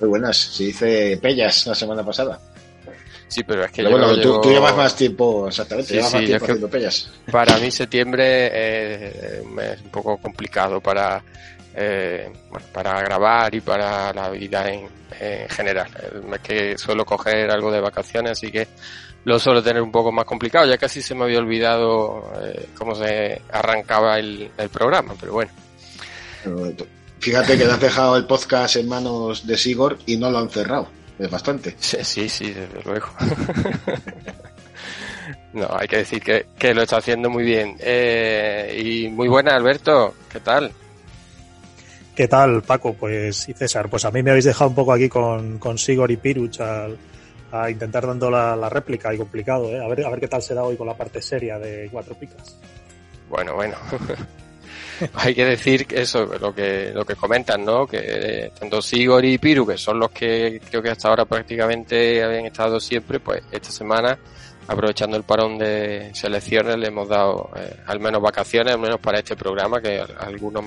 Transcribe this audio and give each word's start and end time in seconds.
Muy 0.00 0.08
buenas. 0.08 0.36
Se 0.36 0.64
dice 0.64 1.18
Pellas 1.20 1.66
la 1.66 1.74
semana 1.74 2.04
pasada. 2.04 2.40
Sí, 3.28 3.42
pero 3.42 3.64
es 3.64 3.72
que 3.72 3.82
yo 3.82 3.90
bueno, 3.90 4.16
tú, 4.20 4.40
llevas 4.44 4.76
más 4.76 4.94
tiempo, 4.94 5.48
exactamente, 5.48 5.94
llevas 5.94 6.12
más 6.12 6.24
tiempo 6.24 6.44
haciendo 6.44 6.68
pellas. 6.68 7.10
Para 7.32 7.58
mí 7.58 7.70
septiembre 7.70 9.40
es 9.42 9.80
un 9.82 9.90
poco 9.90 10.18
complicado 10.18 10.80
para, 10.80 11.20
eh, 11.74 12.32
para 12.72 13.00
grabar 13.02 13.52
y 13.52 13.60
para 13.60 14.12
la 14.12 14.30
vida 14.30 14.70
en, 14.70 14.88
general. 15.48 15.88
Es 16.32 16.40
que 16.40 16.78
suelo 16.78 17.04
coger 17.04 17.50
algo 17.50 17.72
de 17.72 17.80
vacaciones, 17.80 18.32
así 18.32 18.52
que 18.52 18.68
lo 19.24 19.38
suelo 19.40 19.62
tener 19.62 19.82
un 19.82 19.90
poco 19.90 20.12
más 20.12 20.26
complicado. 20.26 20.66
Ya 20.66 20.78
casi 20.78 21.02
se 21.02 21.16
me 21.16 21.24
había 21.24 21.38
olvidado 21.38 22.32
eh, 22.40 22.68
cómo 22.78 22.94
se 22.94 23.42
arrancaba 23.50 24.18
el, 24.18 24.50
el 24.56 24.68
programa, 24.68 25.14
pero 25.18 25.32
bueno. 25.32 25.50
Fíjate 27.24 27.56
que 27.56 27.64
te 27.64 27.70
has 27.70 27.80
dejado 27.80 28.18
el 28.18 28.26
podcast 28.26 28.76
en 28.76 28.86
manos 28.86 29.46
de 29.46 29.56
Sigor 29.56 29.96
y 30.04 30.18
no 30.18 30.30
lo 30.30 30.40
han 30.40 30.50
cerrado. 30.50 30.88
Es 31.18 31.30
bastante. 31.30 31.74
Sí, 31.78 32.28
sí, 32.28 32.52
desde 32.52 32.82
luego. 32.84 33.06
no, 35.54 35.66
hay 35.74 35.88
que 35.88 35.96
decir 35.96 36.22
que, 36.22 36.74
lo 36.74 36.82
está 36.82 36.98
haciendo 36.98 37.30
muy 37.30 37.44
bien. 37.44 37.78
Eh, 37.80 38.78
y 38.78 39.08
muy 39.08 39.28
buena, 39.28 39.56
Alberto. 39.56 40.14
¿Qué 40.30 40.40
tal? 40.40 40.70
¿Qué 42.14 42.28
tal, 42.28 42.60
Paco? 42.60 42.92
Pues 42.92 43.48
y 43.48 43.54
César, 43.54 43.88
pues 43.88 44.04
a 44.04 44.10
mí 44.10 44.22
me 44.22 44.28
habéis 44.28 44.44
dejado 44.44 44.68
un 44.68 44.76
poco 44.76 44.92
aquí 44.92 45.08
con, 45.08 45.58
con 45.58 45.78
Sigor 45.78 46.10
y 46.10 46.18
Piruch 46.18 46.60
a 46.60 47.70
intentar 47.70 48.06
dando 48.06 48.30
la, 48.30 48.68
réplica 48.68 49.14
y 49.14 49.16
complicado, 49.16 49.70
¿eh? 49.70 49.82
A 49.82 49.88
ver, 49.88 50.04
a 50.04 50.10
ver 50.10 50.20
qué 50.20 50.28
tal 50.28 50.42
se 50.42 50.52
da 50.52 50.62
hoy 50.62 50.76
con 50.76 50.86
la 50.86 50.94
parte 50.94 51.22
seria 51.22 51.58
de 51.58 51.88
Cuatro 51.90 52.16
Picas. 52.16 52.58
Bueno, 53.30 53.54
bueno. 53.54 53.76
hay 55.14 55.34
que 55.34 55.44
decir 55.44 55.86
que 55.86 56.02
eso, 56.02 56.24
lo 56.24 56.54
que, 56.54 56.92
lo 56.94 57.04
que 57.04 57.14
comentan, 57.14 57.64
¿no? 57.64 57.86
Que 57.86 57.98
eh, 58.00 58.52
tanto 58.58 58.80
Sigor 58.80 59.24
y 59.24 59.38
Piru, 59.38 59.66
que 59.66 59.76
son 59.76 59.98
los 59.98 60.10
que 60.10 60.60
creo 60.68 60.82
que 60.82 60.90
hasta 60.90 61.08
ahora 61.08 61.24
prácticamente 61.24 62.22
habían 62.22 62.46
estado 62.46 62.78
siempre, 62.80 63.20
pues 63.20 63.42
esta 63.50 63.70
semana, 63.70 64.18
aprovechando 64.66 65.16
el 65.16 65.24
parón 65.24 65.58
de 65.58 66.10
selecciones, 66.14 66.76
le 66.76 66.88
hemos 66.88 67.08
dado 67.08 67.50
eh, 67.56 67.76
al 67.86 68.00
menos 68.00 68.20
vacaciones, 68.22 68.74
al 68.74 68.80
menos 68.80 69.00
para 69.00 69.18
este 69.18 69.36
programa, 69.36 69.80
que 69.80 70.00
algunos 70.18 70.64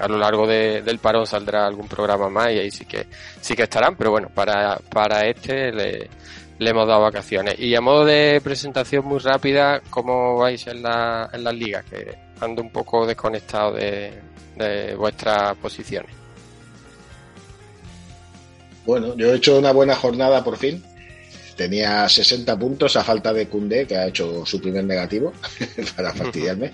a 0.00 0.08
lo 0.08 0.18
largo 0.18 0.46
del 0.46 0.98
parón 0.98 1.24
saldrá 1.24 1.66
algún 1.66 1.86
programa 1.86 2.28
más 2.28 2.50
y 2.50 2.58
ahí 2.58 2.70
sí 2.70 2.84
que 2.84 3.06
sí 3.40 3.54
que 3.54 3.62
estarán, 3.62 3.94
pero 3.96 4.10
bueno, 4.10 4.28
para, 4.34 4.76
para 4.90 5.24
este 5.28 5.70
le, 5.70 6.10
le 6.58 6.70
hemos 6.70 6.86
dado 6.86 7.02
vacaciones. 7.02 7.58
Y 7.58 7.74
a 7.74 7.80
modo 7.80 8.04
de 8.04 8.40
presentación 8.42 9.04
muy 9.04 9.18
rápida, 9.18 9.80
¿cómo 9.90 10.36
vais 10.38 10.66
en, 10.66 10.82
la, 10.82 11.28
en 11.32 11.44
las 11.44 11.54
ligas? 11.54 11.84
Que 11.84 12.16
ando 12.44 12.62
un 12.62 12.70
poco 12.70 13.06
desconectado 13.06 13.72
de, 13.72 14.94
vuestras 14.96 15.56
posiciones. 15.56 16.10
Bueno, 18.86 19.16
yo 19.16 19.32
he 19.32 19.36
hecho 19.36 19.58
una 19.58 19.72
buena 19.72 19.96
jornada 19.96 20.44
por 20.44 20.56
fin. 20.56 20.82
Tenía 21.56 22.08
60 22.08 22.58
puntos 22.58 22.96
a 22.96 23.04
falta 23.04 23.32
de 23.32 23.48
Cundé, 23.48 23.86
que 23.86 23.96
ha 23.96 24.06
hecho 24.06 24.44
su 24.44 24.60
primer 24.60 24.84
negativo, 24.84 25.32
para 25.96 26.12
fastidiarme. 26.12 26.72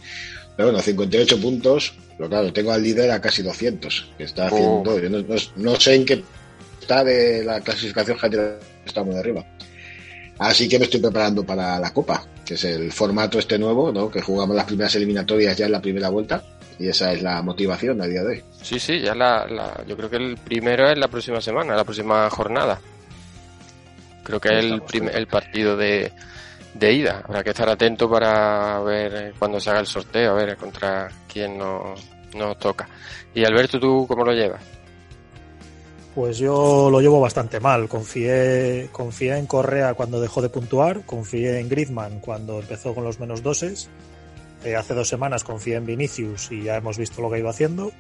Pero 0.57 0.69
bueno, 0.69 0.83
58 0.83 1.41
puntos. 1.41 1.95
Pero 2.17 2.29
claro, 2.29 2.53
tengo 2.53 2.73
al 2.73 2.83
líder 2.83 3.11
a 3.11 3.21
casi 3.21 3.43
200, 3.43 4.11
que 4.19 4.25
está 4.25 4.49
haciendo. 4.49 4.99
Yo 4.99 5.09
no, 5.57 5.81
sé 5.81 5.95
en 5.95 6.05
qué 6.05 6.23
está 6.81 7.05
de 7.05 7.45
la 7.45 7.61
clasificación 7.61 8.19
general, 8.19 8.59
está 8.85 9.03
muy 9.03 9.17
arriba. 9.17 9.45
Así 10.39 10.69
que 10.69 10.79
me 10.79 10.85
estoy 10.85 11.01
preparando 11.01 11.45
para 11.45 11.79
la 11.79 11.93
Copa, 11.93 12.27
que 12.51 12.55
es 12.55 12.65
el 12.65 12.91
formato 12.91 13.39
este 13.39 13.57
nuevo, 13.61 13.93
¿no? 13.93 14.11
Que 14.11 14.21
jugamos 14.21 14.57
las 14.57 14.65
primeras 14.65 14.93
eliminatorias 14.97 15.57
ya 15.57 15.67
en 15.67 15.73
la 15.73 15.81
primera 15.81 16.09
vuelta. 16.09 16.43
Y 16.81 16.89
esa 16.89 17.13
es 17.13 17.23
la 17.23 17.41
motivación 17.43 18.03
a 18.03 18.07
día 18.07 18.23
de 18.25 18.27
hoy. 18.27 18.43
Sí, 18.61 18.81
sí, 18.81 18.99
ya 18.99 19.15
la, 19.15 19.85
yo 19.87 19.97
creo 19.97 20.11
que 20.11 20.17
el 20.17 20.37
primero 20.37 20.91
es 20.91 20.99
la 20.99 21.07
próxima 21.07 21.41
semana, 21.41 21.77
la 21.77 21.85
próxima 21.85 22.29
jornada. 22.29 22.81
Creo 24.25 24.41
que 24.41 24.49
es 24.59 24.65
el, 24.65 24.83
el 25.13 25.27
partido 25.29 25.77
de, 25.77 26.11
de 26.75 26.93
ida. 26.93 27.23
Habrá 27.25 27.45
que 27.45 27.51
estar 27.51 27.69
atento 27.69 28.11
para 28.11 28.81
ver 28.81 29.33
cuando 29.39 29.61
se 29.61 29.71
haga 29.71 29.79
el 29.79 29.87
sorteo, 29.87 30.33
a 30.33 30.35
ver 30.35 30.57
contra 30.57 31.09
quién 31.33 31.57
nos, 31.57 32.05
nos 32.35 32.59
toca. 32.59 32.89
Y 33.33 33.45
Alberto, 33.45 33.79
¿tú 33.79 34.07
cómo 34.09 34.25
lo 34.25 34.33
llevas? 34.33 34.61
Pues 36.21 36.37
yo 36.37 36.91
lo 36.91 37.01
llevo 37.01 37.19
bastante 37.19 37.61
mal. 37.61 37.89
Confié, 37.89 38.91
en 38.91 39.47
Correa 39.47 39.95
cuando 39.95 40.21
dejó 40.21 40.43
de 40.43 40.51
puntuar, 40.51 41.07
confié 41.07 41.59
en 41.61 41.71
Griezmann 41.71 42.21
cuando 42.21 42.61
empezó 42.61 42.95
con 42.95 43.05
los 43.05 43.19
menos 43.19 43.43
doses. 43.43 43.89
Eh, 44.63 44.77
hace 44.77 44.93
dos 44.93 45.09
semanas 45.09 45.45
confié 45.45 45.77
en 45.77 45.87
Vinicius 45.87 46.53
y 46.53 46.65
ya 46.65 46.77
hemos 46.77 46.99
visto 46.99 47.23
lo 47.23 47.31
que 47.31 47.39
iba 47.39 47.49
haciendo. 47.49 47.91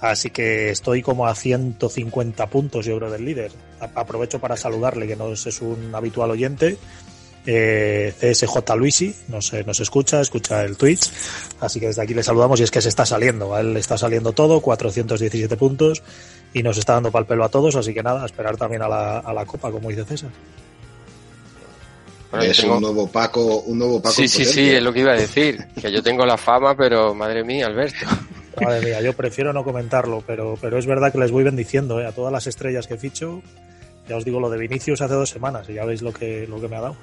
Así 0.00 0.30
que 0.30 0.70
estoy 0.70 1.02
como 1.02 1.26
a 1.26 1.34
150 1.34 2.46
puntos, 2.46 2.86
yo 2.86 2.98
creo, 2.98 3.10
del 3.10 3.24
líder. 3.24 3.50
Aprovecho 3.96 4.38
para 4.38 4.56
saludarle, 4.56 5.08
que 5.08 5.16
no 5.16 5.32
es 5.32 5.60
un 5.60 5.92
habitual 5.92 6.30
oyente. 6.30 6.78
Eh, 7.48 8.12
CSJ 8.16 8.76
Luisi, 8.76 9.12
nos, 9.26 9.52
nos 9.66 9.80
escucha, 9.80 10.20
escucha 10.20 10.62
el 10.62 10.76
Twitch. 10.76 11.10
Así 11.58 11.80
que 11.80 11.88
desde 11.88 12.02
aquí 12.02 12.14
le 12.14 12.22
saludamos 12.22 12.60
y 12.60 12.62
es 12.62 12.70
que 12.70 12.80
se 12.80 12.90
está 12.90 13.04
saliendo. 13.04 13.56
A 13.56 13.60
él 13.60 13.74
le 13.74 13.80
está 13.80 13.98
saliendo 13.98 14.30
todo, 14.30 14.60
417 14.60 15.56
puntos 15.56 16.04
y 16.52 16.62
nos 16.62 16.78
está 16.78 16.94
dando 16.94 17.10
pal 17.10 17.26
pelo 17.26 17.44
a 17.44 17.48
todos, 17.48 17.76
así 17.76 17.92
que 17.92 18.02
nada, 18.02 18.24
esperar 18.24 18.56
también 18.56 18.82
a 18.82 18.88
la, 18.88 19.18
a 19.18 19.32
la 19.32 19.44
Copa, 19.44 19.70
como 19.70 19.88
dice 19.88 20.04
César. 20.04 20.30
es 22.40 22.64
un 22.64 22.80
nuevo 22.80 23.06
Paco, 23.08 23.60
un 23.60 23.78
nuevo 23.78 24.00
Paco. 24.00 24.14
Sí, 24.14 24.28
sí, 24.28 24.44
sí, 24.44 24.70
es 24.70 24.82
lo 24.82 24.92
que 24.92 25.00
iba 25.00 25.12
a 25.12 25.16
decir, 25.16 25.66
que 25.80 25.92
yo 25.92 26.02
tengo 26.02 26.24
la 26.24 26.36
fama, 26.36 26.74
pero 26.76 27.14
madre 27.14 27.44
mía, 27.44 27.66
Alberto. 27.66 28.06
Madre 28.60 28.86
mía, 28.86 29.02
yo 29.02 29.12
prefiero 29.12 29.52
no 29.52 29.64
comentarlo, 29.64 30.22
pero, 30.26 30.56
pero 30.60 30.78
es 30.78 30.86
verdad 30.86 31.12
que 31.12 31.18
les 31.18 31.30
voy 31.30 31.44
bendiciendo 31.44 32.00
¿eh? 32.00 32.06
a 32.06 32.12
todas 32.12 32.32
las 32.32 32.46
estrellas 32.46 32.86
que 32.86 32.96
ficho. 32.96 33.42
Ya 34.08 34.16
os 34.16 34.24
digo 34.24 34.40
lo 34.40 34.48
de 34.48 34.58
Vinicius 34.58 35.02
hace 35.02 35.14
dos 35.14 35.28
semanas 35.28 35.68
y 35.68 35.74
ya 35.74 35.84
veis 35.84 36.00
lo 36.00 36.12
que, 36.12 36.46
lo 36.46 36.60
que 36.60 36.68
me 36.68 36.76
ha 36.76 36.80
dado. 36.80 36.96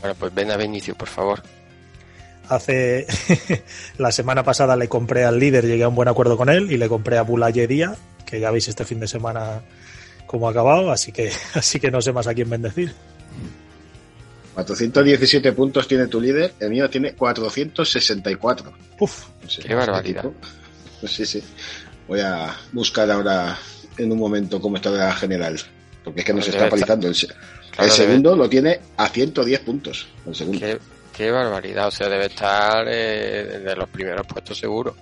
Bueno, 0.00 0.14
pues 0.18 0.34
ven 0.34 0.50
a 0.50 0.56
Vinicius, 0.56 0.96
por 0.96 1.08
favor. 1.08 1.42
Hace 2.50 3.06
la 3.98 4.10
semana 4.10 4.42
pasada 4.42 4.74
le 4.74 4.88
compré 4.88 5.24
al 5.24 5.38
líder, 5.38 5.66
llegué 5.66 5.84
a 5.84 5.88
un 5.88 5.94
buen 5.94 6.08
acuerdo 6.08 6.36
con 6.36 6.48
él 6.48 6.72
y 6.72 6.78
le 6.78 6.88
compré 6.88 7.16
a 7.16 7.22
Bulayería, 7.22 7.94
que 8.26 8.40
ya 8.40 8.50
veis 8.50 8.66
este 8.66 8.84
fin 8.84 8.98
de 8.98 9.06
semana 9.06 9.62
cómo 10.26 10.48
ha 10.48 10.50
acabado, 10.50 10.90
así 10.90 11.12
que 11.12 11.30
así 11.54 11.78
que 11.78 11.92
no 11.92 12.02
sé 12.02 12.12
más 12.12 12.26
a 12.26 12.34
quién 12.34 12.50
bendecir. 12.50 12.92
417 14.54 15.52
puntos 15.52 15.86
tiene 15.86 16.08
tu 16.08 16.20
líder, 16.20 16.54
el 16.58 16.70
mío 16.70 16.90
tiene 16.90 17.14
464. 17.14 18.72
Uf, 18.98 19.26
qué 19.64 19.72
barbaridad. 19.72 20.24
Sí, 21.06 21.24
sí. 21.24 21.40
Voy 22.08 22.18
a 22.18 22.52
buscar 22.72 23.08
ahora 23.12 23.56
en 23.96 24.10
un 24.10 24.18
momento 24.18 24.60
cómo 24.60 24.74
está 24.74 24.90
la 24.90 25.14
general, 25.14 25.56
porque 26.02 26.20
es 26.20 26.26
que 26.26 26.34
nos 26.34 26.48
está 26.48 26.68
palizando. 26.68 27.06
El, 27.06 27.14
el 27.78 27.90
segundo 27.92 28.34
lo 28.34 28.48
tiene 28.48 28.80
a 28.96 29.08
110 29.08 29.60
puntos. 29.60 30.08
El 30.26 30.34
segundo. 30.34 30.58
Qué 30.58 30.78
barbaridad, 31.28 31.88
o 31.88 31.90
sea, 31.90 32.08
debe 32.08 32.26
estar 32.26 32.86
eh, 32.88 33.60
de 33.64 33.76
los 33.76 33.88
primeros 33.88 34.24
puestos 34.26 34.56
seguro. 34.56 34.94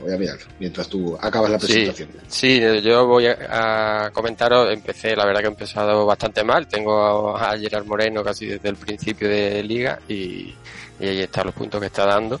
Voy 0.00 0.12
a 0.12 0.18
mirar 0.18 0.38
mientras 0.58 0.88
tú 0.88 1.16
acabas 1.20 1.50
la 1.50 1.58
presentación. 1.58 2.08
Sí, 2.26 2.60
yo 2.82 3.06
voy 3.06 3.26
a, 3.26 4.10
comentaros, 4.12 4.72
empecé, 4.72 5.14
la 5.14 5.24
verdad 5.24 5.40
que 5.40 5.46
he 5.46 5.50
empezado 5.50 6.04
bastante 6.04 6.42
mal, 6.44 6.66
tengo 6.66 7.36
a, 7.36 7.56
Gerard 7.56 7.84
Moreno 7.84 8.22
casi 8.22 8.46
desde 8.46 8.68
el 8.68 8.76
principio 8.76 9.28
de 9.28 9.62
liga 9.62 9.98
y, 10.08 10.54
ahí 11.00 11.20
están 11.20 11.46
los 11.46 11.54
puntos 11.54 11.80
que 11.80 11.86
está 11.86 12.06
dando, 12.06 12.40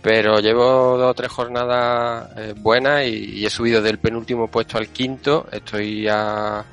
pero 0.00 0.38
llevo 0.38 0.96
dos 0.98 1.10
o 1.10 1.14
tres 1.14 1.30
jornadas 1.30 2.30
eh, 2.36 2.54
buenas 2.56 3.06
y, 3.06 3.40
y 3.40 3.46
he 3.46 3.50
subido 3.50 3.80
del 3.80 3.98
penúltimo 3.98 4.48
puesto 4.48 4.76
al 4.76 4.88
quinto. 4.88 5.46
Estoy 5.50 6.06
a, 6.08 6.64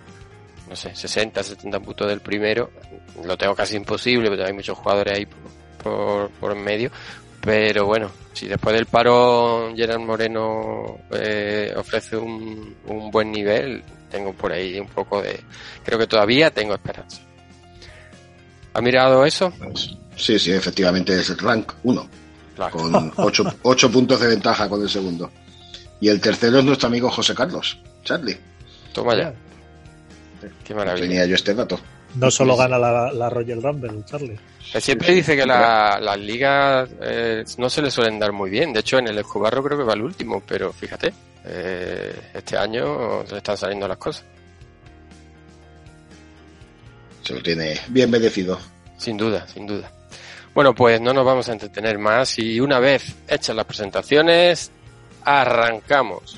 no 0.71 0.77
sé, 0.77 0.95
60, 0.95 1.43
70 1.43 1.79
puntos 1.81 2.07
del 2.07 2.21
primero. 2.21 2.71
Lo 3.25 3.37
tengo 3.37 3.53
casi 3.53 3.75
imposible, 3.75 4.29
porque 4.29 4.45
hay 4.45 4.53
muchos 4.53 4.77
jugadores 4.77 5.17
ahí 5.17 5.27
por, 5.83 6.29
por 6.31 6.55
medio. 6.55 6.91
Pero 7.41 7.85
bueno, 7.85 8.11
si 8.33 8.47
después 8.47 8.75
del 8.75 8.85
paro 8.85 9.73
Gerard 9.75 9.99
Moreno 9.99 10.99
eh, 11.11 11.73
ofrece 11.75 12.15
un, 12.17 12.75
un 12.87 13.09
buen 13.11 13.31
nivel, 13.31 13.83
tengo 14.09 14.33
por 14.33 14.51
ahí 14.51 14.79
un 14.79 14.87
poco 14.87 15.21
de... 15.21 15.39
Creo 15.83 15.97
que 15.97 16.07
todavía 16.07 16.51
tengo 16.51 16.73
esperanza. 16.75 17.21
¿Ha 18.73 18.81
mirado 18.81 19.25
eso? 19.25 19.51
Sí, 20.15 20.37
sí, 20.39 20.51
efectivamente 20.51 21.19
es 21.19 21.29
el 21.31 21.37
rank 21.39 21.73
1, 21.83 22.07
Claro. 22.55 22.71
con 22.77 23.13
8, 23.63 23.91
puntos 23.91 24.19
de 24.19 24.27
ventaja 24.27 24.69
con 24.69 24.81
el 24.81 24.89
segundo. 24.89 25.31
Y 25.99 26.09
el 26.09 26.21
tercero 26.21 26.59
es 26.59 26.65
nuestro 26.65 26.87
amigo 26.87 27.09
José 27.09 27.33
Carlos, 27.35 27.79
Charlie. 28.03 28.37
Toma 28.93 29.15
ya. 29.17 29.33
Qué 30.63 30.73
maravilla. 30.73 31.05
Tenía 31.07 31.25
yo 31.25 31.35
este 31.35 31.53
dato. 31.53 31.79
No 32.15 32.29
solo 32.29 32.55
gana 32.57 32.77
la, 32.77 33.11
la 33.13 33.29
Royal 33.29 33.61
Rumble, 33.63 34.03
Charlie. 34.05 34.37
Siempre 34.79 35.13
dice 35.13 35.35
que 35.35 35.45
la- 35.45 35.99
las 36.01 36.17
ligas 36.19 36.89
eh, 37.01 37.43
no 37.57 37.69
se 37.69 37.81
le 37.81 37.89
suelen 37.91 38.19
dar 38.19 38.31
muy 38.31 38.49
bien. 38.49 38.73
De 38.73 38.81
hecho, 38.81 38.97
en 38.99 39.07
el 39.07 39.17
Escobarro 39.17 39.63
creo 39.63 39.77
que 39.77 39.83
va 39.85 39.93
el 39.93 40.01
último, 40.01 40.41
pero 40.45 40.71
fíjate, 40.73 41.13
eh, 41.45 42.13
este 42.33 42.57
año 42.57 43.25
se 43.25 43.31
le 43.31 43.37
están 43.37 43.57
saliendo 43.57 43.87
las 43.87 43.97
cosas. 43.97 44.23
Se 47.23 47.33
lo 47.33 47.41
tiene 47.41 47.79
bien 47.89 48.09
merecido. 48.09 48.59
Sin 48.97 49.15
duda, 49.17 49.47
sin 49.47 49.65
duda. 49.67 49.91
Bueno, 50.53 50.75
pues 50.75 50.99
no 50.99 51.13
nos 51.13 51.25
vamos 51.25 51.47
a 51.49 51.53
entretener 51.53 51.97
más 51.97 52.37
y 52.39 52.59
una 52.59 52.79
vez 52.79 53.15
hechas 53.27 53.55
las 53.55 53.65
presentaciones, 53.65 54.69
arrancamos. 55.23 56.37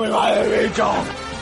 me 0.00 0.08
va 0.08 0.34
el 0.34 0.68
bicho! 0.68 1.33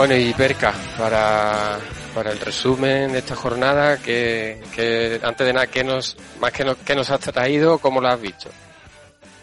Bueno, 0.00 0.16
y 0.16 0.32
Perca, 0.32 0.72
para, 0.96 1.78
para 2.14 2.32
el 2.32 2.40
resumen 2.40 3.12
de 3.12 3.18
esta 3.18 3.36
jornada, 3.36 3.98
que, 3.98 4.58
que 4.74 5.20
antes 5.22 5.46
de 5.46 5.52
nada, 5.52 5.66
¿qué 5.66 5.84
nos, 5.84 6.16
más 6.40 6.52
que 6.52 6.64
nos, 6.64 6.78
qué 6.78 6.94
nos 6.94 7.10
has 7.10 7.20
traído, 7.20 7.76
cómo 7.76 8.00
lo 8.00 8.08
has 8.08 8.18
visto? 8.18 8.48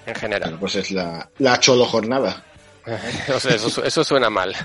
En 0.08 0.16
general. 0.16 0.50
Bueno, 0.50 0.60
pues 0.60 0.78
es 0.78 0.90
la, 0.90 1.30
la 1.38 1.60
cholo 1.60 1.86
jornada. 1.86 2.44
eso, 3.28 3.84
eso 3.84 4.04
suena 4.04 4.32
mal. 4.32 4.56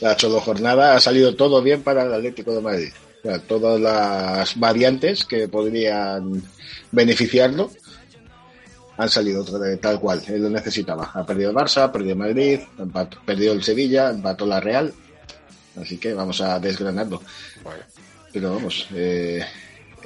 La 0.00 0.14
cholo 0.16 0.38
jornada 0.38 0.94
ha 0.94 1.00
salido 1.00 1.34
todo 1.34 1.62
bien 1.62 1.82
para 1.82 2.02
el 2.02 2.12
Atlético 2.12 2.52
de 2.52 2.60
Madrid. 2.60 2.92
O 3.20 3.22
sea, 3.22 3.38
todas 3.38 3.80
las 3.80 4.60
variantes 4.60 5.24
que 5.24 5.48
podrían 5.48 6.42
beneficiarlo 6.92 7.70
han 8.98 9.08
salido 9.08 9.44
tal 9.80 9.98
cual. 10.00 10.22
Él 10.28 10.42
lo 10.42 10.50
necesitaba. 10.50 11.10
Ha 11.14 11.24
perdido 11.24 11.50
el 11.50 11.56
Barça, 11.56 11.84
ha 11.84 11.92
perdido 11.92 12.12
el 12.12 12.18
Madrid, 12.18 12.60
empató- 12.78 13.18
perdió 13.24 13.52
el 13.52 13.62
Sevilla, 13.62 14.10
empató 14.10 14.44
la 14.44 14.60
Real. 14.60 14.92
Así 15.80 15.96
que 15.98 16.12
vamos 16.12 16.40
a 16.40 16.58
desgranarlo. 16.58 17.22
Bueno, 17.62 17.82
Pero 18.32 18.54
vamos, 18.54 18.86
eh, 18.94 19.42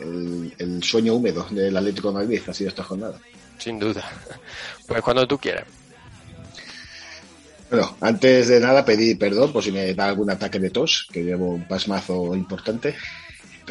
el, 0.01 0.55
el 0.59 0.83
sueño 0.83 1.15
húmedo 1.15 1.47
del 1.51 1.77
Atlético 1.77 2.09
de 2.09 2.15
Madrid 2.15 2.43
ha 2.47 2.53
sido 2.55 2.69
esta 2.69 2.85
jornada. 2.85 3.19
sin 3.59 3.79
duda. 3.79 4.05
Pues 4.87 5.01
cuando 5.03 5.27
tú 5.27 5.39
quieras. 5.39 5.65
Bueno, 7.71 7.97
antes 8.03 8.49
de 8.49 8.61
nada 8.61 8.85
pedí 8.85 9.15
perdón 9.15 9.51
por 9.53 9.63
si 9.65 9.73
me 9.73 9.95
da 9.95 10.05
algún 10.07 10.29
ataque 10.31 10.59
de 10.59 10.69
tos, 10.69 11.09
que 11.11 11.23
llevo 11.25 11.49
un 11.55 11.67
pasmazo 11.67 12.35
importante. 12.35 12.95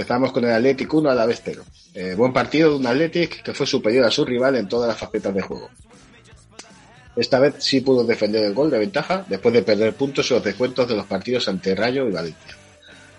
Empezamos 0.02 0.32
con 0.32 0.44
el 0.44 0.52
Athletic 0.52 0.92
1 0.92 1.12
a 1.12 1.14
la 1.14 1.28
vez 1.28 1.44
0. 1.46 1.64
Eh, 1.94 2.16
buen 2.18 2.34
partido 2.34 2.72
de 2.72 2.76
un 2.78 2.88
Athletic 2.88 3.44
que 3.44 3.54
fue 3.54 3.68
superior 3.68 4.04
a 4.04 4.10
su 4.10 4.26
rival 4.26 4.56
en 4.56 4.68
todas 4.68 4.88
las 4.88 4.98
facetas 4.98 5.32
de 5.32 5.44
juego. 5.44 5.70
Esta 7.16 7.38
vez 7.38 7.58
sí 7.60 7.82
pudo 7.82 8.04
defender 8.04 8.44
el 8.44 8.56
gol 8.56 8.72
de 8.72 8.80
ventaja 8.80 9.24
después 9.30 9.54
de 9.54 9.62
perder 9.62 9.94
puntos 9.94 10.32
en 10.32 10.38
los 10.38 10.44
descuentos 10.44 10.88
de 10.88 10.96
los 10.96 11.06
partidos 11.06 11.48
ante 11.48 11.76
Rayo 11.76 12.08
y 12.08 12.12
Valencia. 12.12 12.58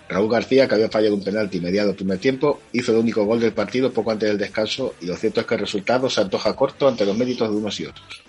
Raúl 0.09 0.29
García, 0.29 0.67
que 0.67 0.75
había 0.75 0.89
fallado 0.89 1.15
un 1.15 1.23
penalti 1.23 1.61
mediado 1.61 1.95
primer 1.95 2.19
tiempo, 2.19 2.59
hizo 2.73 2.91
el 2.91 2.97
único 2.97 3.23
gol 3.23 3.39
del 3.39 3.53
partido 3.53 3.93
poco 3.93 4.11
antes 4.11 4.27
del 4.27 4.37
descanso 4.37 4.95
y 4.99 5.05
lo 5.05 5.15
cierto 5.15 5.39
es 5.39 5.47
que 5.47 5.55
el 5.55 5.61
resultado 5.61 6.09
se 6.09 6.19
antoja 6.19 6.53
corto 6.53 6.89
ante 6.89 7.05
los 7.05 7.17
méritos 7.17 7.49
de 7.49 7.55
unos 7.55 7.79
y 7.79 7.85
otros. 7.85 8.23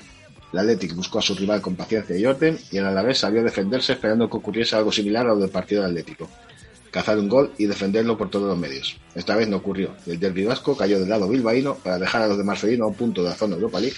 El 0.52 0.60
Athletic 0.60 0.94
buscó 0.94 1.18
a 1.18 1.22
su 1.22 1.34
rival 1.34 1.60
con 1.60 1.74
paciencia 1.74 2.16
y 2.16 2.24
orden 2.24 2.56
y 2.70 2.76
el 2.76 2.84
Alavés 2.84 3.18
salió 3.18 3.40
a 3.40 3.42
defenderse 3.42 3.94
esperando 3.94 4.30
que 4.30 4.36
ocurriese 4.36 4.76
algo 4.76 4.92
similar 4.92 5.26
a 5.26 5.30
lo 5.30 5.40
del 5.40 5.50
partido 5.50 5.82
del 5.82 5.90
Atlético. 5.90 6.30
Cazar 6.94 7.18
un 7.18 7.28
gol 7.28 7.52
y 7.58 7.66
defenderlo 7.66 8.16
por 8.16 8.30
todos 8.30 8.46
los 8.46 8.56
medios. 8.56 8.96
Esta 9.16 9.34
vez 9.34 9.48
no 9.48 9.56
ocurrió. 9.56 9.96
El 10.06 10.20
derbi 10.20 10.44
vasco 10.44 10.76
cayó 10.76 11.00
del 11.00 11.08
lado 11.08 11.28
bilbaíno 11.28 11.74
para 11.74 11.98
dejar 11.98 12.22
a 12.22 12.28
los 12.28 12.38
de 12.38 12.44
Marcelino 12.44 12.84
a 12.84 12.86
un 12.86 12.94
punto 12.94 13.20
de 13.20 13.30
la 13.30 13.34
zona 13.34 13.56
Europa 13.56 13.80
League 13.80 13.96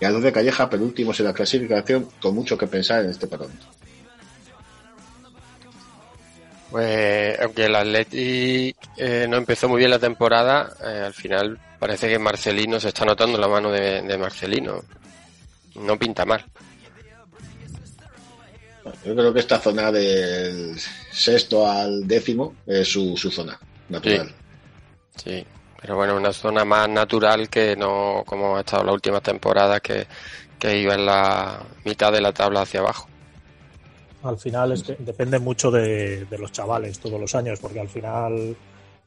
y 0.00 0.04
a 0.04 0.10
los 0.10 0.22
de 0.22 0.30
Calleja 0.30 0.70
penúltimos 0.70 1.18
en 1.18 1.26
la 1.26 1.34
clasificación 1.34 2.08
con 2.22 2.36
mucho 2.36 2.56
que 2.56 2.68
pensar 2.68 3.02
en 3.02 3.10
este 3.10 3.26
parón. 3.26 3.50
Pues 6.70 7.36
aunque 7.40 7.64
el 7.64 7.74
Atleti 7.74 8.76
eh, 8.96 9.26
no 9.28 9.38
empezó 9.38 9.68
muy 9.68 9.80
bien 9.80 9.90
la 9.90 9.98
temporada, 9.98 10.72
eh, 10.84 11.02
al 11.06 11.14
final 11.14 11.58
parece 11.80 12.08
que 12.08 12.20
Marcelino 12.20 12.78
se 12.78 12.88
está 12.88 13.04
notando 13.04 13.38
la 13.38 13.48
mano 13.48 13.72
de, 13.72 14.02
de 14.02 14.18
Marcelino. 14.18 14.84
No 15.74 15.98
pinta 15.98 16.24
mal. 16.24 16.44
Yo 19.04 19.14
creo 19.14 19.32
que 19.32 19.40
esta 19.40 19.58
zona 19.58 19.90
del 19.90 20.78
sexto 21.12 21.68
al 21.68 22.06
décimo 22.06 22.54
es 22.66 22.88
su, 22.88 23.16
su 23.16 23.30
zona 23.30 23.58
natural. 23.88 24.32
Sí, 25.16 25.44
pero 25.80 25.96
bueno, 25.96 26.16
una 26.16 26.32
zona 26.32 26.64
más 26.64 26.88
natural 26.88 27.48
que 27.48 27.76
no 27.76 28.22
como 28.26 28.56
ha 28.56 28.60
estado 28.60 28.84
la 28.84 28.92
última 28.92 29.20
temporada 29.20 29.80
que, 29.80 30.06
que 30.58 30.78
iba 30.78 30.94
en 30.94 31.06
la 31.06 31.62
mitad 31.84 32.12
de 32.12 32.20
la 32.20 32.32
tabla 32.32 32.62
hacia 32.62 32.80
abajo. 32.80 33.08
Al 34.22 34.38
final 34.38 34.72
es 34.72 34.82
que 34.82 34.96
depende 34.98 35.38
mucho 35.38 35.70
de, 35.70 36.24
de 36.24 36.38
los 36.38 36.50
chavales 36.52 36.98
todos 36.98 37.20
los 37.20 37.34
años, 37.34 37.60
porque 37.60 37.80
al 37.80 37.88
final 37.88 38.56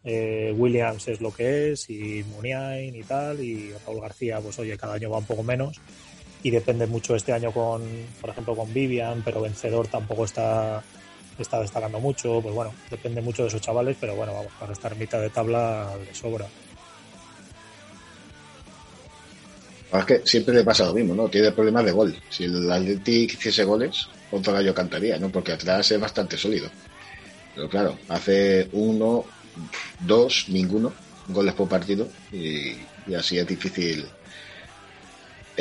eh, 0.04 0.54
Williams 0.56 1.08
es 1.10 1.20
lo 1.20 1.34
que 1.34 1.72
es, 1.72 1.90
y 1.90 2.24
Muniain 2.24 2.96
y 2.96 3.04
tal, 3.04 3.44
y 3.44 3.74
Raúl 3.86 4.02
García, 4.02 4.40
pues 4.40 4.58
oye, 4.60 4.78
cada 4.78 4.94
año 4.94 5.10
va 5.10 5.18
un 5.18 5.26
poco 5.26 5.44
menos, 5.44 5.80
y 6.44 6.52
depende 6.52 6.88
mucho 6.88 7.16
este 7.16 7.34
año 7.34 7.52
con, 7.52 7.82
por 8.22 8.30
ejemplo, 8.30 8.56
con 8.56 8.74
Vivian, 8.74 9.22
pero 9.24 9.42
Vencedor 9.42 9.88
tampoco 9.88 10.26
está, 10.26 10.84
está 11.38 11.60
destacando 11.60 12.00
mucho, 12.00 12.40
pues 12.42 12.54
bueno, 12.54 12.74
depende 12.90 13.22
mucho 13.22 13.44
de 13.44 13.50
esos 13.50 13.62
chavales, 13.62 13.98
pero 14.00 14.16
bueno, 14.16 14.34
vamos, 14.34 14.52
para 14.60 14.74
estar 14.74 14.94
en 14.94 15.00
mitad 15.00 15.20
de 15.20 15.30
tabla 15.30 15.96
de 16.06 16.14
sobra. 16.16 16.48
Es 19.92 20.06
que 20.06 20.22
siempre 20.24 20.54
le 20.54 20.64
pasa 20.64 20.86
lo 20.86 20.94
mismo, 20.94 21.16
¿no? 21.16 21.28
Tiene 21.30 21.52
problemas 21.52 21.84
de 21.84 21.92
gol. 21.92 22.16
Si 22.30 22.44
el 22.44 22.72
Athletic 22.72 23.34
hiciese 23.34 23.64
goles, 23.64 24.08
otro 24.32 24.54
gallo 24.54 24.74
cantaría, 24.74 25.18
¿no? 25.18 25.30
Porque 25.30 25.54
atrás 25.54 25.92
es 25.92 26.00
bastante 26.00 26.38
sólido. 26.38 26.70
Pero 27.56 27.68
claro, 27.68 27.98
hace 28.08 28.70
uno, 28.72 29.26
dos, 30.00 30.46
ninguno 30.48 30.94
goles 31.30 31.54
por 31.54 31.70
partido 31.70 32.08
y 32.32 32.76
así 33.14 33.38
es 33.38 33.48
difícil 33.48 34.06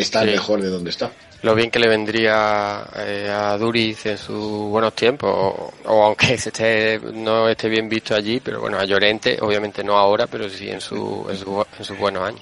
estar 0.00 0.24
Sí. 0.24 0.30
mejor 0.32 0.62
de 0.62 0.68
donde 0.68 0.90
está. 0.90 1.12
Lo 1.42 1.54
bien 1.54 1.70
que 1.70 1.78
le 1.78 1.88
vendría 1.88 2.84
eh, 2.96 3.28
a 3.32 3.56
Duriz 3.56 4.06
en 4.06 4.18
sus 4.18 4.68
buenos 4.70 4.94
tiempos, 4.94 5.30
o, 5.32 5.72
o 5.84 6.04
aunque 6.04 6.36
se 6.38 6.48
esté, 6.50 6.98
no 7.12 7.48
esté 7.48 7.68
bien 7.68 7.88
visto 7.88 8.14
allí, 8.14 8.40
pero 8.40 8.60
bueno, 8.60 8.78
a 8.78 8.84
Llorente, 8.84 9.38
obviamente 9.40 9.84
no 9.84 9.96
ahora, 9.96 10.26
pero 10.26 10.48
sí 10.50 10.68
en, 10.68 10.80
su, 10.80 11.26
en, 11.30 11.36
su- 11.36 11.64
en 11.78 11.84
sus 11.84 11.96
buenos 11.98 12.22
años. 12.26 12.40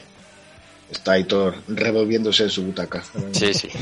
Está 0.90 1.12
Aitor 1.12 1.56
revolviéndose 1.68 2.44
en 2.44 2.50
su 2.50 2.62
butaca. 2.64 3.02
Sí, 3.32 3.52
sí. 3.52 3.68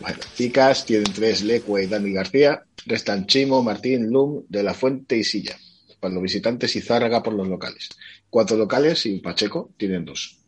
Bueno, 0.00 0.18
Picas 0.36 0.84
tienen 0.86 1.12
tres 1.12 1.42
Lecue 1.42 1.82
y 1.82 1.86
Dani 1.86 2.12
García. 2.12 2.62
Restan 2.86 3.26
Chimo, 3.26 3.62
Martín, 3.62 4.10
Lum, 4.10 4.44
De 4.48 4.62
La 4.62 4.72
Fuente 4.74 5.16
y 5.16 5.24
Silla. 5.24 5.56
Para 6.00 6.14
los 6.14 6.22
visitantes 6.22 6.76
y 6.76 6.80
Zárraga 6.80 7.22
por 7.22 7.34
los 7.34 7.48
locales. 7.48 7.88
Cuatro 8.30 8.56
locales 8.56 9.06
y 9.06 9.18
Pacheco 9.18 9.70
tienen 9.76 10.04
dos. 10.04 10.38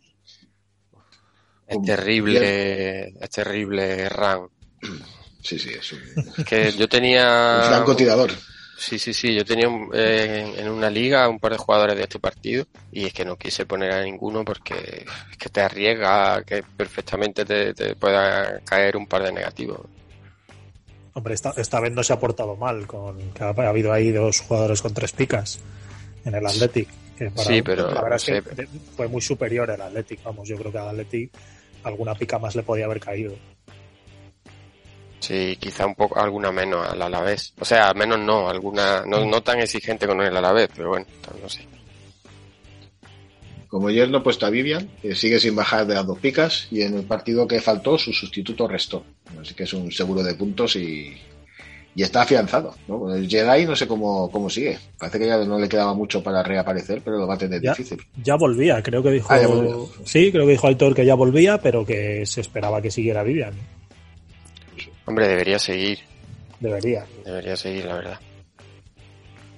Es 1.67 1.83
terrible, 1.83 3.15
es 3.21 3.31
terrible 3.31 4.09
Ran. 4.09 4.49
Sí, 5.43 5.59
sí, 5.59 5.71
es 5.71 5.95
un, 5.95 6.45
Que 6.45 6.71
yo 6.73 6.87
tenía... 6.87 7.61
un 7.63 7.69
francotirador. 7.69 8.31
Sí, 8.77 8.99
sí, 8.99 9.15
sí. 9.15 9.35
Yo 9.35 9.45
tenía 9.45 9.69
eh, 9.95 10.55
en 10.59 10.69
una 10.69 10.91
liga 10.91 11.29
un 11.29 11.39
par 11.39 11.53
de 11.53 11.59
jugadores 11.59 11.97
de 11.97 12.03
este 12.03 12.19
partido 12.19 12.67
y 12.93 13.07
es 13.07 13.15
que 13.15 13.25
no 13.25 13.37
quise 13.37 13.65
poner 13.65 13.93
a 13.93 14.03
ninguno 14.03 14.45
porque 14.45 15.07
es 15.31 15.37
que 15.39 15.49
te 15.49 15.63
arriesga 15.63 16.43
que 16.45 16.63
perfectamente 16.77 17.45
te, 17.45 17.73
te 17.73 17.95
pueda 17.95 18.61
caer 18.61 18.97
un 18.97 19.07
par 19.07 19.23
de 19.23 19.33
negativos. 19.33 19.81
Hombre, 21.13 21.35
esta, 21.35 21.53
esta 21.57 21.81
vez 21.81 21.93
no 21.93 22.03
se 22.03 22.13
ha 22.13 22.21
portado 22.21 22.57
mal, 22.57 22.87
con 22.87 23.33
que 23.33 23.45
ha, 23.45 23.49
ha 23.49 23.69
habido 23.69 23.93
ahí 23.93 24.13
dos 24.13 24.41
jugadores 24.41 24.81
con 24.81 24.95
tres 24.95 25.13
picas 25.13 25.59
en 26.25 26.35
el 26.35 26.47
Athletic. 26.47 26.89
Que 27.21 27.31
para- 27.31 27.45
Sí, 27.47 27.61
pero 27.61 27.91
la 27.93 28.01
verdad 28.01 28.17
es 28.17 28.29
no 28.47 28.57
que 28.57 28.67
fue 28.97 29.07
muy 29.07 29.21
superior 29.21 29.69
el 29.69 29.79
Athletic. 29.83 30.23
Vamos, 30.23 30.49
yo 30.49 30.57
creo 30.57 30.73
que 30.73 30.79
al 30.79 30.89
Athletic 30.89 31.31
alguna 31.83 32.15
pica 32.15 32.39
más 32.39 32.57
le 32.57 32.63
podía 32.63 32.87
haber 32.87 32.99
caído. 32.99 33.35
Sí, 35.19 35.55
quizá 35.61 35.85
un 35.85 35.95
poco, 35.95 36.19
alguna 36.19 36.51
menos 36.51 36.89
al 36.89 37.03
Alavés. 37.03 37.53
O 37.61 37.65
sea, 37.67 37.93
menos 37.93 38.19
no, 38.21 38.49
alguna, 38.49 39.05
no, 39.05 39.27
no 39.27 39.43
tan 39.43 39.61
exigente 39.61 40.07
con 40.07 40.19
el 40.23 40.35
Alavés, 40.35 40.71
pero 40.75 40.89
bueno, 40.89 41.05
no 41.43 41.47
sé. 41.51 41.67
Como 43.69 43.91
yerno 43.91 44.19
he 44.19 44.23
puesto 44.23 44.47
a 44.47 44.51
Vivian, 44.51 44.89
que 45.03 45.15
sigue 45.15 45.39
sin 45.39 45.55
bajar 45.55 45.87
de 45.87 45.95
las 45.97 46.07
dos 46.07 46.19
picas, 46.19 46.69
y 46.71 46.81
en 46.83 46.95
el 46.97 47.05
partido 47.05 47.47
que 47.47 47.61
faltó, 47.61 47.99
su 47.99 48.15
sustituto 48.15 48.67
restó. 48.67 49.05
Así 49.39 49.53
que 49.53 49.65
es 49.65 49.73
un 49.75 49.93
seguro 49.93 50.23
de 50.23 50.35
puntos 50.35 50.75
y, 50.77 51.15
y 51.95 52.03
está 52.03 52.23
afianzado. 52.23 52.75
¿no? 52.89 53.15
El 53.15 53.29
Jedi 53.29 53.67
no 53.67 53.75
sé 53.77 53.87
cómo, 53.89 54.31
cómo 54.31 54.49
sigue. 54.49 54.79
Parece 54.99 55.19
que 55.19 55.27
ya 55.27 55.39
no 55.45 55.59
le 55.59 55.69
quedaba 55.69 55.93
mucho 55.95 56.23
para 56.23 56.43
reaparecer, 56.43 57.03
pero 57.05 57.19
lo 57.19 57.27
va 57.27 57.35
a 57.35 57.39
tener 57.39 57.61
Ya, 57.61 57.73
difícil. 57.73 57.99
ya 58.23 58.37
volvía, 58.37 58.83
creo 58.83 59.03
que 59.03 59.11
dijo. 59.11 59.29
Ah. 59.31 59.41
Sí, 60.05 60.31
creo 60.31 60.47
que 60.47 60.53
dijo 60.53 60.67
Aitor 60.67 60.95
que 60.95 61.05
ya 61.05 61.15
volvía, 61.15 61.59
pero 61.59 61.85
que 61.85 62.25
se 62.27 62.41
esperaba 62.41 62.81
que 62.81 62.91
siguiera 62.91 63.23
Vivian. 63.23 63.55
Hombre, 65.07 65.27
debería 65.29 65.59
seguir, 65.59 65.99
Debería. 66.61 67.05
debería 67.25 67.57
seguir, 67.57 67.85
la 67.87 67.95
verdad. 67.95 68.21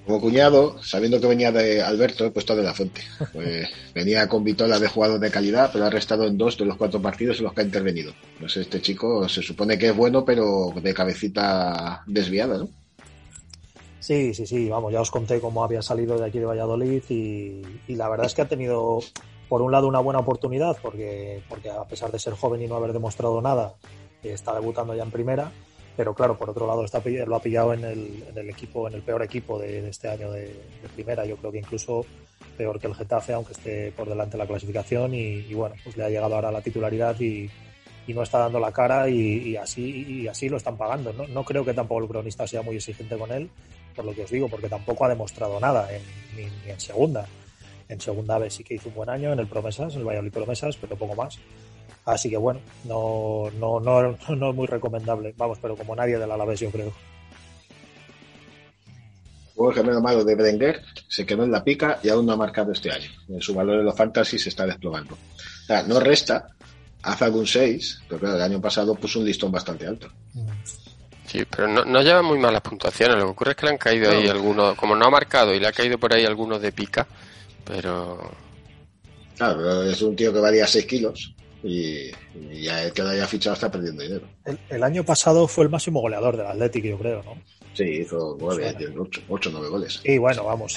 Como 0.05 0.19
cuñado, 0.19 0.83
sabiendo 0.83 1.21
que 1.21 1.27
venía 1.27 1.51
de 1.51 1.81
Alberto, 1.81 2.25
he 2.25 2.31
puesto 2.31 2.55
de 2.55 2.63
la 2.63 2.73
fuente. 2.73 3.01
Pues 3.31 3.69
venía 3.95 4.27
con 4.27 4.43
Vitola 4.43 4.77
de 4.77 4.89
jugador 4.89 5.19
de 5.19 5.31
calidad, 5.31 5.69
pero 5.71 5.85
ha 5.85 5.89
restado 5.89 6.25
en 6.25 6.37
dos 6.37 6.57
de 6.57 6.65
los 6.65 6.75
cuatro 6.75 7.01
partidos 7.01 7.37
en 7.37 7.45
los 7.45 7.53
que 7.53 7.61
ha 7.61 7.65
intervenido. 7.65 8.13
No 8.39 8.49
sé, 8.49 8.61
este 8.61 8.81
chico 8.81 9.29
se 9.29 9.41
supone 9.41 9.77
que 9.77 9.87
es 9.87 9.95
bueno, 9.95 10.25
pero 10.25 10.73
de 10.75 10.93
cabecita 10.93 12.03
desviada, 12.05 12.57
¿no? 12.57 12.69
Sí, 14.01 14.33
sí, 14.33 14.45
sí, 14.45 14.67
vamos, 14.67 14.91
ya 14.91 14.99
os 14.99 15.09
conté 15.09 15.39
cómo 15.39 15.63
había 15.63 15.81
salido 15.81 16.17
de 16.17 16.25
aquí 16.25 16.37
de 16.37 16.45
Valladolid 16.45 17.03
y, 17.07 17.61
y 17.87 17.95
la 17.95 18.09
verdad 18.09 18.25
es 18.25 18.33
que 18.33 18.41
ha 18.41 18.49
tenido, 18.49 18.99
por 19.47 19.61
un 19.61 19.71
lado, 19.71 19.87
una 19.87 20.01
buena 20.01 20.19
oportunidad, 20.19 20.75
porque, 20.81 21.41
porque 21.47 21.69
a 21.69 21.85
pesar 21.85 22.11
de 22.11 22.19
ser 22.19 22.33
joven 22.33 22.61
y 22.61 22.67
no 22.67 22.75
haber 22.75 22.91
demostrado 22.91 23.41
nada, 23.41 23.75
eh, 24.21 24.33
está 24.33 24.53
debutando 24.53 24.93
ya 24.93 25.03
en 25.03 25.11
primera, 25.11 25.53
pero 25.95 26.13
claro, 26.13 26.37
por 26.37 26.49
otro 26.49 26.65
lado, 26.65 26.83
está, 26.83 27.01
lo 27.25 27.35
ha 27.35 27.41
pillado 27.41 27.73
en 27.73 27.83
el, 27.83 28.23
en 28.29 28.37
el 28.37 28.49
equipo, 28.49 28.87
en 28.87 28.95
el 28.95 29.01
peor 29.01 29.21
equipo 29.21 29.59
de, 29.59 29.87
este 29.87 30.09
año 30.09 30.31
de, 30.31 30.55
primera, 30.95 31.25
yo 31.25 31.37
creo 31.37 31.51
que 31.51 31.59
incluso 31.59 32.05
peor 32.57 32.79
que 32.79 32.87
el 32.87 32.95
Getafe, 32.95 33.33
aunque 33.33 33.53
esté 33.53 33.91
por 33.91 34.09
delante 34.09 34.33
de 34.33 34.43
la 34.43 34.47
clasificación 34.47 35.13
y, 35.13 35.53
bueno, 35.53 35.75
pues 35.83 35.95
le 35.97 36.03
ha 36.03 36.09
llegado 36.09 36.35
ahora 36.35 36.51
la 36.51 36.61
titularidad 36.61 37.19
y, 37.19 37.49
no 38.07 38.21
está 38.21 38.39
dando 38.39 38.59
la 38.59 38.73
cara 38.73 39.07
y, 39.07 39.51
y 39.51 39.55
así 39.55 40.05
y 40.05 40.27
así 40.27 40.49
lo 40.49 40.57
están 40.57 40.75
pagando. 40.75 41.13
¿no? 41.13 41.25
no 41.25 41.45
creo 41.45 41.63
que 41.63 41.73
tampoco 41.73 42.01
el 42.01 42.09
cronista 42.09 42.45
sea 42.45 42.61
muy 42.61 42.75
exigente 42.75 43.17
con 43.17 43.31
él, 43.31 43.49
por 43.95 44.03
lo 44.03 44.13
que 44.13 44.23
os 44.23 44.29
digo, 44.29 44.49
porque 44.49 44.67
tampoco 44.67 45.05
ha 45.05 45.09
demostrado 45.09 45.57
nada 45.59 45.87
en, 45.93 46.01
ni, 46.35 46.43
ni 46.65 46.71
en 46.71 46.79
segunda. 46.79 47.25
En 47.87 48.01
segunda 48.01 48.37
vez 48.37 48.55
sí 48.55 48.63
que 48.63 48.73
hizo 48.73 48.89
un 48.89 48.95
buen 48.95 49.09
año 49.09 49.31
en 49.31 49.39
el 49.39 49.47
Promesas, 49.47 49.93
en 49.93 50.01
el 50.01 50.05
Valladolid 50.05 50.33
Promesas, 50.33 50.75
pero 50.77 50.97
poco 50.97 51.15
más. 51.15 51.39
Así 52.05 52.29
que 52.29 52.37
bueno, 52.37 52.59
no, 52.85 53.49
no, 53.59 53.79
no, 53.79 54.01
no 54.35 54.49
es 54.49 54.55
muy 54.55 54.67
recomendable. 54.67 55.33
Vamos, 55.37 55.57
pero 55.61 55.75
como 55.75 55.95
nadie 55.95 56.17
del 56.17 56.31
Alavés, 56.31 56.59
yo 56.59 56.69
creo. 56.71 56.91
Luego 59.55 59.69
el 59.71 59.77
gemelo 59.77 60.01
malo 60.01 60.23
de 60.23 60.35
Berenguer 60.35 60.81
se 61.07 61.25
quedó 61.25 61.43
en 61.43 61.51
la 61.51 61.63
pica 61.63 61.99
y 62.03 62.09
aún 62.09 62.25
no 62.25 62.33
ha 62.33 62.37
marcado 62.37 62.71
este 62.71 62.91
año. 62.91 63.09
En 63.29 63.39
su 63.41 63.53
valor 63.53 63.77
de 63.77 63.83
los 63.83 63.95
fantasy 63.95 64.39
se 64.39 64.49
está 64.49 64.65
desplomando. 64.65 65.13
O 65.13 65.65
sea, 65.67 65.83
no 65.83 65.99
resta, 65.99 66.47
hace 67.03 67.25
algún 67.25 67.45
6, 67.45 68.01
pero 68.07 68.19
claro, 68.19 68.35
el 68.37 68.41
año 68.41 68.59
pasado 68.59 68.95
puso 68.95 69.19
un 69.19 69.25
listón 69.25 69.51
bastante 69.51 69.85
alto. 69.85 70.09
Sí, 71.27 71.43
pero 71.49 71.67
no, 71.67 71.85
no 71.85 72.01
lleva 72.01 72.23
muy 72.23 72.39
malas 72.39 72.61
puntuaciones. 72.61 73.15
Lo 73.17 73.25
que 73.25 73.31
ocurre 73.31 73.51
es 73.51 73.57
que 73.57 73.65
le 73.67 73.71
han 73.73 73.77
caído 73.77 74.09
ahí 74.11 74.23
No. 74.25 74.31
algunos, 74.31 74.75
como 74.75 74.95
no 74.95 75.05
ha 75.05 75.09
marcado 75.11 75.53
y 75.53 75.59
le 75.59 75.67
ha 75.67 75.71
caído 75.71 75.99
por 75.99 76.13
ahí 76.13 76.25
algunos 76.25 76.59
de 76.59 76.71
pica, 76.71 77.05
pero 77.63 78.19
Claro, 79.37 79.57
pero 79.57 79.83
es 79.83 80.01
un 80.01 80.15
tío 80.15 80.33
que 80.33 80.39
valía 80.39 80.65
6 80.67 80.85
kilos 80.85 81.33
y, 81.63 82.11
y 82.51 82.63
ya 82.63 82.83
el 82.83 82.91
que 82.93 83.01
lo 83.03 83.09
haya 83.09 83.25
fichado 83.27 83.53
está 83.55 83.71
perdiendo 83.71 84.03
dinero. 84.03 84.27
El, 84.45 84.59
el 84.69 84.83
año 84.83 85.03
pasado 85.05 85.47
fue 85.47 85.63
el 85.63 85.69
máximo 85.69 86.01
goleador 86.01 86.35
del 86.37 86.47
Atlético, 86.47 86.87
yo 86.89 86.97
creo, 86.99 87.23
¿no? 87.23 87.41
Sí, 87.73 87.83
hizo 87.85 88.37
9, 88.39 88.75
Suena. 88.77 89.01
8, 89.01 89.21
8 89.29 89.49
9 89.53 89.67
goles. 89.69 90.01
Y 90.03 90.17
bueno, 90.17 90.43
vamos. 90.43 90.75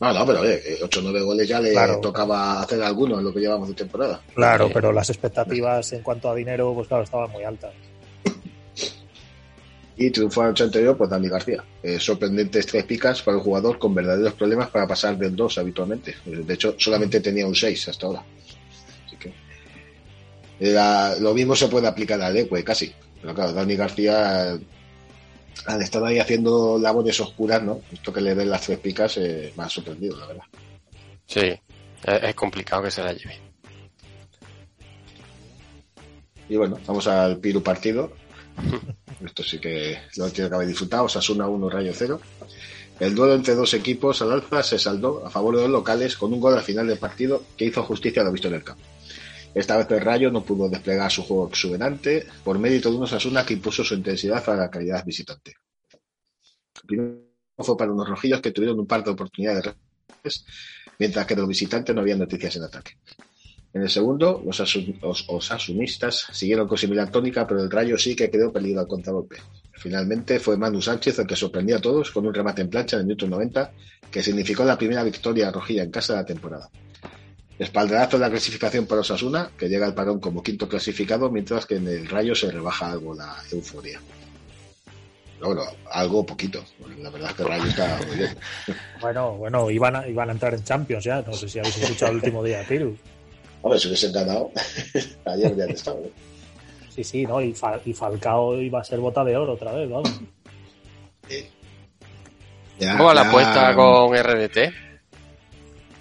No, 0.00 0.12
no, 0.12 0.26
pero 0.26 0.40
8 0.82 1.00
9 1.02 1.20
goles 1.22 1.48
ya 1.48 1.60
le 1.60 1.70
Claro. 1.72 2.00
tocaba 2.00 2.60
hacer 2.60 2.82
algunos 2.82 3.18
en 3.20 3.24
lo 3.24 3.32
que 3.32 3.40
llevamos 3.40 3.68
de 3.68 3.74
temporada. 3.74 4.20
Claro, 4.34 4.66
Sí. 4.66 4.72
pero 4.74 4.92
las 4.92 5.08
expectativas 5.08 5.92
en 5.92 6.02
cuanto 6.02 6.28
a 6.28 6.34
dinero, 6.34 6.74
pues 6.74 6.88
claro, 6.88 7.04
estaban 7.04 7.30
muy 7.30 7.44
altas. 7.44 7.72
Y 9.96 10.10
triunfó 10.10 10.40
en 10.40 10.46
el 10.46 10.50
noche 10.50 10.64
anterior 10.64 10.96
pues 10.96 11.08
Dani 11.08 11.28
García. 11.28 11.64
Eh, 11.82 12.00
sorprendentes 12.00 12.66
tres 12.66 12.84
picas 12.84 13.22
para 13.22 13.36
un 13.36 13.44
jugador 13.44 13.78
con 13.78 13.94
verdaderos 13.94 14.34
problemas 14.34 14.68
para 14.68 14.88
pasar 14.88 15.16
del 15.16 15.36
2 15.36 15.58
habitualmente. 15.58 16.16
De 16.24 16.54
hecho, 16.54 16.74
solamente 16.78 17.20
tenía 17.20 17.46
un 17.46 17.54
6 17.54 17.88
hasta 17.88 18.06
ahora. 18.06 18.24
Lo 20.60 21.34
mismo 21.34 21.56
se 21.56 21.68
puede 21.68 21.88
aplicar 21.88 22.20
al 22.22 22.36
Ecue 22.36 22.64
casi. 22.64 22.92
Pero 23.20 23.34
claro, 23.34 23.52
Dani 23.52 23.76
García 23.76 24.58
al 25.66 25.82
estar 25.82 26.04
ahí 26.04 26.18
haciendo 26.18 26.78
labores 26.78 27.18
oscuras, 27.20 27.62
¿no? 27.62 27.80
Esto 27.92 28.12
que 28.12 28.20
le 28.20 28.34
den 28.34 28.50
las 28.50 28.62
tres 28.62 28.78
picas 28.78 29.16
eh, 29.16 29.52
me 29.56 29.64
ha 29.64 29.68
sorprendido, 29.68 30.18
la 30.18 30.26
verdad. 30.26 30.44
sí, 31.26 31.40
es, 31.40 31.60
es 32.22 32.34
complicado 32.34 32.82
que 32.82 32.90
se 32.90 33.02
la 33.02 33.12
lleve. 33.12 33.38
Y 36.48 36.56
bueno, 36.56 36.78
vamos 36.86 37.06
al 37.06 37.38
Piru 37.38 37.62
partido. 37.62 38.12
Esto 39.24 39.42
sí 39.42 39.58
que 39.58 39.98
lo 40.16 40.28
tiene 40.30 40.50
que 40.50 40.54
haber 40.54 40.68
disfrutado. 40.68 41.04
Osasuna 41.04 41.48
1, 41.48 41.70
Rayo 41.70 41.92
0. 41.94 42.20
El 43.00 43.14
duelo 43.14 43.34
entre 43.34 43.54
dos 43.54 43.74
equipos 43.74 44.22
al 44.22 44.32
alza 44.32 44.62
se 44.62 44.78
saldó 44.78 45.26
a 45.26 45.30
favor 45.30 45.56
de 45.56 45.62
los 45.62 45.70
locales 45.70 46.16
con 46.16 46.32
un 46.32 46.40
gol 46.40 46.54
al 46.54 46.62
final 46.62 46.86
del 46.86 46.98
partido 46.98 47.42
que 47.56 47.64
hizo 47.64 47.82
justicia 47.82 48.22
a 48.22 48.24
lo 48.24 48.32
visto 48.32 48.48
en 48.48 48.54
el 48.54 48.62
campo. 48.64 48.82
Esta 49.54 49.76
vez 49.76 49.90
el 49.90 50.00
Rayo 50.00 50.30
no 50.30 50.42
pudo 50.44 50.68
desplegar 50.68 51.10
su 51.10 51.22
juego 51.22 51.48
exuberante 51.48 52.26
por 52.42 52.58
mérito 52.58 52.90
de 52.90 52.96
un 52.96 53.04
Osasuna 53.04 53.44
que 53.46 53.54
impuso 53.54 53.84
su 53.84 53.94
intensidad 53.94 54.46
a 54.48 54.56
la 54.56 54.70
calidad 54.70 55.04
visitante. 55.04 55.54
El 56.82 56.86
primero 56.86 57.20
fue 57.58 57.76
para 57.76 57.92
unos 57.92 58.08
rojillos 58.08 58.40
que 58.40 58.50
tuvieron 58.50 58.80
un 58.80 58.86
par 58.86 59.04
de 59.04 59.10
oportunidades 59.12 59.74
mientras 60.98 61.26
que 61.26 61.36
los 61.36 61.46
visitantes 61.46 61.94
no 61.94 62.00
habían 62.00 62.18
noticias 62.18 62.56
en 62.56 62.64
ataque. 62.64 62.92
En 63.72 63.82
el 63.82 63.90
segundo, 63.90 64.40
los, 64.44 64.60
asu- 64.60 65.00
los 65.00 65.24
osasunistas 65.28 66.26
siguieron 66.32 66.68
con 66.68 66.78
similar 66.78 67.10
tónica, 67.10 67.46
pero 67.46 67.60
el 67.62 67.70
Rayo 67.70 67.98
sí 67.98 68.14
que 68.14 68.30
quedó 68.30 68.52
peligro 68.52 68.80
al 68.80 68.86
contragolpe. 68.86 69.36
Finalmente 69.72 70.38
fue 70.38 70.56
Manu 70.56 70.80
Sánchez 70.80 71.18
el 71.18 71.26
que 71.26 71.34
sorprendió 71.36 71.76
a 71.76 71.80
todos 71.80 72.10
con 72.12 72.24
un 72.26 72.32
remate 72.34 72.62
en 72.62 72.70
plancha 72.70 72.96
en 72.96 73.00
el 73.00 73.06
minuto 73.06 73.26
90, 73.26 73.72
que 74.10 74.22
significó 74.22 74.64
la 74.64 74.78
primera 74.78 75.02
victoria 75.02 75.50
rojilla 75.50 75.82
en 75.82 75.90
casa 75.90 76.12
de 76.14 76.18
la 76.20 76.24
temporada. 76.26 76.70
Espaldarazo 77.58 78.16
de 78.18 78.22
la 78.24 78.30
clasificación 78.30 78.86
para 78.86 79.02
Osasuna, 79.02 79.50
que 79.56 79.68
llega 79.68 79.86
al 79.86 79.94
parón 79.94 80.18
como 80.20 80.42
quinto 80.42 80.68
clasificado, 80.68 81.30
mientras 81.30 81.66
que 81.66 81.76
en 81.76 81.86
el 81.88 82.08
Rayo 82.08 82.34
se 82.34 82.50
rebaja 82.50 82.90
algo 82.90 83.14
la 83.14 83.36
euforia. 83.52 84.00
Bueno, 85.40 85.62
algo 85.92 86.24
poquito. 86.24 86.64
La 86.98 87.10
verdad 87.10 87.30
es 87.30 87.36
que 87.36 87.44
Rayo 87.44 87.64
está 87.66 87.98
muy 88.06 88.16
bien. 88.16 88.36
Bueno, 89.00 89.32
bueno, 89.36 89.70
iban 89.70 89.94
a, 89.96 90.08
iban 90.08 90.30
a 90.30 90.32
entrar 90.32 90.54
en 90.54 90.64
Champions 90.64 91.04
ya. 91.04 91.20
No 91.22 91.34
sé 91.34 91.48
si 91.48 91.58
habéis 91.58 91.76
escuchado 91.76 92.10
el 92.12 92.16
último 92.16 92.42
día, 92.42 92.64
Piru. 92.66 92.96
Hombre, 93.60 93.78
si 93.78 93.88
hubiesen 93.88 94.12
ganado, 94.12 94.50
ayer 95.26 95.54
ya 95.56 95.64
estado. 95.66 96.00
¿eh? 96.04 96.12
Sí, 96.88 97.04
sí, 97.04 97.26
¿no? 97.26 97.40
Y, 97.42 97.52
Fal- 97.52 97.80
y 97.84 97.92
Falcao 97.92 98.58
iba 98.60 98.80
a 98.80 98.84
ser 98.84 98.98
bota 99.00 99.22
de 99.22 99.36
oro 99.36 99.52
otra 99.52 99.72
vez, 99.72 99.90
vamos. 99.90 100.10
¿Cómo 102.78 103.04
va 103.04 103.14
la 103.14 103.28
apuesta 103.28 103.74
con 103.74 104.16
RDT? 104.16 104.58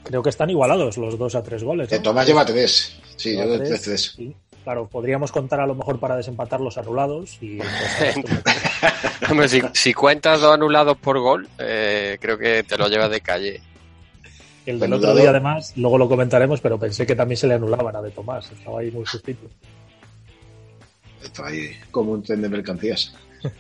Creo 0.04 0.22
que 0.22 0.30
están 0.30 0.50
igualados 0.50 0.98
los 0.98 1.18
dos 1.18 1.36
a 1.36 1.44
tres 1.44 1.64
goles. 1.64 1.92
Eh, 1.92 1.98
¿no? 1.98 2.04
Tomás 2.04 2.28
lleva 2.28 2.46
tres. 2.46 3.00
Sí, 3.16 3.32
Lleva 3.32 3.46
yo 3.46 3.52
de 3.52 3.58
tres. 3.60 3.70
tres, 3.70 3.82
tres. 3.82 4.14
Sí. 4.16 4.36
Claro, 4.64 4.88
podríamos 4.88 5.32
contar 5.32 5.60
a 5.60 5.68
lo 5.68 5.76
mejor 5.76 6.00
para 6.00 6.16
desempatar 6.16 6.62
los 6.62 6.78
anulados 6.78 7.38
y 7.42 7.58
pues, 7.58 8.16
Hombre, 9.30 9.50
si, 9.50 9.62
si 9.74 9.94
cuentas 9.94 10.40
dos 10.40 10.54
anulados 10.54 10.98
por 10.98 11.20
gol, 11.20 11.50
eh, 11.58 12.18
creo 12.22 12.38
que 12.38 12.64
te 12.64 12.78
lo 12.78 12.88
llevas 12.88 13.12
de 13.12 13.20
calle. 13.20 13.62
el 14.66 14.80
del 14.80 14.94
Anulado. 14.94 15.12
otro 15.12 15.22
día 15.22 15.30
además, 15.32 15.74
luego 15.76 15.98
lo 15.98 16.08
comentaremos, 16.08 16.62
pero 16.62 16.80
pensé 16.80 17.06
que 17.06 17.14
también 17.16 17.36
se 17.38 17.48
le 17.48 17.56
anulaban 17.56 17.94
a 17.96 18.02
de 18.02 18.12
Tomás, 18.12 18.50
estaba 18.54 18.80
ahí 18.80 18.90
muy 18.90 19.06
justito. 19.06 19.50
Está 21.22 21.48
ahí 21.48 21.72
como 21.92 22.12
un 22.14 22.24
tren 22.24 22.42
de 22.42 22.50
mercancías. 22.50 23.14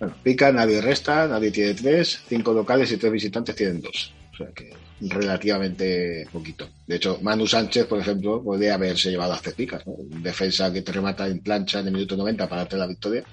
Bueno, 0.00 0.16
pica, 0.20 0.50
nadie 0.50 0.80
resta, 0.80 1.28
nadie 1.28 1.52
tiene 1.52 1.74
tres, 1.74 2.24
cinco 2.28 2.52
locales 2.52 2.90
y 2.90 2.96
tres 2.96 3.12
visitantes 3.12 3.54
tienen 3.54 3.80
dos. 3.80 4.12
O 4.32 4.36
sea 4.36 4.48
que 4.48 4.72
relativamente 5.08 6.26
poquito. 6.32 6.68
De 6.86 6.96
hecho, 6.96 7.18
Manu 7.22 7.46
Sánchez, 7.46 7.86
por 7.86 7.98
ejemplo, 7.98 8.42
podría 8.42 8.74
haberse 8.74 9.10
llevado 9.10 9.32
a 9.32 9.40
picas, 9.40 9.86
¿no? 9.86 9.94
Defensa 9.98 10.72
que 10.72 10.82
te 10.82 10.92
remata 10.92 11.26
en 11.26 11.40
plancha 11.40 11.80
en 11.80 11.86
el 11.88 11.92
minuto 11.92 12.16
90 12.16 12.48
para 12.48 12.62
darte 12.62 12.76
la 12.76 12.86
victoria. 12.86 13.24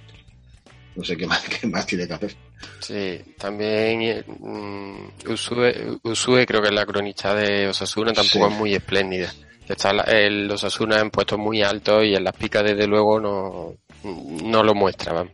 No 0.96 1.04
sé 1.04 1.16
qué 1.16 1.28
más, 1.28 1.44
qué 1.48 1.68
más 1.68 1.86
tiene 1.86 2.08
que 2.08 2.14
hacer. 2.14 2.36
Sí, 2.80 3.20
también 3.38 4.24
mm, 4.40 5.30
Usue, 5.32 5.98
Usue 6.04 6.46
creo 6.46 6.62
que 6.62 6.70
es 6.70 6.74
la 6.74 6.86
cronista 6.86 7.34
de 7.36 7.68
Osasuna, 7.68 8.12
tampoco 8.14 8.48
Sí. 8.48 8.54
es 8.54 8.60
muy 8.60 8.74
espléndida. 8.74 9.34
Está 9.68 9.94
la- 9.94 10.04
el 10.04 10.50
Osasuna 10.50 11.00
en 11.00 11.12
puestos 11.12 11.38
muy 11.38 11.62
altos 11.62 12.04
y 12.04 12.16
en 12.16 12.24
las 12.24 12.36
picas 12.36 12.64
desde 12.64 12.88
luego 12.88 13.20
no, 13.20 13.76
no 14.04 14.64
lo 14.64 14.74
muestra. 14.74 15.14
vamos. 15.14 15.34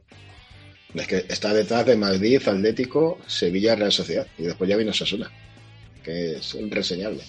Es 0.93 1.07
que 1.07 1.25
está 1.27 1.53
detrás 1.53 1.85
de 1.85 1.95
Madrid, 1.95 2.41
Atlético, 2.47 3.19
Sevilla, 3.25 3.75
Real 3.75 3.91
Sociedad. 3.91 4.27
Y 4.37 4.43
después 4.43 4.69
ya 4.69 4.77
vino 4.77 4.93
Sasuna, 4.93 5.29
que 6.05 6.37
es 6.37 6.55
reseñable. 6.69 7.23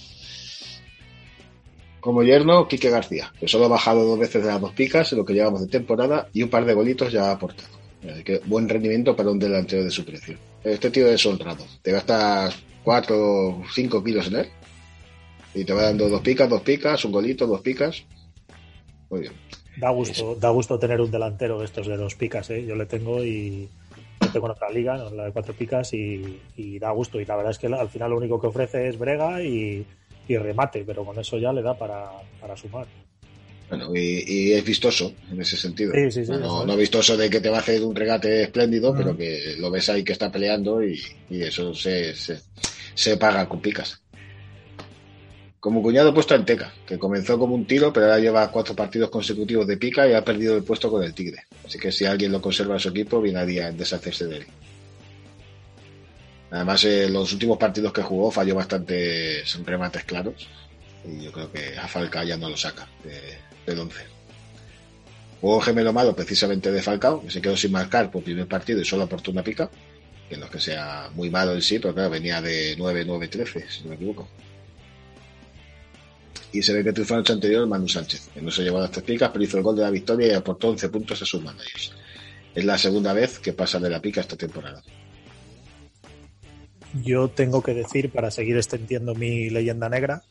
Como 2.00 2.22
yerno, 2.22 2.68
Quique 2.68 2.90
García, 2.90 3.32
que 3.40 3.48
solo 3.48 3.64
ha 3.64 3.68
bajado 3.68 4.04
dos 4.04 4.18
veces 4.18 4.42
de 4.42 4.48
las 4.48 4.60
dos 4.60 4.72
picas 4.74 5.10
en 5.10 5.18
lo 5.18 5.24
que 5.24 5.32
llevamos 5.32 5.62
de 5.62 5.66
temporada 5.66 6.28
y 6.32 6.42
un 6.42 6.50
par 6.50 6.64
de 6.64 6.74
golitos 6.74 7.10
ya 7.10 7.30
ha 7.30 7.32
aportado. 7.32 7.74
Así 8.08 8.22
que 8.22 8.40
buen 8.44 8.68
rendimiento 8.68 9.16
para 9.16 9.30
un 9.30 9.38
delantero 9.38 9.82
de 9.82 9.90
su 9.90 10.04
precio. 10.04 10.38
Este 10.62 10.90
tío 10.90 11.08
es 11.08 11.24
honrado. 11.26 11.64
Te 11.82 11.90
gastas 11.90 12.54
4 12.84 13.16
o 13.18 13.64
5 13.74 14.04
kilos 14.04 14.28
en 14.28 14.36
él 14.36 14.48
y 15.54 15.64
te 15.64 15.72
va 15.72 15.84
dando 15.84 16.08
dos 16.08 16.20
picas, 16.20 16.48
dos 16.48 16.60
picas, 16.60 17.04
un 17.04 17.12
golito, 17.12 17.46
dos 17.46 17.62
picas. 17.62 18.04
Muy 19.10 19.20
bien. 19.22 19.32
Da 19.78 19.90
gusto, 19.90 20.36
da 20.36 20.50
gusto 20.50 20.78
tener 20.78 21.00
un 21.00 21.10
delantero 21.10 21.58
de 21.58 21.64
estos 21.64 21.86
de 21.86 21.96
dos 21.96 22.14
picas, 22.14 22.48
¿eh? 22.50 22.64
Yo 22.64 22.76
le 22.76 22.86
tengo 22.86 23.24
y 23.24 23.68
en 24.44 24.52
otra 24.52 24.68
liga, 24.70 24.96
¿no? 24.98 25.10
la 25.10 25.24
de 25.24 25.32
cuatro 25.32 25.54
picas, 25.54 25.92
y, 25.94 26.40
y 26.56 26.78
da 26.78 26.90
gusto. 26.90 27.18
Y 27.20 27.24
la 27.24 27.36
verdad 27.36 27.52
es 27.52 27.58
que 27.58 27.66
al 27.68 27.88
final 27.88 28.10
lo 28.10 28.18
único 28.18 28.40
que 28.40 28.46
ofrece 28.48 28.88
es 28.88 28.98
brega 28.98 29.42
y, 29.42 29.86
y 30.28 30.36
remate, 30.36 30.84
pero 30.84 31.04
con 31.04 31.18
eso 31.18 31.38
ya 31.38 31.52
le 31.52 31.62
da 31.62 31.76
para, 31.78 32.10
para 32.40 32.56
sumar. 32.56 32.86
Bueno, 33.68 33.90
y, 33.96 34.22
y 34.26 34.52
es 34.52 34.64
vistoso 34.64 35.12
en 35.32 35.40
ese 35.40 35.56
sentido. 35.56 35.92
Sí, 35.92 36.10
sí, 36.12 36.24
sí, 36.24 36.32
no, 36.32 36.76
vistoso 36.76 37.16
de 37.16 37.28
que 37.28 37.40
te 37.40 37.48
va 37.48 37.56
a 37.56 37.60
hacer 37.60 37.82
un 37.82 37.96
regate 37.96 38.42
espléndido, 38.42 38.92
Mm. 38.92 38.96
pero 38.96 39.16
que 39.16 39.56
lo 39.58 39.70
ves 39.72 39.88
ahí 39.88 40.04
que 40.04 40.12
está 40.12 40.30
peleando 40.30 40.84
y, 40.84 41.00
y 41.30 41.42
eso 41.42 41.74
se, 41.74 42.14
se, 42.14 42.38
se 42.94 43.16
paga 43.16 43.48
con 43.48 43.60
picas. 43.60 44.00
Como 45.60 45.82
cuñado 45.82 46.14
puesto 46.14 46.34
a 46.34 46.36
Enteca, 46.36 46.72
que 46.86 46.98
comenzó 46.98 47.38
como 47.38 47.54
un 47.54 47.66
tiro, 47.66 47.92
pero 47.92 48.06
ahora 48.06 48.18
lleva 48.20 48.50
cuatro 48.52 48.76
partidos 48.76 49.10
consecutivos 49.10 49.66
de 49.66 49.76
pica 49.76 50.06
y 50.08 50.12
ha 50.12 50.24
perdido 50.24 50.56
el 50.56 50.62
puesto 50.62 50.90
con 50.90 51.02
el 51.02 51.12
Tigre. 51.14 51.44
Así 51.64 51.78
que 51.78 51.90
si 51.90 52.04
alguien 52.04 52.30
lo 52.30 52.40
conserva 52.40 52.74
en 52.74 52.80
su 52.80 52.90
equipo, 52.90 53.20
viene 53.20 53.40
a 53.40 53.46
día 53.46 53.68
en 53.68 53.76
deshacerse 53.76 54.26
de 54.26 54.36
él. 54.38 54.46
Además, 56.50 56.84
eh, 56.84 57.08
los 57.08 57.32
últimos 57.32 57.58
partidos 57.58 57.92
que 57.92 58.02
jugó 58.02 58.30
falló 58.30 58.54
bastantes 58.54 59.58
remates 59.64 60.04
claros. 60.04 60.46
Y 61.04 61.24
yo 61.24 61.32
creo 61.32 61.50
que 61.50 61.76
a 61.76 61.88
Falcao 61.88 62.24
ya 62.24 62.36
no 62.36 62.48
lo 62.48 62.56
saca 62.56 62.86
de- 63.02 63.38
del 63.66 63.80
11. 63.80 64.02
Juego 65.40 65.60
gemelo 65.60 65.92
malo 65.92 66.14
precisamente 66.14 66.70
de 66.70 66.82
Falcao, 66.82 67.22
que 67.22 67.30
se 67.30 67.40
quedó 67.40 67.56
sin 67.56 67.72
marcar 67.72 68.10
por 68.10 68.22
primer 68.22 68.46
partido 68.46 68.80
y 68.80 68.84
solo 68.84 69.04
aportó 69.04 69.30
una 69.32 69.42
pica. 69.42 69.68
Que 70.28 70.36
no 70.36 70.46
es 70.46 70.50
que 70.50 70.60
sea 70.60 71.10
muy 71.14 71.30
malo 71.30 71.52
en 71.54 71.62
sí, 71.62 71.78
pero 71.78 71.94
claro, 71.94 72.10
venía 72.10 72.40
de 72.40 72.76
9-9-13, 72.78 73.68
si 73.68 73.82
no 73.82 73.90
me 73.90 73.94
equivoco. 73.96 74.28
Y 76.52 76.62
se 76.62 76.72
ve 76.72 76.84
que 76.84 76.92
triunfó 76.92 77.14
la 77.14 77.20
noche 77.20 77.32
anterior 77.32 77.66
Manu 77.66 77.88
Sánchez, 77.88 78.30
que 78.32 78.40
no 78.40 78.50
se 78.50 78.62
llevó 78.62 78.80
las 78.80 78.90
tres 78.90 79.04
picas, 79.04 79.30
pero 79.30 79.44
hizo 79.44 79.56
el 79.58 79.62
gol 79.62 79.76
de 79.76 79.82
la 79.82 79.90
victoria 79.90 80.28
y 80.28 80.32
aportó 80.32 80.68
11 80.68 80.88
puntos 80.88 81.20
a 81.22 81.26
sus 81.26 81.42
managers. 81.42 81.92
Es 82.54 82.64
la 82.64 82.78
segunda 82.78 83.12
vez 83.12 83.38
que 83.38 83.52
pasa 83.52 83.78
de 83.78 83.90
la 83.90 84.00
pica 84.00 84.20
esta 84.20 84.36
temporada. 84.36 84.82
Yo 87.04 87.28
tengo 87.28 87.62
que 87.62 87.74
decir, 87.74 88.10
para 88.10 88.30
seguir 88.30 88.56
extendiendo 88.56 89.14
mi 89.14 89.50
leyenda 89.50 89.88
negra, 89.88 90.22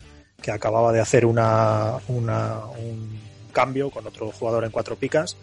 que 0.41 0.51
acababa 0.51 0.91
de 0.91 1.01
hacer 1.01 1.25
una, 1.25 1.97
un 2.07 3.19
cambio 3.51 3.89
con 3.89 4.05
otro 4.05 4.31
jugador 4.31 4.65
en 4.65 4.71
cuatro 4.71 4.95
picas. 4.95 5.37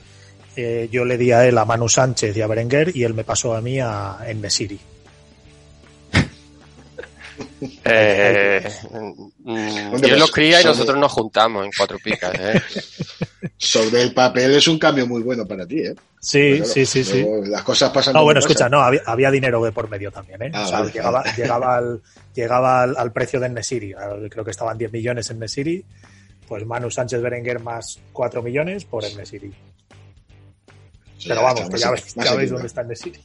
Eh, 0.55 0.89
yo 0.93 1.05
le 1.05 1.17
di 1.17 1.33
a 1.33 1.47
él 1.47 1.57
a 1.59 1.65
Manu 1.65 1.89
Sánchez 1.89 2.37
y 2.37 2.43
a 2.43 2.47
Berenguer 2.47 2.95
y 2.95 3.05
él 3.05 3.15
me 3.15 3.25
pasó 3.25 3.55
a 3.55 3.61
mí 3.61 3.81
a 3.81 4.19
en 4.27 4.41
Nesiri. 4.41 4.79
Eh, 7.85 8.69
mm, 8.91 9.93
Hombre, 9.93 10.09
Dios 10.09 10.19
los 10.19 10.31
pues, 10.31 10.33
cría 10.33 10.61
y 10.61 10.65
nosotros 10.65 10.99
nos 10.99 11.13
juntamos 11.13 11.65
en 11.65 11.71
cuatro 11.77 11.99
picas. 11.99 12.33
¿eh? 12.39 12.61
Sobre 13.57 14.03
el 14.03 14.13
papel 14.13 14.55
es 14.55 14.69
un 14.69 14.79
cambio 14.79 15.07
muy 15.07 15.23
bueno 15.23 15.47
para 15.47 15.67
ti, 15.67 15.81
¿eh? 15.81 15.95
Sí, 16.21 16.57
claro, 16.57 16.65
sí, 16.73 16.87
sí, 16.87 17.05
sí. 17.05 17.27
Las 17.47 17.63
cosas 17.63 17.91
pasan 17.91 18.15
No, 18.15 18.23
bueno, 18.23 18.41
escucha, 18.41 18.69
no, 18.69 18.81
había, 18.81 19.03
había 19.07 19.31
dinero 19.31 19.63
de 19.65 19.73
por 19.73 19.89
medio 19.89 20.13
también, 20.13 20.43
¿eh? 20.43 20.51
Ah, 20.55 20.63
o 20.63 20.67
sea, 20.69 20.79
vale, 20.81 20.93
llegaba, 20.93 21.23
vale. 21.23 21.33
llegaba, 21.37 21.77
al, 21.77 22.03
llegaba 22.35 22.83
al, 22.83 22.97
al 22.97 23.13
precio 23.13 23.41
de 23.41 23.49
Nesiri. 23.49 23.95
Creo 24.31 24.45
que 24.45 24.51
estaban 24.51 24.79
10 24.79 24.93
millones 24.93 25.31
en 25.31 25.39
Nesiri. 25.39 25.85
Pues 26.47 26.67
Manu 26.67 26.91
Sánchez 26.91 27.21
Berenguer 27.23 27.61
más 27.61 27.99
4 28.13 28.43
millones 28.43 28.85
por 28.85 29.05
el 29.05 29.17
Nesiri. 29.17 29.53
Pero 31.27 31.43
vamos, 31.43 31.61
que 31.63 31.71
más 31.71 31.81
ya, 31.81 31.91
veis, 31.91 32.15
ya 32.15 32.35
veis 32.35 32.51
dónde 32.51 32.67
está 32.67 32.83
el 32.83 32.89
Nesiri. 32.89 33.21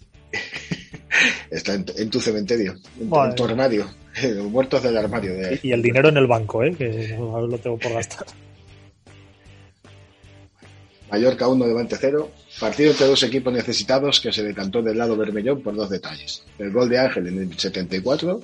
Está 1.49 1.73
en, 1.73 1.85
en 1.97 2.09
tu 2.09 2.19
cementerio, 2.19 2.75
en, 2.99 3.09
Vale. 3.09 3.29
en 3.31 3.35
tu 3.35 3.45
armario, 3.45 3.87
los 4.23 4.45
muertos 4.45 4.83
del 4.83 4.97
armario. 4.97 5.33
De... 5.33 5.59
Y 5.63 5.71
el 5.71 5.81
dinero 5.81 6.09
en 6.09 6.17
el 6.17 6.27
banco, 6.27 6.63
¿eh? 6.63 6.73
Que 6.77 7.15
lo 7.17 7.57
tengo 7.57 7.77
por 7.77 7.93
gastar. 7.93 8.25
Mallorca 11.09 11.47
1, 11.47 11.67
Levante 11.67 11.95
0. 11.99 12.29
Partido 12.59 12.91
entre 12.91 13.07
dos 13.07 13.23
equipos 13.23 13.53
necesitados 13.53 14.19
que 14.19 14.31
se 14.33 14.43
decantó 14.43 14.81
del 14.81 14.97
lado 14.97 15.15
bermellón 15.15 15.61
por 15.61 15.73
dos 15.75 15.89
detalles. 15.89 16.43
El 16.59 16.71
gol 16.71 16.89
de 16.89 16.99
Ángel 16.99 17.27
en 17.27 17.39
el 17.39 17.57
74, 17.57 18.41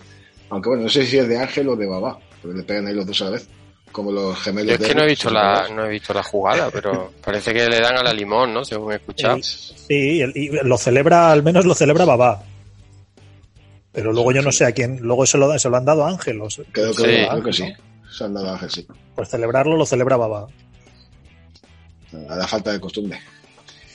aunque 0.50 0.70
bueno, 0.70 0.84
no 0.84 0.90
sé 0.90 1.06
si 1.06 1.18
es 1.18 1.28
de 1.28 1.38
Ángel 1.38 1.68
o 1.70 1.76
de 1.76 1.88
Babá, 1.88 2.20
porque 2.42 2.58
le 2.60 2.64
pegan 2.64 2.88
ahí 2.88 2.94
los 2.94 3.06
dos 3.06 3.22
a 3.22 3.26
la 3.26 3.32
vez, 3.32 3.50
como 3.92 4.12
los 4.12 4.40
gemelos 4.40 4.68
Yo 4.70 4.74
es 4.76 4.80
de 4.82 4.88
que 4.88 4.96
no 4.96 5.04
he 5.04 5.08
visto 5.08 5.28
¿os 5.28 5.34
la, 5.34 5.68
no 5.76 5.86
he 5.86 5.90
visto 5.90 6.14
la 6.14 6.24
jugada, 6.24 6.70
pero 6.72 7.12
parece 7.24 7.54
que 7.54 7.68
le 7.68 7.82
dan 7.82 7.98
a 7.98 8.04
la 8.04 8.14
limón, 8.14 8.54
¿no? 8.54 8.64
Según 8.64 8.94
he 8.94 8.96
escuchado. 8.96 9.40
Sí, 9.42 10.22
el- 10.22 10.32
y 10.36 10.50
lo 10.64 10.78
celebra, 10.78 11.32
al 11.34 11.44
menos 11.44 11.66
lo 11.66 11.74
celebra 11.74 12.06
Babá. 12.06 12.44
Pero 13.94 14.12
luego 14.12 14.32
yo 14.34 14.42
no 14.42 14.52
sé 14.52 14.66
a 14.66 14.72
quién, 14.74 14.98
luego 15.02 15.26
se 15.26 15.38
lo, 15.38 15.58
se 15.58 15.70
lo 15.70 15.78
han 15.78 15.86
dado 15.86 16.04
a 16.06 16.10
Ángel. 16.10 16.42
o 16.42 16.50
se- 16.50 16.64
Creo, 16.66 16.92
Sí. 16.94 17.04
creo- 17.04 17.30
creo 17.30 17.44
que 17.44 17.54
sí. 17.54 17.74
Se 18.12 18.24
han 18.26 18.34
dado 18.34 18.50
a 18.50 18.54
Ángel, 18.54 18.70
sí. 18.72 18.88
Pues 19.16 19.30
celebrarlo 19.30 19.78
lo 19.78 19.86
celebra 19.86 20.18
Babá. 20.18 20.48
A 22.30 22.36
la 22.36 22.48
falta 22.48 22.72
de 22.72 22.80
costumbre. 22.80 23.20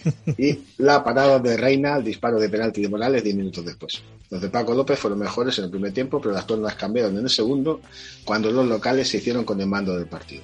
Y 0.38 0.60
la 0.78 1.02
parada 1.02 1.38
de 1.40 1.56
Reina, 1.56 1.96
el 1.96 2.04
disparo 2.04 2.38
de 2.38 2.48
penalti 2.48 2.80
de 2.82 2.88
Morales 2.88 3.22
10 3.24 3.34
minutos 3.36 3.64
después. 3.64 4.00
Los 4.30 4.40
de 4.40 4.48
Paco 4.48 4.72
López 4.74 4.98
fueron 4.98 5.18
mejores 5.18 5.58
en 5.58 5.64
el 5.64 5.70
primer 5.70 5.92
tiempo, 5.92 6.20
pero 6.20 6.32
las 6.34 6.46
tornas 6.46 6.74
cambiaron 6.76 7.16
en 7.16 7.24
el 7.24 7.30
segundo, 7.30 7.80
cuando 8.24 8.50
los 8.52 8.66
locales 8.66 9.08
se 9.08 9.16
hicieron 9.18 9.44
con 9.44 9.60
el 9.60 9.66
mando 9.66 9.96
del 9.96 10.06
partido. 10.06 10.42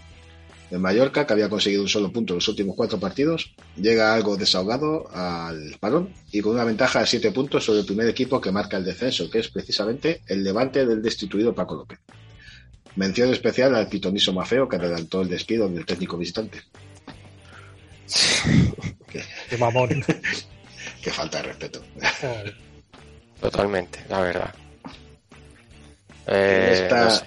El 0.70 0.80
Mallorca, 0.80 1.26
que 1.26 1.32
había 1.32 1.48
conseguido 1.48 1.82
un 1.82 1.88
solo 1.88 2.10
punto 2.10 2.32
en 2.32 2.38
los 2.38 2.48
últimos 2.48 2.74
cuatro 2.74 2.98
partidos, 2.98 3.54
llega 3.76 4.14
algo 4.14 4.36
desahogado 4.36 5.08
al 5.14 5.76
parón 5.78 6.12
y 6.32 6.40
con 6.40 6.54
una 6.54 6.64
ventaja 6.64 7.00
de 7.00 7.06
siete 7.06 7.30
puntos 7.30 7.64
sobre 7.64 7.80
el 7.80 7.86
primer 7.86 8.08
equipo 8.08 8.40
que 8.40 8.50
marca 8.50 8.76
el 8.76 8.84
descenso, 8.84 9.30
que 9.30 9.38
es 9.40 9.48
precisamente 9.48 10.22
el 10.26 10.42
levante 10.42 10.84
del 10.86 11.02
destituido 11.02 11.54
Paco 11.54 11.74
López. 11.76 11.98
Mención 12.96 13.30
especial 13.32 13.74
al 13.74 13.88
pitoniso 13.88 14.32
Mafeo, 14.32 14.68
que 14.68 14.76
adelantó 14.76 15.20
el 15.22 15.28
despido 15.28 15.68
del 15.68 15.84
técnico 15.86 16.16
visitante. 16.16 16.60
Qué 19.48 19.56
mamón. 19.58 19.88
Qué 21.02 21.10
falta 21.10 21.38
de 21.38 21.44
respeto. 21.44 21.82
Totalmente, 23.40 24.04
la 24.08 24.20
verdad. 24.20 24.54
Eh, 26.26 26.80
Esta- 26.84 27.04
no 27.04 27.10
sé. 27.10 27.24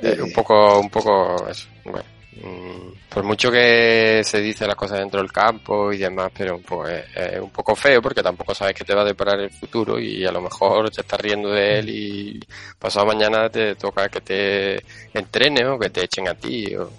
Eh, 0.00 0.20
un 0.22 0.32
poco, 0.32 0.80
un 0.80 0.90
poco 0.90 1.48
eso. 1.48 1.68
Bueno, 1.84 2.04
Mm, 2.42 2.92
por 3.08 3.22
mucho 3.22 3.50
que 3.50 4.22
se 4.24 4.40
dice 4.40 4.66
las 4.66 4.74
cosas 4.74 4.98
dentro 4.98 5.20
del 5.20 5.30
campo 5.30 5.92
y 5.92 5.98
demás, 5.98 6.32
pero 6.36 6.58
pues 6.58 7.04
es 7.14 7.40
un 7.40 7.50
poco 7.50 7.76
feo 7.76 8.02
porque 8.02 8.22
tampoco 8.22 8.54
sabes 8.54 8.74
qué 8.74 8.84
te 8.84 8.94
va 8.94 9.02
a 9.02 9.04
deparar 9.04 9.38
el 9.38 9.50
futuro 9.50 10.00
y 10.00 10.24
a 10.24 10.32
lo 10.32 10.40
mejor 10.40 10.90
te 10.90 11.02
estás 11.02 11.20
riendo 11.20 11.50
de 11.50 11.78
él 11.78 11.88
y 11.90 12.40
pasado 12.78 13.06
mañana 13.06 13.48
te 13.48 13.76
toca 13.76 14.08
que 14.08 14.20
te 14.20 14.84
entrene 15.12 15.64
o 15.66 15.78
que 15.78 15.90
te 15.90 16.04
echen 16.04 16.28
a 16.28 16.34
ti 16.34 16.74
o 16.74 16.90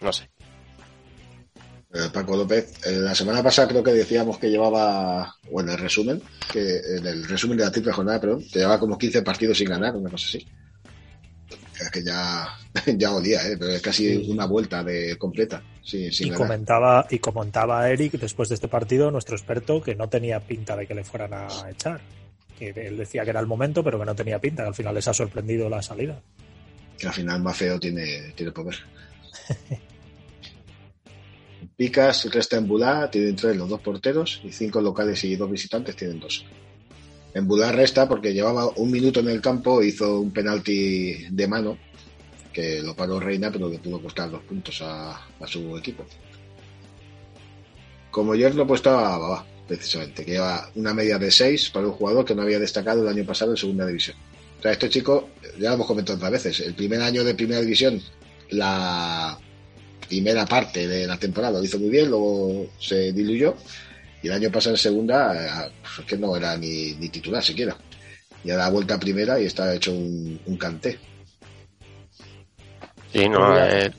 no 0.00 0.12
sé. 0.12 0.30
Eh, 1.92 2.08
Paco 2.12 2.36
López, 2.36 2.72
eh, 2.86 2.92
la 2.92 3.14
semana 3.14 3.42
pasada 3.42 3.68
creo 3.68 3.82
que 3.82 3.92
decíamos 3.92 4.38
que 4.38 4.48
llevaba, 4.48 5.34
bueno, 5.50 5.72
el 5.72 5.78
resumen, 5.78 6.22
que 6.50 6.78
en 6.96 7.06
el 7.06 7.28
resumen 7.28 7.58
de 7.58 7.64
la 7.64 7.72
triple 7.72 7.92
jornada, 7.92 8.20
perdón, 8.20 8.44
que 8.50 8.60
llevaba 8.60 8.78
como 8.78 8.96
15 8.96 9.22
partidos 9.22 9.58
sin 9.58 9.68
ganar, 9.68 9.96
una 9.96 10.08
cosa 10.08 10.26
así. 10.26 10.46
Es 11.80 11.90
que 11.90 12.02
ya, 12.02 12.46
ya 12.96 13.14
olía, 13.14 13.46
¿eh? 13.48 13.56
pero 13.58 13.72
es 13.72 13.82
casi 13.82 14.16
una 14.30 14.46
vuelta 14.46 14.84
de 14.84 15.16
completa. 15.16 15.62
Sin, 15.82 16.12
sin 16.12 16.26
y 16.26 16.30
ganar. 16.30 16.46
comentaba 16.46 17.06
y 17.10 17.18
comentaba 17.18 17.88
Eric 17.88 18.12
después 18.12 18.48
de 18.48 18.54
este 18.56 18.68
partido, 18.68 19.10
nuestro 19.10 19.36
experto, 19.36 19.80
que 19.80 19.94
no 19.94 20.08
tenía 20.08 20.40
pinta 20.40 20.76
de 20.76 20.86
que 20.86 20.94
le 20.94 21.04
fueran 21.04 21.32
a 21.34 21.48
echar. 21.70 22.00
Que 22.58 22.70
él 22.70 22.98
decía 22.98 23.24
que 23.24 23.30
era 23.30 23.40
el 23.40 23.46
momento, 23.46 23.82
pero 23.82 23.98
que 23.98 24.04
no 24.04 24.14
tenía 24.14 24.38
pinta, 24.38 24.62
que 24.62 24.68
al 24.68 24.74
final 24.74 24.94
les 24.94 25.08
ha 25.08 25.14
sorprendido 25.14 25.68
la 25.70 25.82
salida. 25.82 26.20
Que 26.98 27.06
al 27.06 27.14
final 27.14 27.42
más 27.42 27.56
feo 27.56 27.80
tiene, 27.80 28.32
tiene 28.34 28.52
poder. 28.52 28.76
Picas 31.76 32.28
resta 32.30 32.58
en 32.58 32.68
Bulá, 32.68 33.10
tienen 33.10 33.34
tres 33.36 33.56
los 33.56 33.68
dos 33.68 33.80
porteros 33.80 34.42
y 34.44 34.52
cinco 34.52 34.82
locales 34.82 35.24
y 35.24 35.36
dos 35.36 35.50
visitantes 35.50 35.96
tienen 35.96 36.20
dos. 36.20 36.44
En 37.32 37.46
Bulá 37.46 37.70
resta 37.72 38.08
porque 38.08 38.32
llevaba 38.32 38.68
un 38.76 38.90
minuto 38.90 39.20
en 39.20 39.28
el 39.28 39.40
campo, 39.40 39.82
hizo 39.82 40.20
un 40.20 40.32
penalti 40.32 41.26
de 41.30 41.46
mano 41.46 41.78
que 42.52 42.82
lo 42.82 42.94
paró 42.96 43.20
Reina, 43.20 43.50
pero 43.52 43.68
le 43.68 43.78
pudo 43.78 44.02
costar 44.02 44.30
dos 44.30 44.42
puntos 44.42 44.82
a, 44.82 45.26
su 45.46 45.76
equipo. 45.76 46.04
Como 48.10 48.34
yo 48.34 48.50
lo 48.50 48.64
he 48.64 48.66
puesto 48.66 48.90
a 48.90 49.18
Babá, 49.18 49.46
precisamente, 49.68 50.24
que 50.24 50.32
lleva 50.32 50.68
una 50.74 50.92
media 50.92 51.18
de 51.18 51.30
6 51.30 51.70
para 51.70 51.86
un 51.86 51.92
jugador 51.92 52.24
que 52.24 52.34
no 52.34 52.42
había 52.42 52.58
destacado 52.58 53.02
el 53.02 53.08
año 53.08 53.24
pasado 53.24 53.52
en 53.52 53.56
segunda 53.56 53.86
división. 53.86 54.16
O 54.58 54.62
sea, 54.62 54.72
este 54.72 54.88
chico, 54.88 55.30
ya 55.58 55.68
lo 55.68 55.76
hemos 55.76 55.86
comentado 55.86 56.16
otras 56.16 56.32
veces, 56.32 56.60
el 56.60 56.74
primer 56.74 57.00
año 57.00 57.22
de 57.22 57.34
primera 57.34 57.60
división, 57.60 58.02
la 58.50 59.38
primera 60.08 60.44
parte 60.44 60.88
de 60.88 61.06
la 61.06 61.18
temporada 61.18 61.60
lo 61.60 61.64
hizo 61.64 61.78
muy 61.78 61.88
bien, 61.88 62.10
luego 62.10 62.66
se 62.80 63.12
diluyó, 63.12 63.54
y 64.22 64.26
el 64.28 64.32
año 64.34 64.50
pasado 64.50 64.74
en 64.74 64.78
segunda, 64.78 65.34
eh, 65.66 65.70
pues 65.82 65.98
es 66.00 66.04
que 66.04 66.16
no 66.16 66.36
era 66.36 66.56
ni, 66.56 66.92
ni 66.94 67.08
titular 67.08 67.42
siquiera. 67.42 67.76
Y 68.44 68.50
ahora 68.50 68.66
ha 68.66 68.70
vuelta 68.70 68.94
a 68.94 69.00
primera 69.00 69.38
y 69.40 69.46
está 69.46 69.74
hecho 69.74 69.92
un, 69.92 70.40
un 70.46 70.56
canté. 70.56 70.98
Sí, 73.12 73.28
no, 73.28 73.58
eh, 73.58 73.90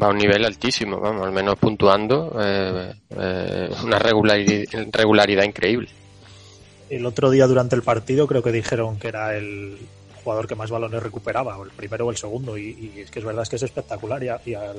va 0.00 0.08
a 0.08 0.10
un 0.10 0.18
nivel 0.18 0.44
altísimo, 0.44 0.98
vamos, 1.00 1.26
al 1.26 1.32
menos 1.32 1.56
puntuando, 1.58 2.36
eh, 2.42 2.92
eh, 3.10 3.70
una 3.84 3.98
regularidad, 3.98 4.64
regularidad 4.92 5.44
increíble. 5.44 5.88
El 6.90 7.06
otro 7.06 7.30
día 7.30 7.46
durante 7.46 7.76
el 7.76 7.82
partido 7.82 8.26
creo 8.26 8.42
que 8.42 8.50
dijeron 8.52 8.98
que 8.98 9.08
era 9.08 9.36
el 9.36 9.78
jugador 10.24 10.48
que 10.48 10.54
más 10.56 10.70
balones 10.70 11.02
recuperaba, 11.02 11.56
o 11.56 11.64
el 11.64 11.70
primero 11.70 12.06
o 12.06 12.10
el 12.10 12.16
segundo, 12.16 12.58
y, 12.58 12.92
y 12.96 13.00
es 13.00 13.10
que 13.10 13.20
es 13.20 13.24
verdad 13.24 13.42
es 13.42 13.48
que 13.48 13.56
es 13.56 13.62
espectacular 13.62 14.22
y, 14.22 14.28
a- 14.28 14.40
y 14.44 14.54
al, 14.54 14.76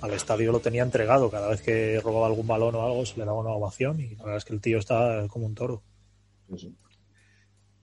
al 0.00 0.12
estadio 0.12 0.52
lo 0.52 0.60
tenía 0.60 0.82
entregado. 0.82 1.30
Cada 1.30 1.48
vez 1.48 1.60
que 1.62 2.00
robaba 2.00 2.26
algún 2.26 2.46
balón 2.46 2.74
o 2.74 2.84
algo 2.84 3.04
se 3.06 3.18
le 3.18 3.24
daba 3.24 3.40
una 3.40 3.50
ovación 3.50 4.00
y 4.00 4.14
la 4.16 4.22
verdad 4.24 4.36
es 4.38 4.44
que 4.44 4.54
el 4.54 4.60
tío 4.60 4.78
está 4.78 5.26
como 5.28 5.46
un 5.46 5.54
toro. 5.54 5.82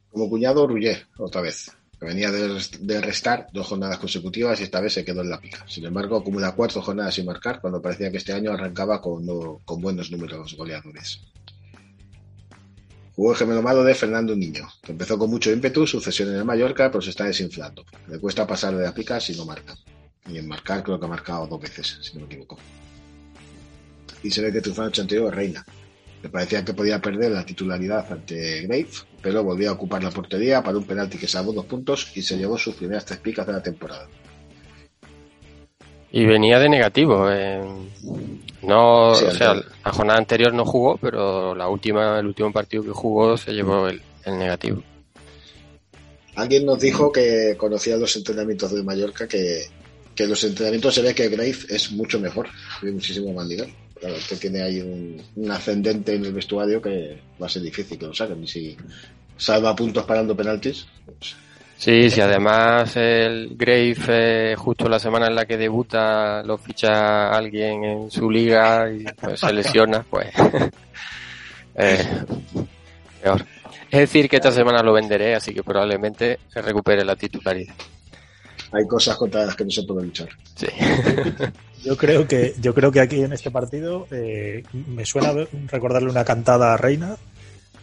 Como 0.10 0.30
cuñado, 0.30 0.66
Rugger, 0.68 1.08
otra 1.18 1.42
vez. 1.42 1.72
Que 2.00 2.08
venía 2.08 2.30
de, 2.32 3.02
restar 3.02 3.48
dos 3.54 3.68
jornadas 3.68 4.00
consecutivas 4.00 4.60
y 4.60 4.64
esta 4.64 4.82
vez 4.82 4.94
se 4.94 5.06
quedó 5.06 5.22
en 5.22 5.30
la 5.30 5.40
pica. 5.40 5.66
Sin 5.68 5.86
embargo, 5.86 6.18
acumula 6.18 6.54
cuatro 6.54 6.82
jornadas 6.82 7.16
sin 7.16 7.26
marcar 7.26 7.62
cuando 7.62 7.82
parecía 7.82 8.12
que 8.12 8.18
este 8.18 8.34
año 8.34 8.52
arrancaba 8.52 9.02
con, 9.02 9.26
no- 9.26 9.62
con 9.64 9.82
buenos 9.82 10.12
números 10.12 10.56
goleadores. 10.56 11.22
Jugó 13.16 13.32
el 13.32 13.38
gemelo 13.38 13.62
malo 13.62 13.82
de 13.86 13.96
Fernando 13.96 14.36
Niño, 14.36 14.68
que 14.84 14.92
empezó 14.92 15.18
con 15.18 15.30
mucho 15.30 15.50
ímpetu 15.50 15.88
su 15.88 16.02
cesión 16.02 16.30
en 16.30 16.36
el 16.36 16.44
Mallorca, 16.46 16.92
pero 16.92 17.02
se 17.02 17.12
está 17.12 17.24
desinflando. 17.24 17.86
Le 18.10 18.20
cuesta 18.20 18.46
pasar 18.46 18.76
de 18.76 18.84
la 18.84 18.94
pica 18.94 19.22
si 19.22 19.34
no 19.38 19.46
marca. 19.46 19.74
Y 20.28 20.38
en 20.38 20.48
marcar 20.48 20.84
creo 20.84 21.00
que 21.00 21.06
ha 21.06 21.10
marcado 21.10 21.48
dos 21.48 21.62
veces, 21.62 22.00
si 22.02 22.14
no 22.14 22.22
me 22.22 22.26
equivoco. 22.26 22.58
Y 24.24 24.32
se 24.32 24.42
ve 24.42 24.52
que 24.52 24.62
triunfó 24.62 24.84
en 24.84 24.92
el 25.10 25.32
Reina, 25.32 25.66
me 26.24 26.30
parecía 26.30 26.66
que 26.66 26.74
podía 26.74 27.00
perder 27.00 27.32
la 27.32 27.46
titularidad 27.46 28.12
ante 28.12 28.62
Grave, 28.62 28.88
pero 29.22 29.44
volvió 29.44 29.70
a 29.70 29.74
ocupar 29.74 30.04
la 30.04 30.10
portería 30.10 30.64
para 30.64 30.78
un 30.78 30.84
penalti 30.84 31.20
que 31.20 31.28
salvó 31.28 31.54
dos 31.54 31.66
puntos 31.66 32.12
y 32.16 32.24
se 32.24 32.36
llevó 32.36 32.58
sus 32.58 32.74
primeras 32.74 33.06
tres 33.06 33.20
picas 33.20 33.46
de 33.46 33.54
la 33.54 33.62
temporada. 33.62 34.08
Y 36.12 36.26
venía 36.26 36.58
de 36.58 36.70
negativo. 36.70 37.30
eh, 37.30 37.62
no, 38.64 39.14
Sí, 39.14 39.26
o 39.26 39.32
sea, 39.32 39.54
la 39.54 39.92
jornada 39.92 40.18
anterior 40.18 40.52
no 40.52 40.66
jugó, 40.66 40.98
pero 40.98 41.54
la 41.54 41.68
última, 41.68 42.18
el 42.18 42.26
último 42.26 42.52
partido 42.52 42.82
que 42.84 42.90
jugó 42.90 43.38
se 43.38 43.52
llevó 43.52 43.88
el, 43.88 44.02
el 44.24 44.40
negativo. 44.40 44.82
Alguien 46.36 46.66
nos 46.66 46.80
dijo 46.80 47.12
que 47.12 47.56
conocía 47.58 47.98
los 47.98 48.16
entrenamientos 48.16 48.74
de 48.74 48.82
Mallorca, 48.82 49.28
que, 49.28 49.66
que 50.16 50.28
los 50.28 50.44
entrenamientos 50.44 50.96
se 50.96 51.02
ve 51.02 51.14
que 51.14 51.30
Grave 51.30 51.58
es 51.70 51.92
mucho 51.92 52.20
mejor, 52.20 52.48
de 52.82 52.92
muchísimo 52.92 53.34
más 53.34 53.48
nivel. 53.48 53.74
Claro, 54.00 54.16
que 54.28 54.36
tiene 54.36 54.62
ahí 54.62 54.82
un, 54.82 55.22
un 55.36 55.52
ascendente 55.52 56.16
en 56.16 56.26
el 56.26 56.34
vestuario 56.34 56.82
que 56.82 57.20
va 57.42 57.48
a 57.48 57.50
ser 57.50 57.62
difícil 57.62 57.98
que 57.98 58.08
lo 58.08 58.14
saquen. 58.14 58.44
Y 58.44 58.48
si 58.48 58.78
salva 59.38 59.76
puntos 59.76 60.06
parando 60.06 60.36
penaltis, 60.36 60.86
pues, 61.06 61.36
Sí, 61.78 62.10
sí, 62.10 62.22
además 62.22 62.96
el 62.96 63.56
Grave, 63.56 63.96
eh, 64.08 64.56
justo 64.58 64.88
la 64.88 64.98
semana 64.98 65.28
en 65.28 65.36
la 65.36 65.46
que 65.46 65.58
debuta, 65.58 66.42
lo 66.44 66.58
ficha 66.58 67.30
alguien 67.30 67.84
en 67.84 68.12
su 68.12 68.32
liga 68.32 68.90
y 68.90 69.04
pues, 69.04 69.42
se 69.42 69.52
lesiona, 69.52 70.06
pues. 70.10 70.30
eh, 71.76 72.08
peor. 73.22 73.46
Es 73.92 74.00
decir, 74.00 74.30
que 74.30 74.38
esta 74.38 74.52
semana 74.52 74.82
lo 74.82 74.94
venderé, 74.94 75.36
así 75.36 75.54
que 75.54 75.64
probablemente 75.64 76.40
se 76.48 76.62
recupere 76.62 77.04
la 77.04 77.16
titularidad. 77.16 77.76
Hay 78.76 78.88
cosas 78.88 79.16
contra 79.18 79.46
las 79.46 79.56
que 79.56 79.66
no 79.66 79.72
se 79.72 79.84
puede 79.84 80.06
luchar. 80.06 80.30
Sí. 80.56 80.68
Yo 81.84 81.96
creo 81.96 82.28
que, 82.28 82.56
yo 82.60 82.74
creo 82.74 82.92
que 82.92 83.00
aquí 83.00 83.22
en 83.22 83.32
este 83.32 83.52
partido 83.52 84.08
eh, 84.10 84.64
me 84.74 85.06
suena 85.06 85.32
recordarle 85.68 86.10
una 86.10 86.26
cantada 86.26 86.74
a 86.74 86.78
Reina, 86.78 87.16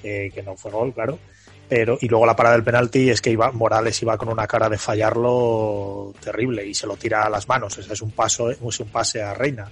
eh, 0.03 0.33
que 0.35 0.43
no 0.43 0.57
fue 0.57 0.73
gol, 0.73 0.93
claro. 0.93 1.21
Pero, 1.69 1.97
y 2.01 2.09
luego 2.09 2.27
la 2.27 2.35
parada 2.35 2.57
del 2.57 2.65
penalti 2.65 3.11
es 3.11 3.21
que 3.21 3.31
iba, 3.31 3.53
Morales 3.53 4.03
iba 4.03 4.19
con 4.19 4.29
una 4.29 4.49
cara 4.49 4.69
de 4.69 4.77
fallarlo 4.77 6.13
terrible 6.21 6.67
y 6.67 6.75
se 6.75 6.89
lo 6.89 6.97
tira 6.97 7.23
a 7.23 7.31
las 7.31 7.47
manos. 7.49 7.79
Ese 7.79 7.93
es 7.93 8.03
un 8.03 8.11
paso, 8.11 8.51
es 8.51 8.81
un 8.81 8.89
pase 8.89 9.23
a 9.23 9.35
Reina. 9.35 9.71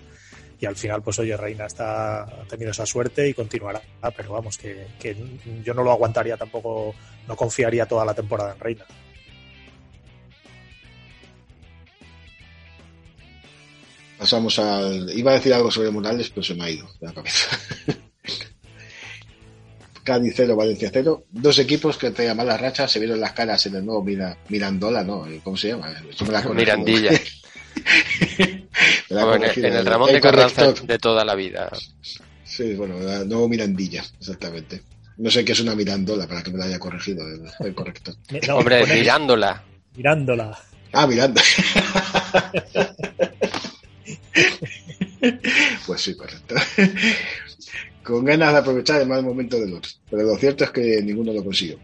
Y 0.60 0.66
al 0.66 0.76
final, 0.76 1.02
pues 1.02 1.18
oye, 1.18 1.36
Reina 1.36 1.66
está, 1.66 2.22
ha 2.22 2.44
tenido 2.48 2.70
esa 2.70 2.86
suerte 2.86 3.28
y 3.28 3.34
continuará. 3.34 3.82
Ah, 4.00 4.12
Pero 4.16 4.34
vamos, 4.34 4.56
que, 4.56 4.86
que 5.00 5.16
yo 5.64 5.74
no 5.74 5.82
lo 5.82 5.90
aguantaría 5.90 6.36
tampoco, 6.36 6.94
no 7.26 7.34
confiaría 7.34 7.86
toda 7.86 8.04
la 8.04 8.14
temporada 8.14 8.52
en 8.52 8.60
Reina. 8.60 8.84
Pasamos 14.20 14.58
al. 14.58 15.10
Iba 15.18 15.30
a 15.32 15.34
decir 15.34 15.54
algo 15.54 15.70
sobre 15.70 15.90
Morales, 15.90 16.28
pero 16.28 16.42
se 16.42 16.54
me 16.54 16.64
ha 16.64 16.70
ido 16.70 16.86
de 17.00 17.06
la 17.06 17.12
cabeza. 17.14 17.48
Cádiz 20.04 20.34
0, 20.36 20.56
Valencia 20.56 20.90
0. 20.92 21.24
Dos 21.30 21.58
equipos 21.58 21.96
que 21.96 22.10
traían 22.10 22.36
malas 22.36 22.60
rachas 22.60 22.90
se 22.92 22.98
vieron 22.98 23.18
las 23.20 23.32
caras 23.32 23.64
en 23.66 23.76
el 23.76 23.84
nuevo 23.86 24.02
Mira- 24.04 24.36
Mirandola, 24.48 25.02
¿no? 25.04 25.26
¿Cómo 25.42 25.56
se 25.56 25.68
llama? 25.68 25.88
La 25.88 26.42
corregido. 26.42 26.54
Mirandilla. 26.54 27.10
La 29.08 29.34
en, 29.36 29.42
el 29.44 29.64
el- 29.76 29.86
Ramón 29.86 30.12
de 30.12 30.20
Carranza 30.20 30.62
corrector. 30.62 30.86
de 30.86 30.98
toda 30.98 31.24
la 31.24 31.34
vida. 31.34 31.70
Sí, 32.44 32.74
bueno, 32.74 32.98
el 32.98 33.28
nuevo 33.28 33.48
Mirandilla, 33.48 34.04
exactamente. 34.18 34.82
No 35.18 35.30
sé 35.30 35.44
qué 35.44 35.52
es 35.52 35.60
una 35.60 35.74
Mirandola 35.74 36.26
para 36.26 36.42
que 36.42 36.50
me 36.50 36.58
la 36.58 36.64
haya 36.66 36.78
corregido 36.78 37.26
el, 37.26 37.42
el 37.66 37.74
corrector. 37.74 38.14
No, 38.48 38.56
Hombre, 38.56 38.84
mirándola. 38.86 39.62
mirándola. 39.96 40.58
Ah, 40.92 41.06
Miranda. 41.06 41.40
pues 45.86 46.00
sí, 46.00 46.16
correcto. 46.16 46.54
Con 48.02 48.24
ganas 48.24 48.52
de 48.52 48.58
aprovechar 48.58 49.00
el 49.00 49.08
mal 49.08 49.22
momento 49.22 49.58
del 49.58 49.74
otro. 49.74 49.90
Pero 50.10 50.22
lo 50.22 50.36
cierto 50.36 50.64
es 50.64 50.70
que 50.70 51.02
ninguno 51.02 51.32
lo 51.32 51.44
consiguió. 51.44 51.78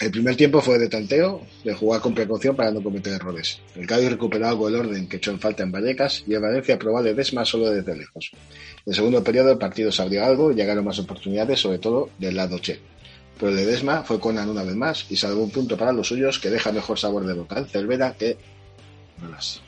El 0.00 0.12
primer 0.12 0.36
tiempo 0.36 0.60
fue 0.60 0.78
de 0.78 0.88
tanteo, 0.88 1.42
de 1.64 1.74
jugar 1.74 2.00
con 2.00 2.14
precaución 2.14 2.54
para 2.54 2.70
no 2.70 2.80
cometer 2.80 3.14
errores. 3.14 3.58
El 3.74 3.84
Cádiz 3.84 4.10
recuperó 4.10 4.46
algo 4.46 4.68
el 4.68 4.76
orden 4.76 5.08
que 5.08 5.16
echó 5.16 5.32
en 5.32 5.40
falta 5.40 5.64
en 5.64 5.72
Vallecas 5.72 6.22
y 6.24 6.34
el 6.34 6.40
Valencia 6.40 6.78
probó 6.78 7.02
de 7.02 7.14
Desma 7.14 7.44
solo 7.44 7.68
desde 7.70 7.96
lejos. 7.96 8.30
En 8.32 8.92
el 8.92 8.94
segundo 8.94 9.24
periodo 9.24 9.50
el 9.50 9.58
partido 9.58 9.90
se 9.90 10.00
abrió 10.02 10.24
algo 10.24 10.52
y 10.52 10.54
llegaron 10.54 10.84
más 10.84 11.00
oportunidades, 11.00 11.58
sobre 11.58 11.78
todo 11.78 12.10
del 12.16 12.36
lado 12.36 12.60
Che. 12.60 12.78
Pero 13.38 13.50
el 13.50 13.56
de 13.56 13.66
Desma 13.66 14.04
fue 14.04 14.20
Conan 14.20 14.48
una 14.48 14.62
vez 14.62 14.76
más 14.76 15.04
y 15.10 15.16
salvó 15.16 15.42
un 15.42 15.50
punto 15.50 15.76
para 15.76 15.92
los 15.92 16.06
suyos 16.06 16.38
que 16.38 16.50
deja 16.50 16.70
mejor 16.70 16.96
sabor 16.96 17.26
de 17.26 17.34
boca 17.34 17.58
en 17.58 17.66
Cervera 17.66 18.14
que 18.16 18.36
Malas. 19.20 19.62
¿La 19.62 19.67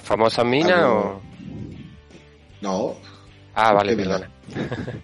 famosa 0.00 0.44
mina 0.44 0.78
Algo- 0.84 0.98
o...? 0.98 1.20
No, 2.60 2.94
Ah, 3.54 3.72
vale, 3.72 3.94
perdona. 3.96 4.30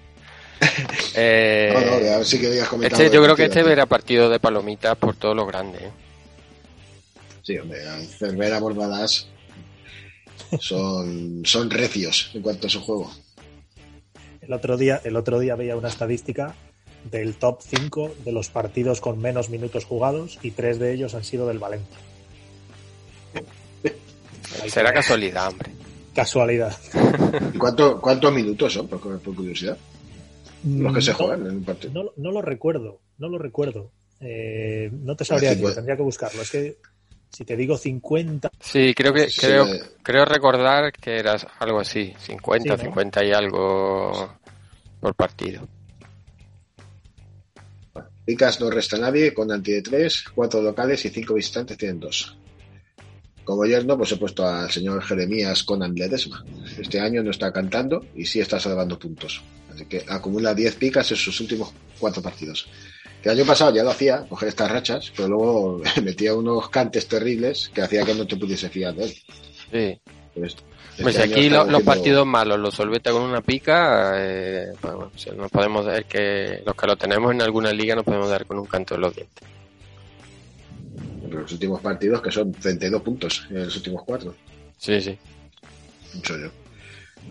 Eh, 1.14 1.71
no, 1.75 1.81
no, 1.81 1.93
a 2.14 2.16
ver 2.19 2.25
si 2.27 2.38
querías 2.38 2.69
comentar. 2.69 3.01
este, 3.01 3.14
yo 3.14 3.23
creo 3.23 3.35
que 3.35 3.45
este 3.47 3.61
era 3.61 3.87
partido 3.87 4.29
de 4.29 4.38
palomitas 4.38 4.95
por 4.97 5.16
todo 5.16 5.35
lo 5.35 5.47
grande. 5.47 5.79
¿eh? 5.87 5.90
Sí, 7.43 7.57
hombre, 7.59 7.79
Cervera 8.19 8.61
Bordadas 8.61 9.27
son, 10.61 11.43
son 11.45 11.71
recios 11.71 12.31
en 12.35 12.43
cuanto 12.43 12.66
a 12.66 12.71
su 12.71 12.81
juego. 12.81 13.11
El 14.43 14.53
otro 14.53 14.77
día, 14.77 15.01
el 15.05 15.16
otro 15.16 15.38
día 15.38 15.55
veía 15.57 15.77
una 15.77 15.88
estadística 15.88 16.55
del 17.11 17.37
top 17.37 17.61
5 17.62 18.14
de 18.25 18.33
los 18.33 18.51
partidos 18.51 19.01
con 19.01 19.19
menos 19.19 19.49
minutos 19.49 19.85
jugados 19.87 20.38
y 20.43 20.51
tres 20.51 20.79
de 20.79 20.93
ellos 20.93 21.14
han 21.14 21.25
sido 21.25 21.47
del 21.47 21.59
Valencia. 21.59 21.97
Será 24.68 24.92
casualidad, 24.92 25.48
hombre. 25.48 25.70
Casualidad. 26.14 26.76
¿Y 27.54 27.58
cuánto, 27.58 28.00
cuántos 28.00 28.32
minutos 28.32 28.72
son, 28.72 28.88
por, 28.88 29.00
por 29.20 29.34
curiosidad? 29.34 29.76
Los 30.64 30.94
que 30.94 31.00
se 31.00 31.12
No, 31.12 31.16
juegan 31.16 31.46
en 31.46 31.52
un 31.56 31.64
partido. 31.64 31.92
No, 32.02 32.10
no 32.16 32.32
lo 32.32 32.42
recuerdo, 32.42 33.00
no 33.18 33.28
lo 33.28 33.38
recuerdo. 33.38 33.90
Eh, 34.20 34.90
no 34.92 35.16
te 35.16 35.24
sabría 35.24 35.50
Ah, 35.50 35.54
decir, 35.54 35.74
tendría 35.74 35.96
que 35.96 36.02
buscarlo. 36.02 36.42
Es 36.42 36.50
que 36.50 36.76
si 37.30 37.44
te 37.44 37.56
digo 37.56 37.78
50, 37.78 38.50
Sí, 38.60 38.92
creo 38.94 39.14
que 39.14 39.30
Sí, 39.30 39.40
creo, 39.40 39.66
eh. 39.66 39.80
creo 40.02 40.24
recordar 40.26 40.92
que 40.92 41.16
era 41.18 41.36
algo 41.60 41.80
así, 41.80 42.12
50, 42.18 42.76
Sí, 42.76 42.82
¿no? 42.82 42.88
50 42.90 43.24
y 43.24 43.32
algo 43.32 44.34
por 45.00 45.14
partido. 45.14 45.66
Picas 48.24 48.60
no 48.60 48.70
resta 48.70 48.98
nadie, 48.98 49.32
con 49.32 49.50
anti 49.50 49.72
de 49.72 49.82
3, 49.82 50.24
4 50.34 50.60
locales 50.62 51.04
y 51.04 51.08
5 51.08 51.34
visitantes 51.34 51.78
tienen 51.78 51.98
2. 52.00 52.36
Como 53.44 53.64
yerno, 53.64 53.96
pues 53.96 54.12
he 54.12 54.16
puesto 54.16 54.46
al 54.46 54.70
señor 54.70 55.03
Jeremías 55.03 55.62
Conan 55.64 55.94
Ledesma. 55.94 56.44
Este 56.79 57.00
año 57.00 57.22
no 57.22 57.31
está 57.31 57.53
cantando 57.53 58.05
y 58.14 58.24
sí 58.26 58.40
está 58.40 58.61
salvando 58.61 58.98
puntos. 58.98 59.42
Así 59.74 59.87
que 59.87 60.05
acumula 60.09 60.55
10 60.55 60.74
picas 60.76 61.11
en 61.11 61.16
sus 61.16 61.40
últimos 61.40 61.72
4 61.98 62.22
partidos. 62.22 62.68
El 63.24 63.33
año 63.33 63.44
pasado 63.44 63.74
ya 63.74 63.83
lo 63.83 63.90
hacía, 63.90 64.24
coger 64.29 64.48
estas 64.48 64.70
rachas, 64.70 65.12
pero 65.16 65.29
luego 65.29 65.83
metía 66.03 66.35
unos 66.35 66.68
cantes 66.70 67.07
terribles 67.09 67.70
que 67.74 67.83
hacía 67.83 68.05
que 68.05 68.14
no 68.14 68.26
te 68.26 68.37
pudiese 68.37 68.68
fiar 68.68 68.94
de 68.94 69.05
él. 69.05 69.11
Sí. 69.70 70.00
Pues, 70.35 70.57
Pues 71.03 71.16
este 71.16 71.29
si 71.29 71.33
año 71.33 71.33
aquí 71.33 71.48
lo- 71.50 71.64
los 71.64 71.83
partidos 71.83 72.26
malos 72.26 72.59
los 72.59 72.74
solventa 72.74 73.11
con 73.11 73.22
una 73.22 73.40
pica, 73.40 74.12
eh, 74.16 74.66
pues 74.81 74.94
bueno, 74.94 75.11
si 75.16 75.31
nos 75.31 75.50
podemos 75.50 75.85
dar 75.87 76.05
que 76.05 76.62
los 76.64 76.74
que 76.76 76.87
lo 76.87 76.96
tenemos 76.96 77.33
en 77.33 77.42
alguna 77.42 77.72
liga 77.72 77.94
nos 77.96 78.05
podemos 78.05 78.29
dar 78.29 78.46
con 78.46 78.59
un 78.59 78.66
canto 78.66 78.94
en 78.94 79.00
los 79.00 79.14
dientes. 79.14 79.48
Los 81.31 81.53
últimos 81.53 81.81
partidos, 81.81 82.21
que 82.23 82.31
son 82.31 82.53
32 82.53 83.03
puntos 83.03 83.47
en 83.51 83.64
los 83.64 83.77
últimos 83.77 84.03
4. 84.05 84.35
Sí, 84.79 85.01
sí. 85.01 85.19
Mucho 86.14 86.37
yo. 86.38 86.49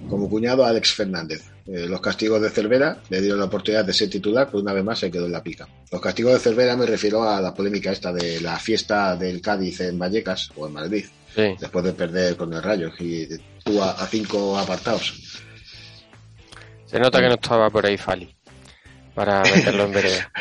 Como 0.07 0.29
cuñado, 0.29 0.63
Alex 0.65 0.93
Fernández. 0.93 1.43
Eh, 1.67 1.85
los 1.87 1.99
castigos 2.01 2.41
de 2.41 2.49
Cervera 2.49 3.01
le 3.09 3.21
dieron 3.21 3.39
la 3.39 3.45
oportunidad 3.45 3.83
de 3.85 3.93
ser 3.93 4.09
titular, 4.09 4.47
pero 4.47 4.59
una 4.59 4.73
vez 4.73 4.83
más 4.83 4.99
se 4.99 5.11
quedó 5.11 5.25
en 5.25 5.31
la 5.33 5.43
pica. 5.43 5.67
Los 5.91 6.01
castigos 6.01 6.33
de 6.33 6.39
Cervera 6.39 6.75
me 6.77 6.85
refiero 6.85 7.23
a 7.29 7.41
la 7.41 7.53
polémica 7.53 7.91
esta 7.91 8.13
de 8.13 8.39
la 8.41 8.57
fiesta 8.57 9.15
del 9.15 9.41
Cádiz 9.41 9.81
en 9.81 9.99
Vallecas 9.99 10.49
o 10.55 10.67
en 10.67 10.73
Madrid, 10.73 11.05
Sí. 11.35 11.55
después 11.59 11.83
de 11.85 11.93
perder 11.93 12.35
con 12.37 12.51
el 12.53 12.63
Rayo 12.63 12.89
y 12.99 13.27
tú 13.63 13.81
a, 13.83 13.91
a 13.91 14.07
cinco 14.07 14.57
apartados. 14.57 15.13
Se 16.85 16.99
nota 16.99 17.19
que 17.21 17.27
no 17.27 17.35
estaba 17.35 17.69
por 17.69 17.85
ahí 17.85 17.97
Fali 17.97 18.33
para 19.13 19.41
meterlo 19.43 19.83
en 19.85 19.91
vereda. 19.91 20.31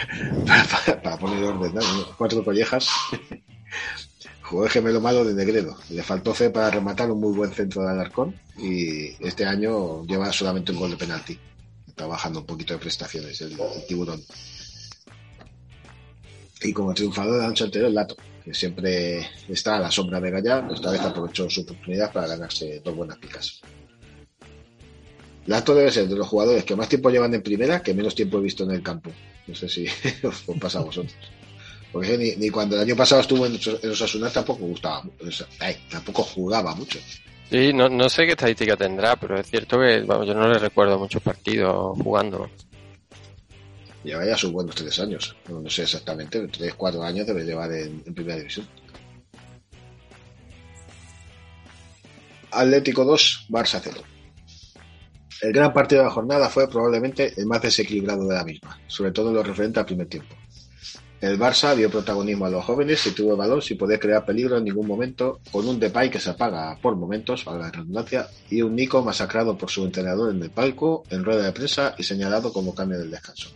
para, 0.47 0.65
para- 0.87 1.03
para 1.03 1.19
poner 1.19 1.45
orden, 1.45 1.75
¿no? 1.75 1.83
Cuatro 2.17 2.43
collejas. 2.45 2.89
Jugó 4.43 4.65
el 4.65 4.71
gemelo 4.71 5.01
malo 5.01 5.25
de 5.25 5.35
Negredo. 5.35 5.77
Le 5.91 6.03
faltó 6.03 6.33
fe 6.33 6.49
para 6.49 6.71
rematar 6.71 7.11
un 7.11 7.21
muy 7.21 7.35
buen 7.35 7.53
centro 7.53 7.83
de 7.83 7.91
Alarcón 7.91 8.35
y 8.57 9.09
este 9.27 9.45
año 9.45 10.07
lleva 10.07 10.33
solamente 10.33 10.73
un 10.73 10.79
gol 10.79 10.91
de 10.91 10.97
penalti. 10.97 11.39
Está 11.87 12.07
bajando 12.07 12.41
un 12.41 12.47
poquito 12.47 12.73
de 12.73 12.81
prestaciones 12.81 13.41
el, 13.43 13.59
tiburón. 13.87 14.23
Y 16.63 16.73
como 16.73 16.95
triunfador 16.95 17.35
de 17.35 17.43
la 17.43 17.49
noche 17.49 17.65
anterior, 17.65 17.91
Lato, 17.91 18.17
que 18.43 18.55
siempre 18.55 19.29
está 19.49 19.77
a 19.77 19.81
la 19.81 19.91
sombra 19.91 20.21
de 20.21 20.31
Gallar, 20.31 20.67
esta 20.73 20.91
vez 20.91 21.01
aprovechó 21.03 21.49
su 21.51 21.61
oportunidad 21.61 22.11
para 22.13 22.29
ganarse 22.29 22.81
dos 22.83 22.97
buenas 22.97 23.19
picas. 23.19 23.61
Lato 25.47 25.75
debe 25.75 25.91
ser 25.91 26.09
de 26.09 26.17
los 26.17 26.27
jugadores 26.27 26.65
que 26.65 26.75
más 26.75 26.89
tiempo 26.89 27.11
llevan 27.11 27.35
en 27.35 27.43
primera, 27.43 27.83
que 27.83 27.95
menos 27.95 28.15
tiempo 28.15 28.39
he 28.39 28.43
visto 28.43 28.65
en 28.65 28.71
el 28.71 28.83
campo. 28.83 29.11
No 29.47 29.55
sé 29.55 29.69
si 29.69 29.87
os 30.23 30.59
pasa 30.59 30.79
a 30.79 30.85
vosotros. 30.85 31.15
Porque 31.93 32.19
ni, 32.19 32.37
ni 32.37 32.51
cuando 32.51 32.77
el 32.77 32.83
año 32.83 32.97
pasado 32.97 33.23
estuvo 33.23 33.47
en, 33.47 33.59
en 33.83 33.91
Osasuna 33.91 34.31
tampoco 34.31 34.67
gustaba, 34.67 35.03
ay, 35.61 35.77
tampoco 35.91 36.23
jugaba 36.23 36.75
mucho. 36.75 36.99
Sí, 37.51 37.73
no, 37.73 37.89
no 37.89 38.09
sé 38.11 38.27
qué 38.27 38.33
estadística 38.33 38.77
tendrá, 38.77 39.17
pero 39.17 39.39
es 39.39 39.47
cierto 39.47 39.81
que 39.81 40.03
vamos, 40.03 40.27
yo 40.27 40.35
no 40.35 40.49
le 40.49 40.59
recuerdo 40.59 40.99
muchos 40.99 41.23
partidos 41.23 41.97
jugando. 41.99 42.51
Lleva 44.05 44.25
ya 44.25 44.37
sus 44.37 44.53
buenos 44.53 44.75
tres 44.75 44.99
años. 45.01 45.35
No, 45.49 45.61
no 45.61 45.71
sé 45.71 45.83
exactamente, 45.83 46.47
tres, 46.49 46.75
cuatro 46.75 47.03
años 47.03 47.27
debe 47.27 47.45
llevar 47.45 47.73
en, 47.73 48.03
en 48.05 48.15
primera 48.15 48.37
división. 48.37 48.69
Atlético 52.51 53.05
2, 53.05 53.47
Barça 53.49 53.81
0. 53.83 54.01
El 55.41 55.53
gran 55.53 55.73
partido 55.73 56.03
de 56.03 56.09
la 56.09 56.15
jornada 56.15 56.49
fue 56.49 56.69
probablemente 56.69 57.33
el 57.37 57.47
más 57.47 57.63
desequilibrado 57.63 58.27
de 58.27 58.35
la 58.35 58.45
misma, 58.45 58.79
sobre 58.87 59.13
todo 59.13 59.29
en 59.29 59.37
lo 59.37 59.43
referente 59.43 59.79
al 59.79 59.87
primer 59.87 60.09
tiempo. 60.09 60.35
El 61.21 61.37
Barça 61.37 61.75
dio 61.75 61.91
protagonismo 61.91 62.47
a 62.47 62.51
los 62.51 62.65
jóvenes 62.65 63.05
y 63.09 63.11
tuvo 63.11 63.33
el 63.33 63.39
balón 63.39 63.61
sin 63.61 63.77
poder 63.77 63.99
crear 63.99 64.25
peligro 64.25 64.57
en 64.57 64.65
ningún 64.65 64.87
momento, 64.87 65.41
con 65.51 65.67
un 65.67 65.81
Depay 65.81 66.11
que 66.11 66.21
se 66.21 66.31
apaga 66.31 66.79
por 66.81 66.95
momentos, 66.95 67.45
a 67.49 67.59
la 67.59 67.73
redundancia, 67.73 68.29
y 68.49 68.63
un 68.63 68.77
Nico 68.77 69.03
masacrado 69.03 69.59
por 69.59 69.69
su 69.69 69.85
entrenador 69.85 70.33
en 70.33 70.41
el 70.41 70.51
palco, 70.51 71.03
en 71.11 71.25
rueda 71.25 71.43
de 71.43 71.53
prensa 71.53 71.97
y 71.99 72.05
señalado 72.05 72.53
como 72.53 72.73
cambio 72.73 73.01
del 73.01 73.11
descanso. 73.11 73.51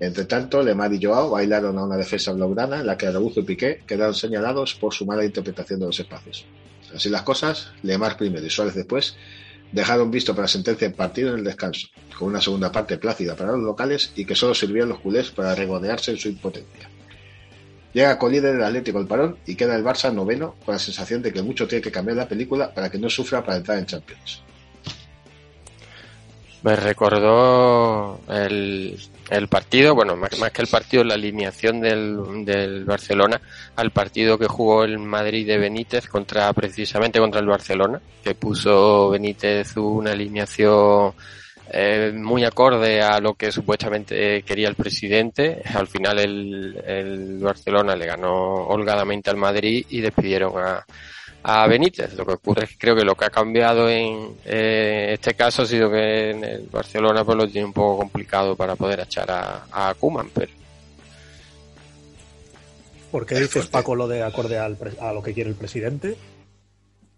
Entre 0.00 0.24
tanto, 0.24 0.60
Lemar 0.60 0.92
y 0.92 1.00
Joao 1.00 1.30
bailaron 1.30 1.78
a 1.78 1.84
una 1.84 1.96
defensa 1.96 2.32
blaugrana 2.32 2.80
en 2.80 2.86
la 2.86 2.98
que 2.98 3.06
Araujo 3.06 3.40
y 3.40 3.44
Piqué 3.44 3.82
quedaron 3.86 4.14
señalados 4.14 4.74
por 4.74 4.92
su 4.92 5.06
mala 5.06 5.24
interpretación 5.24 5.78
de 5.78 5.86
los 5.86 6.00
espacios. 6.00 6.46
Así 6.92 7.08
las 7.10 7.22
cosas, 7.22 7.68
Lemar 7.84 8.16
primero 8.16 8.44
y 8.44 8.50
Suárez 8.50 8.74
después 8.74 9.16
dejaron 9.72 10.10
visto 10.10 10.34
para 10.34 10.48
sentencia 10.48 10.86
el 10.86 10.94
partido 10.94 11.30
en 11.30 11.38
el 11.38 11.44
descanso, 11.44 11.88
con 12.18 12.28
una 12.28 12.40
segunda 12.40 12.72
parte 12.72 12.98
plácida 12.98 13.34
para 13.34 13.52
los 13.52 13.60
locales 13.60 14.12
y 14.16 14.24
que 14.24 14.34
solo 14.34 14.54
sirvieron 14.54 14.90
los 14.90 15.00
culés 15.00 15.30
para 15.30 15.54
regodearse 15.54 16.12
en 16.12 16.18
su 16.18 16.28
impotencia. 16.28 16.88
Llega 17.92 18.18
con 18.18 18.30
líder 18.30 18.56
el 18.56 18.62
Atlético 18.62 18.98
al 18.98 19.06
parón 19.06 19.38
y 19.46 19.54
queda 19.54 19.74
el 19.74 19.84
Barça 19.84 20.12
noveno 20.12 20.56
con 20.64 20.74
la 20.74 20.78
sensación 20.78 21.22
de 21.22 21.32
que 21.32 21.42
mucho 21.42 21.66
tiene 21.66 21.82
que 21.82 21.90
cambiar 21.90 22.16
la 22.16 22.28
película 22.28 22.72
para 22.72 22.90
que 22.90 22.98
no 22.98 23.08
sufra 23.08 23.42
para 23.42 23.56
entrar 23.56 23.78
en 23.78 23.86
Champions. 23.86 24.42
Me 26.62 26.76
recordó 26.76 28.20
el, 28.28 28.98
el 29.30 29.48
partido, 29.48 29.94
bueno, 29.94 30.16
más, 30.16 30.30
que 30.52 30.62
el 30.62 30.68
partido, 30.68 31.02
la 31.04 31.14
alineación 31.14 31.80
del, 31.80 32.44
del 32.44 32.84
Barcelona 32.84 33.40
al 33.74 33.90
partido 33.90 34.38
que 34.38 34.46
jugó 34.46 34.84
el 34.84 34.98
Madrid 34.98 35.46
de 35.46 35.58
Benítez 35.58 36.06
contra, 36.06 36.52
precisamente 36.52 37.18
contra 37.18 37.40
el 37.40 37.46
Barcelona, 37.46 38.00
que 38.22 38.34
puso 38.34 39.10
Benítez 39.10 39.76
una 39.76 40.12
alineación 40.12 41.12
eh, 41.68 42.12
muy 42.14 42.44
acorde 42.44 43.02
a 43.02 43.18
lo 43.18 43.34
que 43.34 43.50
supuestamente 43.50 44.42
quería 44.42 44.68
el 44.68 44.76
presidente. 44.76 45.62
Al 45.74 45.88
final 45.88 46.18
el, 46.20 46.82
el 46.86 47.38
Barcelona 47.38 47.96
le 47.96 48.06
ganó 48.06 48.68
holgadamente 48.68 49.30
al 49.30 49.36
Madrid 49.36 49.84
y 49.90 50.00
despidieron 50.00 50.52
a, 50.58 50.84
a 51.48 51.66
Benítez. 51.68 52.12
Lo 52.14 52.26
que 52.26 52.32
ocurre 52.32 52.64
es 52.64 52.70
que 52.70 52.76
creo 52.78 52.96
que 52.96 53.04
lo 53.04 53.14
que 53.14 53.24
ha 53.26 53.30
cambiado 53.30 53.88
en 53.88 54.36
eh, 54.44 55.10
este 55.12 55.34
caso 55.34 55.62
ha 55.62 55.66
sido 55.66 55.88
que 55.90 56.30
en 56.30 56.42
el 56.44 56.66
Barcelona 56.66 57.24
pues 57.24 57.38
lo 57.38 57.46
tiene 57.46 57.66
un 57.66 57.72
poco 57.72 57.98
complicado 57.98 58.56
para 58.56 58.74
poder 58.74 58.98
echar 59.00 59.30
a, 59.30 59.64
a 59.70 59.94
Koeman, 59.94 60.28
pero 60.34 60.50
¿Por 63.12 63.24
qué 63.24 63.36
dices, 63.36 63.66
Paco, 63.68 63.94
lo 63.94 64.08
de 64.08 64.22
acorde 64.22 64.58
al 64.58 64.76
pre- 64.76 64.98
a 65.00 65.12
lo 65.12 65.22
que 65.22 65.32
quiere 65.32 65.48
el 65.50 65.56
presidente? 65.56 66.16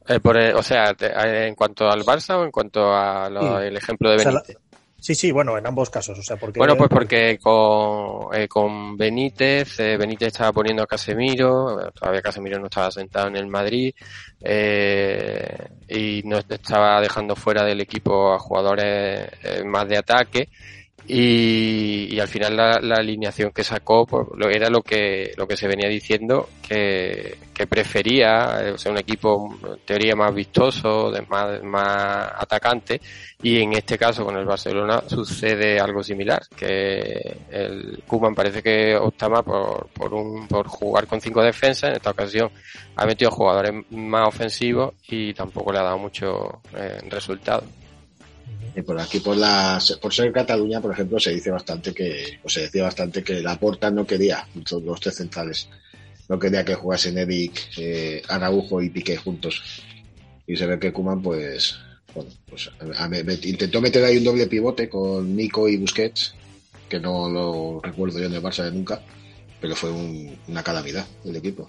eh, 0.06 0.20
por, 0.20 0.38
eh, 0.38 0.54
o 0.54 0.62
sea, 0.62 0.94
te- 0.94 1.06
eh, 1.06 1.48
en 1.48 1.54
cuanto 1.54 1.88
al 1.88 2.02
Barça 2.04 2.36
o 2.38 2.44
en 2.44 2.50
cuanto 2.50 2.94
al 2.94 3.70
Sí. 3.70 3.76
ejemplo 3.76 4.10
de 4.10 4.16
O 4.16 4.18
sea, 4.20 4.32
la- 4.32 4.42
Benítez. 4.42 4.67
Sí, 5.00 5.14
sí, 5.14 5.30
bueno, 5.30 5.56
en 5.56 5.66
ambos 5.66 5.90
casos. 5.90 6.18
O 6.18 6.22
sea, 6.22 6.36
porque 6.36 6.58
Bueno, 6.58 6.76
pues 6.76 6.90
porque 6.90 7.38
con, 7.38 8.34
eh, 8.34 8.48
con 8.48 8.96
Benítez, 8.96 9.78
eh, 9.78 9.96
Benítez 9.96 10.28
estaba 10.28 10.52
poniendo 10.52 10.82
a 10.82 10.86
Casemiro, 10.86 11.90
todavía 11.92 12.20
Casemiro 12.20 12.58
no 12.58 12.66
estaba 12.66 12.90
sentado 12.90 13.28
en 13.28 13.36
el 13.36 13.46
Madrid, 13.46 13.94
eh, 14.40 15.68
y 15.88 16.22
no 16.24 16.38
estaba 16.38 17.00
dejando 17.00 17.36
fuera 17.36 17.64
del 17.64 17.80
equipo 17.80 18.32
a 18.32 18.38
jugadores 18.40 19.30
eh, 19.44 19.62
más 19.64 19.88
de 19.88 19.98
ataque, 19.98 20.48
y, 21.08 22.14
y 22.14 22.20
al 22.20 22.28
final 22.28 22.54
la, 22.54 22.80
la 22.80 22.96
alineación 22.96 23.50
que 23.50 23.64
sacó 23.64 24.06
pues, 24.06 24.26
era 24.54 24.68
lo 24.68 24.82
que, 24.82 25.32
lo 25.38 25.48
que 25.48 25.56
se 25.56 25.66
venía 25.66 25.88
diciendo, 25.88 26.50
que, 26.60 27.38
prefería, 27.66 28.60
eh, 28.60 28.72
o 28.72 28.90
un 28.90 28.98
equipo 28.98 29.58
en 29.66 29.78
teoría 29.86 30.14
más 30.14 30.34
vistoso, 30.34 31.10
de 31.10 31.22
más, 31.22 31.62
más 31.62 32.30
atacante, 32.36 33.00
y 33.42 33.62
en 33.62 33.72
este 33.72 33.96
caso 33.96 34.24
con 34.24 34.36
el 34.36 34.44
Barcelona 34.44 35.02
sucede 35.06 35.80
algo 35.80 36.02
similar, 36.02 36.42
que 36.54 37.38
el 37.50 38.02
Koeman 38.06 38.34
parece 38.34 38.62
que 38.62 38.94
optaba 38.94 39.42
por, 39.42 39.88
por, 39.88 40.12
un, 40.12 40.46
por 40.46 40.68
jugar 40.68 41.06
con 41.06 41.20
cinco 41.20 41.42
defensas, 41.42 41.90
en 41.90 41.96
esta 41.96 42.10
ocasión 42.10 42.50
ha 42.96 43.06
metido 43.06 43.30
jugadores 43.30 43.72
más 43.90 44.28
ofensivos 44.28 44.94
y 45.08 45.32
tampoco 45.32 45.72
le 45.72 45.78
ha 45.78 45.84
dado 45.84 45.98
mucho 45.98 46.60
eh, 46.76 46.98
resultado. 47.08 47.64
Y 48.76 48.82
por 48.82 49.00
aquí, 49.00 49.18
por, 49.20 49.36
la, 49.36 49.80
por 50.00 50.14
ser 50.14 50.30
Cataluña, 50.32 50.80
por 50.80 50.92
ejemplo, 50.92 51.18
se 51.18 51.32
dice 51.34 51.50
bastante 51.50 51.92
que, 51.92 52.38
o 52.44 52.48
se 52.48 52.62
decía 52.62 52.84
bastante 52.84 53.24
que 53.24 53.40
la 53.40 53.58
Porta 53.58 53.90
no 53.90 54.06
quería 54.06 54.46
los 54.84 55.00
tres 55.00 55.16
centrales 55.16 55.68
no 56.28 56.38
quería 56.38 56.62
que 56.62 56.74
jugasen 56.74 57.16
Eric, 57.16 57.58
eh, 57.78 58.20
Araujo 58.28 58.82
y 58.82 58.90
Piqué 58.90 59.16
juntos. 59.16 59.62
Y 60.46 60.56
se 60.56 60.66
ve 60.66 60.78
que 60.78 60.92
Kuman, 60.92 61.22
pues, 61.22 61.76
bueno, 62.14 62.28
pues 62.50 62.70
a- 62.98 63.08
me- 63.08 63.20
intentó 63.44 63.80
meter 63.80 64.04
ahí 64.04 64.18
un 64.18 64.24
doble 64.24 64.46
pivote 64.46 64.90
con 64.90 65.34
Nico 65.34 65.70
y 65.70 65.78
Busquets, 65.78 66.34
que 66.86 67.00
no 67.00 67.30
lo 67.30 67.80
recuerdo 67.82 68.18
yo 68.18 68.26
en 68.26 68.34
el 68.34 68.42
Barça 68.42 68.62
de 68.64 68.72
nunca, 68.72 69.00
pero 69.58 69.74
fue 69.74 69.90
un- 69.90 70.36
una 70.48 70.62
calamidad 70.62 71.06
el 71.24 71.34
equipo. 71.36 71.66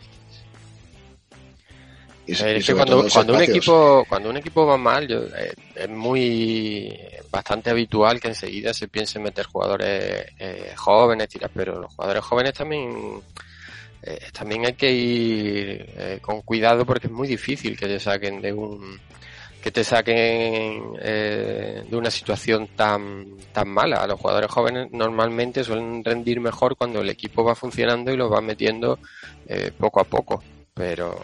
Eh, 2.31 2.57
es 2.57 2.65
que 2.65 2.73
cuando, 2.75 3.33
un 3.33 3.39
equipo 3.57 4.05
cuando 4.07 4.29
un 4.29 4.37
equipo 4.37 4.65
va 4.65 4.77
mal 4.77 5.07
yo- 5.07 5.23
eh, 5.35 5.53
es 5.75 5.89
muy 5.89 6.97
bastante 7.31 7.69
habitual 7.69 8.19
que 8.19 8.27
enseguida 8.29 8.73
se 8.73 8.87
piense 8.87 9.17
en 9.17 9.23
meter 9.25 9.45
jugadores 9.45 10.25
eh, 10.37 10.73
jóvenes 10.75 11.27
tiras 11.29 11.51
pero 11.53 11.79
los 11.81 11.93
jugadores 11.93 12.23
jóvenes 12.23 12.53
también 12.53 13.21
eh, 14.03 14.19
también 14.33 14.65
hay 14.65 14.73
que 14.73 14.91
ir 14.91 16.19
con 16.21 16.41
cuidado 16.41 16.85
porque 16.85 17.07
es 17.07 17.13
muy 17.13 17.27
difícil 17.27 17.77
que 17.77 17.87
te 17.87 17.99
saquen 17.99 18.41
de 18.41 18.53
un 18.53 18.99
que 19.61 19.71
te 19.71 19.83
saquen 19.83 20.93
de 20.93 21.89
una 21.91 22.09
situación 22.09 22.67
tan 22.77 23.25
tan 23.51 23.67
mala. 23.67 24.07
Los 24.07 24.17
jugadores 24.17 24.49
jóvenes 24.49 24.87
normalmente 24.91 25.65
suelen 25.65 26.01
rendir 26.01 26.39
mejor 26.39 26.77
cuando 26.77 27.01
el 27.01 27.09
equipo 27.09 27.43
va 27.43 27.55
funcionando 27.55 28.09
y 28.09 28.15
los 28.15 28.31
va 28.31 28.39
metiendo 28.39 28.99
eh, 29.47 29.71
poco 29.77 29.99
a 29.99 30.05
poco. 30.05 30.41
Pero 30.73 31.19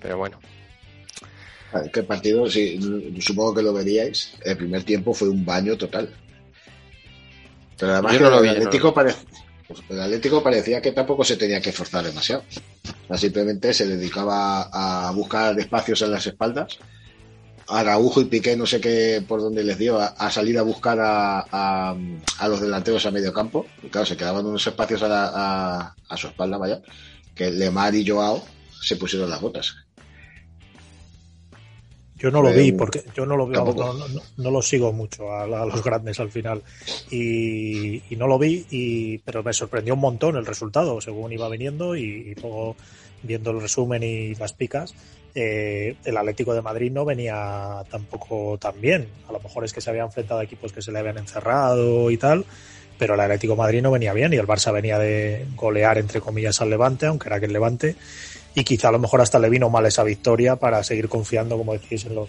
pero 0.00 0.18
bueno 0.18 0.38
Ah, 1.72 1.82
¿Qué 1.92 2.02
partido? 2.02 2.48
Sí, 2.48 2.80
supongo 3.20 3.54
que 3.56 3.62
lo 3.62 3.74
veríais. 3.74 4.32
El 4.42 4.56
primer 4.56 4.84
tiempo 4.84 5.12
fue 5.12 5.28
un 5.28 5.44
baño 5.44 5.76
total. 5.76 6.08
Pero 7.78 7.92
además 7.92 8.12
que 8.16 8.20
no 8.24 8.30
lo 8.30 8.38
el, 8.38 8.46
no 8.46 8.50
Atlético 8.52 8.94
pare- 8.94 9.14
pues 9.66 9.80
el 9.90 10.00
Atlético 10.00 10.42
parecía 10.42 10.80
que 10.80 10.92
tampoco 10.92 11.24
se 11.24 11.36
tenía 11.36 11.60
que 11.60 11.68
esforzar 11.68 12.04
demasiado. 12.06 12.42
O 13.04 13.06
sea, 13.08 13.18
simplemente 13.18 13.74
se 13.74 13.86
dedicaba 13.86 14.62
a 14.72 15.10
buscar 15.10 15.58
espacios 15.60 16.00
en 16.00 16.10
las 16.12 16.26
espaldas. 16.26 16.78
Araujo 17.68 18.22
y 18.22 18.24
Piqué, 18.24 18.56
no 18.56 18.64
sé 18.64 18.80
qué 18.80 19.22
por 19.28 19.42
dónde 19.42 19.62
les 19.62 19.76
dio, 19.76 20.00
a, 20.00 20.06
a 20.06 20.30
salir 20.30 20.58
a 20.58 20.62
buscar 20.62 20.98
a, 21.00 21.40
a- 21.52 21.94
a 22.38 22.48
los 22.48 22.62
delanteros 22.62 23.04
a 23.04 23.10
medio 23.10 23.34
campo. 23.34 23.66
Y 23.82 23.88
claro, 23.88 24.06
se 24.06 24.16
quedaban 24.16 24.46
unos 24.46 24.66
espacios 24.66 25.02
a, 25.02 25.08
la- 25.08 25.32
a- 25.34 25.94
a 26.08 26.16
su 26.16 26.28
espalda, 26.28 26.56
vaya, 26.56 26.80
que 27.34 27.50
Lemar 27.50 27.94
y 27.94 28.08
Joao 28.08 28.42
se 28.80 28.96
pusieron 28.96 29.28
las 29.28 29.42
botas. 29.42 29.76
Yo 32.18 32.30
no 32.30 32.42
lo 32.42 32.52
vi 32.52 32.72
porque 32.72 33.02
yo 33.14 33.24
no 33.24 33.36
lo 33.36 33.48
Tampoco. 33.48 33.92
no, 33.94 34.08
no, 34.08 34.20
no 34.36 34.50
lo 34.50 34.60
sigo 34.62 34.92
mucho 34.92 35.30
a, 35.32 35.44
a 35.44 35.66
los 35.66 35.82
grandes 35.82 36.18
al 36.20 36.30
final. 36.30 36.62
Y, 37.10 38.02
y 38.10 38.16
no 38.16 38.26
lo 38.26 38.38
vi 38.38 38.66
y 38.70 39.18
pero 39.18 39.42
me 39.42 39.52
sorprendió 39.52 39.94
un 39.94 40.00
montón 40.00 40.36
el 40.36 40.46
resultado 40.46 41.00
según 41.00 41.32
iba 41.32 41.48
viniendo 41.48 41.96
y, 41.96 42.02
y 42.02 42.34
luego 42.34 42.76
viendo 43.22 43.50
el 43.50 43.60
resumen 43.60 44.02
y 44.02 44.34
las 44.34 44.52
picas 44.52 44.94
eh, 45.34 45.96
el 46.04 46.16
Atlético 46.16 46.54
de 46.54 46.62
Madrid 46.62 46.90
no 46.90 47.04
venía 47.04 47.84
tampoco 47.90 48.58
tan 48.58 48.80
bien. 48.80 49.06
A 49.28 49.32
lo 49.32 49.40
mejor 49.40 49.64
es 49.64 49.72
que 49.72 49.80
se 49.80 49.90
había 49.90 50.02
enfrentado 50.02 50.40
a 50.40 50.44
equipos 50.44 50.72
que 50.72 50.82
se 50.82 50.90
le 50.90 50.98
habían 50.98 51.18
encerrado 51.18 52.10
y 52.10 52.16
tal 52.16 52.44
pero 52.98 53.14
el 53.14 53.20
Atlético 53.20 53.52
de 53.52 53.58
Madrid 53.58 53.80
no 53.80 53.92
venía 53.92 54.12
bien 54.12 54.32
y 54.32 54.36
el 54.36 54.46
Barça 54.46 54.72
venía 54.72 54.98
de 54.98 55.46
golear 55.54 55.98
entre 55.98 56.20
comillas 56.20 56.60
al 56.60 56.70
Levante 56.70 57.06
aunque 57.06 57.28
era 57.28 57.38
que 57.38 57.46
el 57.46 57.52
Levante 57.52 57.94
y 58.58 58.64
quizá 58.64 58.88
a 58.88 58.92
lo 58.92 58.98
mejor 58.98 59.20
hasta 59.20 59.38
le 59.38 59.48
vino 59.48 59.70
mal 59.70 59.86
esa 59.86 60.02
victoria 60.02 60.56
para 60.56 60.82
seguir 60.82 61.08
confiando, 61.08 61.56
como 61.56 61.72
decís, 61.74 62.04
en 62.06 62.14
los, 62.14 62.28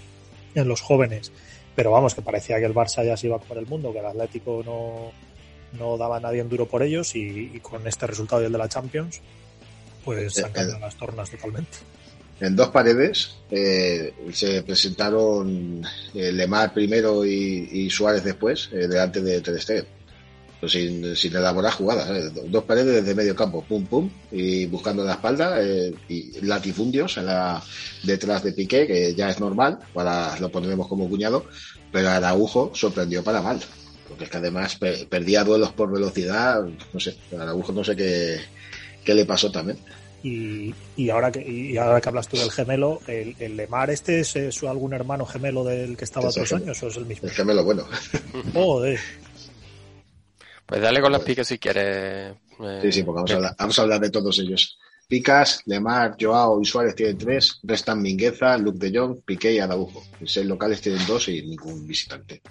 en 0.54 0.68
los 0.68 0.82
jóvenes. 0.82 1.32
Pero 1.76 1.92
vamos, 1.92 2.14
que 2.14 2.22
parecía 2.22 2.60
que 2.60 2.66
el 2.66 2.74
Barça 2.74 3.04
ya 3.04 3.18
se 3.18 3.28
iba 3.28 3.38
a 3.38 3.40
comer 3.40 3.60
el 3.60 3.66
mundo, 3.68 3.92
que 3.92 4.00
el 4.00 4.06
Atlético 4.06 4.62
no, 4.64 5.12
no 5.80 5.98
daba 5.98 6.18
a 6.18 6.20
nadie 6.20 6.42
en 6.42 6.50
duro 6.50 6.68
por 6.68 6.84
ellos 6.84 7.16
y, 7.16 7.52
y 7.54 7.60
con 7.62 7.88
este 7.88 8.06
resultado 8.06 8.42
y 8.42 8.46
el 8.46 8.52
de 8.52 8.58
la 8.58 8.70
Champions, 8.70 9.22
pues 10.06 10.34
se 10.34 10.44
han 10.44 10.52
Eh, 10.52 10.54
cambiado 10.54 10.80
las 10.80 10.96
tornas 10.96 11.30
totalmente. 11.32 11.78
En 12.42 12.56
dos 12.56 12.70
paredes 12.70 13.36
eh, 13.52 14.14
se 14.32 14.64
presentaron 14.64 15.84
eh, 16.14 16.32
Lemar 16.32 16.74
primero 16.74 17.26
y, 17.26 17.70
y 17.72 17.90
Suárez 17.90 18.24
después, 18.24 18.70
eh, 18.72 18.88
delante 18.88 19.22
de 19.22 19.42
Ter 19.42 19.60
Stegen. 19.62 19.86
Pues 20.60 20.74
sin, 20.74 21.16
sin 21.16 21.34
elaborar 21.36 21.72
jugadas. 21.72 22.10
¿eh? 22.10 22.32
Dos 22.48 22.64
paredes 22.66 22.96
desde 22.96 23.16
medio 23.16 23.34
campo, 23.36 23.64
pum 23.64 23.86
pum, 23.86 24.10
y 24.32 24.66
buscando 24.66 25.06
la 25.06 25.14
espalda, 25.14 25.56
eh, 25.64 25.94
y 26.10 26.42
latifundios 26.42 27.16
en 27.18 27.28
la, 27.28 27.64
detrás 28.04 28.44
de 28.44 28.52
Piqué, 28.52 28.86
que 28.86 29.16
ya 29.16 29.30
es 29.30 29.40
normal, 29.40 29.80
para 29.94 30.38
lo 30.40 30.50
pondremos 30.50 30.88
como 30.90 31.08
cuñado, 31.08 31.46
pero 31.94 32.10
Araujo 32.10 32.72
sorprendió 32.76 33.24
para 33.24 33.42
mal. 33.42 33.60
Porque 34.10 34.26
es 34.26 34.30
que 34.30 34.38
además 34.38 34.76
pe- 34.76 35.06
perdía 35.10 35.46
duelos 35.46 35.72
por 35.72 35.90
velocidad, 35.92 36.62
no 36.94 37.00
sé, 37.00 37.16
Araujo 37.40 37.72
no 37.72 37.84
sé 37.84 37.96
qué, 37.96 38.40
qué 39.06 39.14
le 39.14 39.26
pasó 39.26 39.50
también. 39.50 39.78
Y, 40.22 40.76
y 40.98 41.10
ahora 41.10 41.32
que 41.32 41.40
y 41.50 41.78
ahora 41.78 42.02
que 42.02 42.10
hablas 42.10 42.28
tú 42.28 42.36
del 42.36 42.52
gemelo, 42.52 43.00
el, 43.08 43.34
el 43.40 43.56
Lemar 43.56 43.90
este 43.92 44.20
es, 44.20 44.36
es 44.36 44.62
algún 44.64 44.92
hermano 44.94 45.26
gemelo 45.26 45.64
del 45.64 45.96
que 45.96 46.04
estaba 46.04 46.28
Es 46.28 46.36
el 46.36 46.44
otros 46.44 46.62
años 46.62 46.84
o 46.84 46.88
es 46.90 46.98
el 46.98 47.06
mismo. 47.06 47.30
El 47.30 47.34
gemelo 47.34 47.64
bueno. 47.64 47.86
Joder. 48.54 49.00
Pues 50.70 50.82
dale 50.82 51.02
con 51.02 51.12
las 51.12 51.24
picas 51.24 51.48
si 51.48 51.58
quieres. 51.58 52.36
eh, 52.62 52.80
Sí, 52.84 52.92
sí, 52.92 53.04
porque 53.04 53.16
vamos 53.18 53.32
a, 53.32 53.36
hablar, 53.36 53.56
vamos 53.58 53.80
a 53.80 53.82
hablar 53.82 54.00
de 54.00 54.12
todos 54.12 54.38
ellos. 54.38 54.78
Picas, 55.08 55.64
Lemar, 55.66 56.16
Joao 56.22 56.62
y 56.62 56.66
Suárez 56.66 56.94
tienen 56.94 57.18
tres, 57.18 57.60
restan 57.64 58.00
Mingueza, 58.00 58.56
Luke 58.60 58.78
de 58.78 58.96
Jong, 58.96 59.22
Piqué 59.26 59.54
y 59.54 59.58
Araujo. 59.60 60.04
Seis 60.24 60.46
locales 60.46 60.80
tienen 60.80 61.06
dos 61.08 61.28
y 61.30 61.42
ningún 61.42 61.88
visitante. 61.88 62.44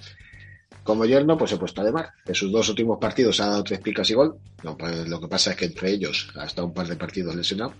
Como 0.83 1.05
yerno, 1.05 1.39
pues 1.39 1.53
he 1.53 1.57
puesto 1.57 1.81
a 1.81 1.85
Lemar. 1.85 2.11
En 2.27 2.35
sus 2.35 2.51
dos 2.51 2.69
últimos 2.69 2.99
partidos 3.01 3.39
ha 3.41 3.47
dado 3.47 3.63
tres 3.63 3.79
picas 3.79 4.11
y 4.11 4.15
gol. 4.15 4.39
No, 4.65 4.77
pues 4.77 5.07
lo 5.09 5.21
que 5.21 5.29
pasa 5.29 5.53
es 5.53 5.57
que 5.57 5.67
entre 5.67 5.91
ellos 5.93 6.31
ha 6.35 6.47
estado 6.47 6.67
un 6.67 6.75
par 6.75 6.89
de 6.89 6.97
partidos 6.97 7.37
lesionado. 7.37 7.75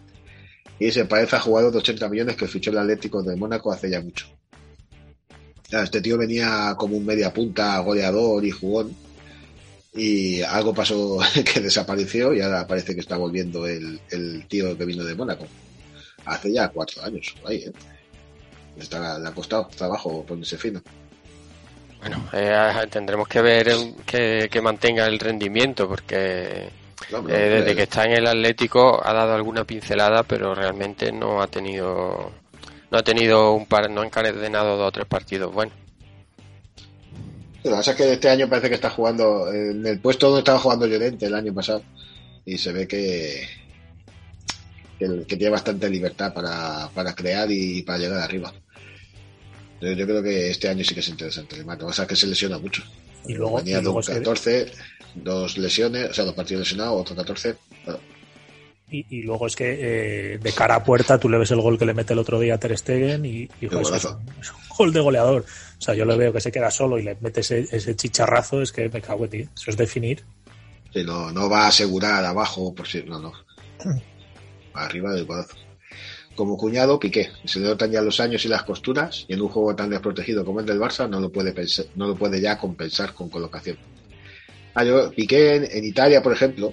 Y 0.79 0.93
se 0.93 1.07
parece 1.07 1.35
a 1.35 1.41
jugador 1.41 1.73
de 1.73 1.79
80 1.79 2.09
millones 2.09 2.37
que 2.37 2.47
fichó 2.47 2.71
el 2.71 2.79
Atlético 2.79 3.21
de 3.25 3.35
Mónaco 3.35 3.73
hace 3.73 3.91
ya 3.91 4.01
mucho. 4.01 4.29
Claro, 5.69 5.85
Este 5.85 6.01
tío 6.01 6.17
venía 6.17 6.77
como 6.79 6.97
un 6.97 7.05
media 7.05 7.33
punta, 7.35 7.77
goleador 7.81 8.45
y 8.45 8.53
jugón 8.53 8.95
y 9.99 10.43
algo 10.43 10.73
pasó 10.73 11.19
que 11.53 11.61
desapareció 11.61 12.33
y 12.33 12.41
ahora 12.41 12.67
parece 12.67 12.95
que 12.95 13.01
está 13.01 13.17
volviendo 13.17 13.67
el, 13.67 14.01
el 14.11 14.47
tío 14.47 14.79
que 14.79 14.85
vino 14.85 15.05
de 15.05 15.15
Mónaco. 15.15 15.47
Hace 16.25 16.53
ya 16.53 16.69
cuatro 16.69 17.03
años, 17.03 17.35
ahí, 17.45 17.57
¿eh? 17.57 17.73
Está, 18.79 19.19
le 19.19 19.29
ha 19.29 19.33
costado 19.33 19.69
trabajo 19.77 20.25
ponerse 20.25 20.57
fino. 20.57 20.81
Bueno, 22.01 22.29
eh, 22.33 22.87
tendremos 22.91 23.27
que 23.27 23.43
ver 23.43 23.67
que, 24.07 24.49
que 24.51 24.61
mantenga 24.61 25.07
el 25.07 25.19
rendimiento 25.19 25.89
porque 25.89 26.69
No, 27.11 27.29
eh, 27.29 27.63
desde 27.63 27.75
que 27.75 27.83
está 27.83 28.05
en 28.05 28.13
el 28.13 28.27
Atlético 28.29 29.05
ha 29.05 29.13
dado 29.13 29.35
alguna 29.35 29.65
pincelada, 29.65 30.23
pero 30.23 30.55
realmente 30.55 31.11
no 31.11 31.43
ha 31.43 31.49
tenido 31.49 32.31
no 32.91 32.99
ha 32.99 33.03
tenido 33.03 33.53
un 33.53 33.67
par, 33.67 33.91
no 33.91 34.03
ha 34.03 34.07
encadenado 34.07 34.77
dos 34.77 34.89
o 34.89 34.93
tres 34.93 35.07
partidos 35.07 35.53
buenos. 35.53 35.75
Lo 37.65 37.71
que 37.71 37.77
pasa 37.77 37.91
es 37.93 37.97
que 37.97 38.13
este 38.13 38.29
año 38.31 38.49
parece 38.49 38.69
que 38.69 38.75
está 38.77 38.91
jugando 38.91 39.53
en 39.53 39.85
el 39.87 39.99
puesto 40.01 40.27
donde 40.29 40.41
estaba 40.41 40.59
jugando 40.59 40.87
Llorente 40.87 41.27
el 41.27 41.35
año 41.35 41.53
pasado 41.53 41.83
y 42.45 42.57
se 42.57 42.73
ve 42.73 42.87
que, 42.87 43.47
que, 44.99 45.07
que 45.27 45.37
tiene 45.37 45.51
bastante 45.51 45.91
libertad 45.91 46.33
para, 46.33 46.89
para 46.95 47.15
crear 47.15 47.51
y 47.51 47.83
para 47.83 47.99
llegar 47.99 48.21
arriba. 48.21 48.53
Yo, 49.81 49.93
yo 49.93 50.07
creo 50.07 50.23
que 50.23 50.51
este 50.51 50.69
año 50.69 50.85
sí 50.85 50.95
que 50.95 51.01
es 51.01 51.09
interesante 51.09 51.57
el 51.57 51.67
Lo 51.67 51.77
que 51.79 51.85
pasa 51.85 52.03
es 52.03 52.09
que 52.09 52.17
se 52.17 52.27
lesiona 52.27 52.59
mucho. 52.59 52.83
Y 53.27 53.35
luego, 53.35 53.57
Venía 53.59 53.79
y 53.79 53.83
luego 53.83 54.01
de 54.01 54.03
es 54.03 54.09
un 54.09 54.15
que- 54.15 54.21
14, 54.21 54.73
dos 55.17 55.59
lesiones, 55.59 56.11
o 56.11 56.15
sea, 56.15 56.25
dos 56.25 56.35
partidos 56.35 56.61
lesionados, 56.61 57.01
otro 57.01 57.17
14. 57.17 57.57
Bueno, 57.85 58.01
Y, 58.91 59.05
y 59.11 59.23
luego 59.23 59.47
es 59.47 59.55
que 59.55 59.77
eh, 60.35 60.39
de 60.39 60.53
cara 60.53 60.77
a 60.77 60.85
puerta 60.85 61.19
tú 61.19 61.29
le 61.29 61.37
ves 61.37 61.51
el 61.51 61.61
gol 61.61 61.79
que 61.79 61.85
le 61.85 61.93
mete 61.93 62.15
el 62.15 62.19
otro 62.21 62.41
día 62.41 62.55
a 62.55 62.59
Ter 62.59 62.77
Stegen 62.79 63.25
y, 63.27 63.49
y, 63.61 63.67
joder, 63.67 63.83
es, 63.97 64.05
un, 64.07 64.19
es 64.41 64.51
un 64.51 64.57
gol 64.79 64.93
de 64.95 65.01
goleador. 65.01 65.45
O 65.79 65.81
sea, 65.81 65.95
yo 65.95 66.05
le 66.07 66.17
veo 66.17 66.33
que 66.33 66.41
se 66.41 66.51
queda 66.51 66.71
solo 66.71 66.99
y 66.99 67.03
le 67.03 67.17
mete 67.21 67.41
ese, 67.41 67.67
ese 67.71 67.95
chicharrazo, 67.97 68.63
es 68.63 68.73
que 68.73 68.89
me 68.89 69.03
cago 69.03 69.25
en 69.25 69.31
ti. 69.31 69.39
Eso 69.55 69.71
es 69.71 69.77
definir. 69.77 70.25
Sí, 70.95 71.05
no, 71.05 71.31
no 71.33 71.51
va 71.51 71.65
a 71.65 71.69
asegurar 71.69 72.25
abajo 72.25 72.75
por 72.75 72.89
si. 72.89 73.03
No, 73.03 73.21
no. 73.21 73.33
Arriba 74.75 75.13
del 75.13 75.25
golazo. 75.27 75.55
Como 76.35 76.57
cuñado, 76.57 76.99
Piqué. 76.99 77.31
Se 77.45 77.59
le 77.61 77.67
notan 77.67 77.91
ya 77.91 78.01
los 78.01 78.21
años 78.21 78.45
y 78.45 78.49
las 78.49 78.63
costuras, 78.63 79.25
y 79.29 79.35
en 79.35 79.43
un 79.43 79.49
juego 79.49 79.75
tan 79.75 79.91
desprotegido 79.91 80.45
como 80.45 80.61
el 80.61 80.67
del 80.67 80.79
Barça 80.81 81.09
no 81.09 81.21
lo 81.21 81.31
puede, 81.33 81.53
pensar- 81.53 81.87
no 81.97 82.07
lo 82.07 82.15
puede 82.15 82.41
ya 82.41 82.57
compensar 82.59 83.13
con 83.13 83.29
colocación. 83.29 83.77
Ah, 84.75 84.85
yo, 84.85 85.11
Piqué 85.11 85.57
en, 85.57 85.65
en 85.71 85.85
Italia, 85.85 86.23
por 86.23 86.33
ejemplo, 86.33 86.73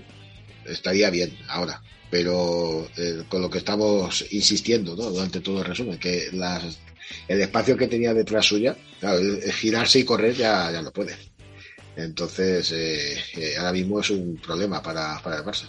estaría 0.65 1.09
bien 1.09 1.35
ahora, 1.47 1.81
pero 2.17 2.87
eh, 2.95 3.23
con 3.27 3.41
lo 3.41 3.49
que 3.49 3.57
estamos 3.57 4.25
insistiendo 4.31 4.95
¿no? 4.95 5.09
durante 5.09 5.41
todo 5.41 5.59
el 5.59 5.65
resumen, 5.65 5.97
que 5.99 6.29
las, 6.31 6.63
el 7.27 7.41
espacio 7.41 7.75
que 7.75 7.87
tenía 7.87 8.13
detrás 8.13 8.45
suya, 8.45 8.73
claro, 9.01 9.17
el- 9.19 9.43
el 9.43 9.51
girarse 9.51 9.99
y 9.99 10.05
correr 10.05 10.33
ya, 10.33 10.71
ya 10.71 10.81
no 10.81 10.91
puede. 10.93 11.13
Entonces, 11.97 12.71
eh, 12.71 13.17
eh, 13.35 13.55
ahora 13.57 13.73
mismo 13.73 13.99
es 13.99 14.09
un 14.11 14.37
problema 14.37 14.81
para, 14.81 15.21
para 15.21 15.37
el 15.39 15.43
Barça. 15.43 15.65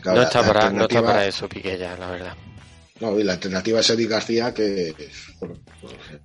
Claro, 0.00 0.16
no 0.20 0.22
está 0.22 0.42
para 0.42 0.70
no 0.70 0.82
está 0.84 1.02
para 1.02 1.26
eso 1.26 1.46
Piqué 1.46 1.76
ya, 1.76 1.94
la 1.98 2.10
verdad. 2.10 2.34
No, 3.00 3.20
y 3.20 3.22
la 3.24 3.34
alternativa 3.34 3.80
es 3.80 3.90
Eric 3.90 4.08
García, 4.08 4.54
que. 4.54 4.94
bueno, 5.40 5.56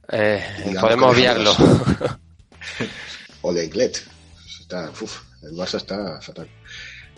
Eh, 0.10 0.42
Digamos 0.60 0.82
podemos 0.82 1.14
obviarlo. 1.14 1.54
o 3.42 3.52
Lenglet. 3.52 4.02
Está, 4.62 4.90
uf, 5.02 5.20
el 5.44 5.52
Barça 5.52 5.76
está 5.78 6.22
fatal. 6.22 6.48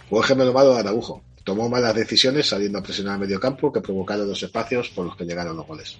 Juego 0.09 0.23
gemelo 0.23 0.53
malo 0.53 0.73
de 0.73 0.79
Araujo. 0.79 1.21
tomó 1.43 1.69
malas 1.69 1.95
decisiones 1.95 2.47
saliendo 2.47 2.79
a 2.79 2.83
presionar 2.83 3.15
a 3.15 3.17
medio 3.17 3.39
campo 3.39 3.71
que 3.71 3.81
provocaron 3.81 4.27
los 4.27 4.41
espacios 4.43 4.89
por 4.89 5.05
los 5.05 5.15
que 5.15 5.25
llegaron 5.25 5.55
los 5.55 5.65
goles. 5.65 5.97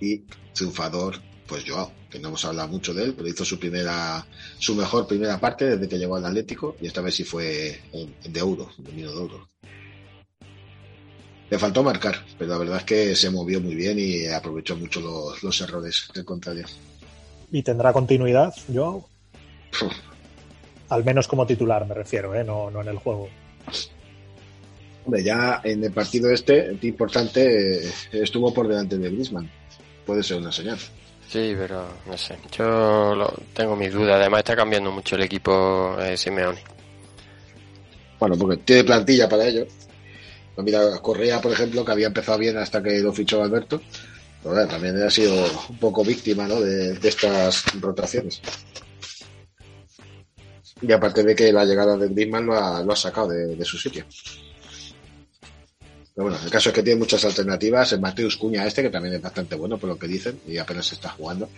Y 0.00 0.24
triunfador, 0.54 1.16
pues 1.46 1.64
Joao, 1.66 1.92
que 2.08 2.18
no 2.18 2.28
hemos 2.28 2.44
hablado 2.44 2.68
mucho 2.68 2.94
de 2.94 3.04
él, 3.04 3.14
pero 3.14 3.28
hizo 3.28 3.44
su 3.44 3.58
primera, 3.58 4.26
su 4.58 4.74
mejor 4.74 5.06
primera 5.06 5.38
parte 5.38 5.66
desde 5.66 5.88
que 5.88 5.98
llegó 5.98 6.16
al 6.16 6.24
Atlético 6.24 6.76
y 6.80 6.86
esta 6.86 7.02
vez 7.02 7.14
sí 7.14 7.24
fue 7.24 7.80
de 8.24 8.40
euro, 8.40 8.70
de 8.78 8.92
de 8.92 9.02
euro. 9.02 9.48
Le 11.50 11.58
faltó 11.58 11.82
marcar, 11.82 12.24
pero 12.38 12.52
la 12.52 12.58
verdad 12.58 12.78
es 12.78 12.84
que 12.84 13.16
se 13.16 13.28
movió 13.28 13.60
muy 13.60 13.74
bien 13.74 13.98
y 13.98 14.26
aprovechó 14.26 14.76
mucho 14.76 15.00
los, 15.00 15.42
los 15.42 15.60
errores 15.60 16.08
del 16.14 16.24
contrario. 16.24 16.64
¿Y 17.50 17.62
tendrá 17.62 17.92
continuidad, 17.92 18.54
Joao? 18.72 19.08
Al 20.90 21.04
menos 21.04 21.28
como 21.28 21.46
titular, 21.46 21.86
me 21.86 21.94
refiero, 21.94 22.34
¿eh? 22.34 22.44
no, 22.44 22.70
no 22.70 22.82
en 22.82 22.88
el 22.88 22.98
juego. 22.98 23.28
Hombre, 25.04 25.22
ya 25.22 25.60
en 25.64 25.82
el 25.84 25.92
partido 25.92 26.30
este, 26.30 26.76
importante, 26.82 27.80
estuvo 28.12 28.52
por 28.52 28.68
delante 28.68 28.98
de 28.98 29.10
Griezmann. 29.10 29.50
Puede 30.04 30.22
ser 30.22 30.38
una 30.38 30.52
señal. 30.52 30.78
Sí, 31.28 31.54
pero 31.56 31.86
no 32.06 32.18
sé. 32.18 32.36
Yo 32.56 33.14
lo, 33.14 33.32
tengo 33.54 33.76
mis 33.76 33.92
dudas. 33.92 34.16
Además, 34.16 34.40
está 34.40 34.56
cambiando 34.56 34.90
mucho 34.90 35.14
el 35.14 35.22
equipo 35.22 35.96
eh, 36.00 36.16
Simeone. 36.16 36.58
Bueno, 38.18 38.36
porque 38.36 38.56
tiene 38.58 38.84
plantilla 38.84 39.28
para 39.28 39.46
ello. 39.46 39.66
Mira, 40.56 40.98
Correa, 40.98 41.40
por 41.40 41.52
ejemplo, 41.52 41.84
que 41.84 41.92
había 41.92 42.08
empezado 42.08 42.36
bien 42.36 42.56
hasta 42.58 42.82
que 42.82 42.98
lo 42.98 43.12
fichó 43.12 43.42
Alberto. 43.42 43.80
Pero 44.42 44.54
bueno, 44.54 44.68
también 44.68 45.00
ha 45.00 45.08
sido 45.08 45.46
un 45.68 45.78
poco 45.78 46.04
víctima 46.04 46.48
¿no? 46.48 46.60
de, 46.60 46.94
de 46.94 47.08
estas 47.08 47.64
rotaciones. 47.80 48.42
Y 50.82 50.92
aparte 50.92 51.22
de 51.22 51.34
que 51.34 51.52
la 51.52 51.64
llegada 51.64 51.96
de 51.96 52.08
Griezmann 52.08 52.46
lo 52.46 52.54
ha, 52.54 52.82
lo 52.82 52.92
ha 52.92 52.96
sacado 52.96 53.28
de, 53.28 53.54
de, 53.54 53.64
su 53.64 53.76
sitio. 53.76 54.04
Pero 56.14 56.28
bueno, 56.28 56.38
el 56.42 56.50
caso 56.50 56.70
es 56.70 56.74
que 56.74 56.82
tiene 56.82 56.98
muchas 56.98 57.24
alternativas. 57.24 57.92
El 57.92 58.00
Mateus 58.00 58.36
Cuña 58.36 58.66
este, 58.66 58.82
que 58.82 58.90
también 58.90 59.14
es 59.14 59.22
bastante 59.22 59.54
bueno 59.54 59.78
por 59.78 59.90
lo 59.90 59.98
que 59.98 60.06
dicen, 60.06 60.40
y 60.46 60.58
apenas 60.58 60.86
se 60.86 60.94
está 60.94 61.10
jugando. 61.10 61.48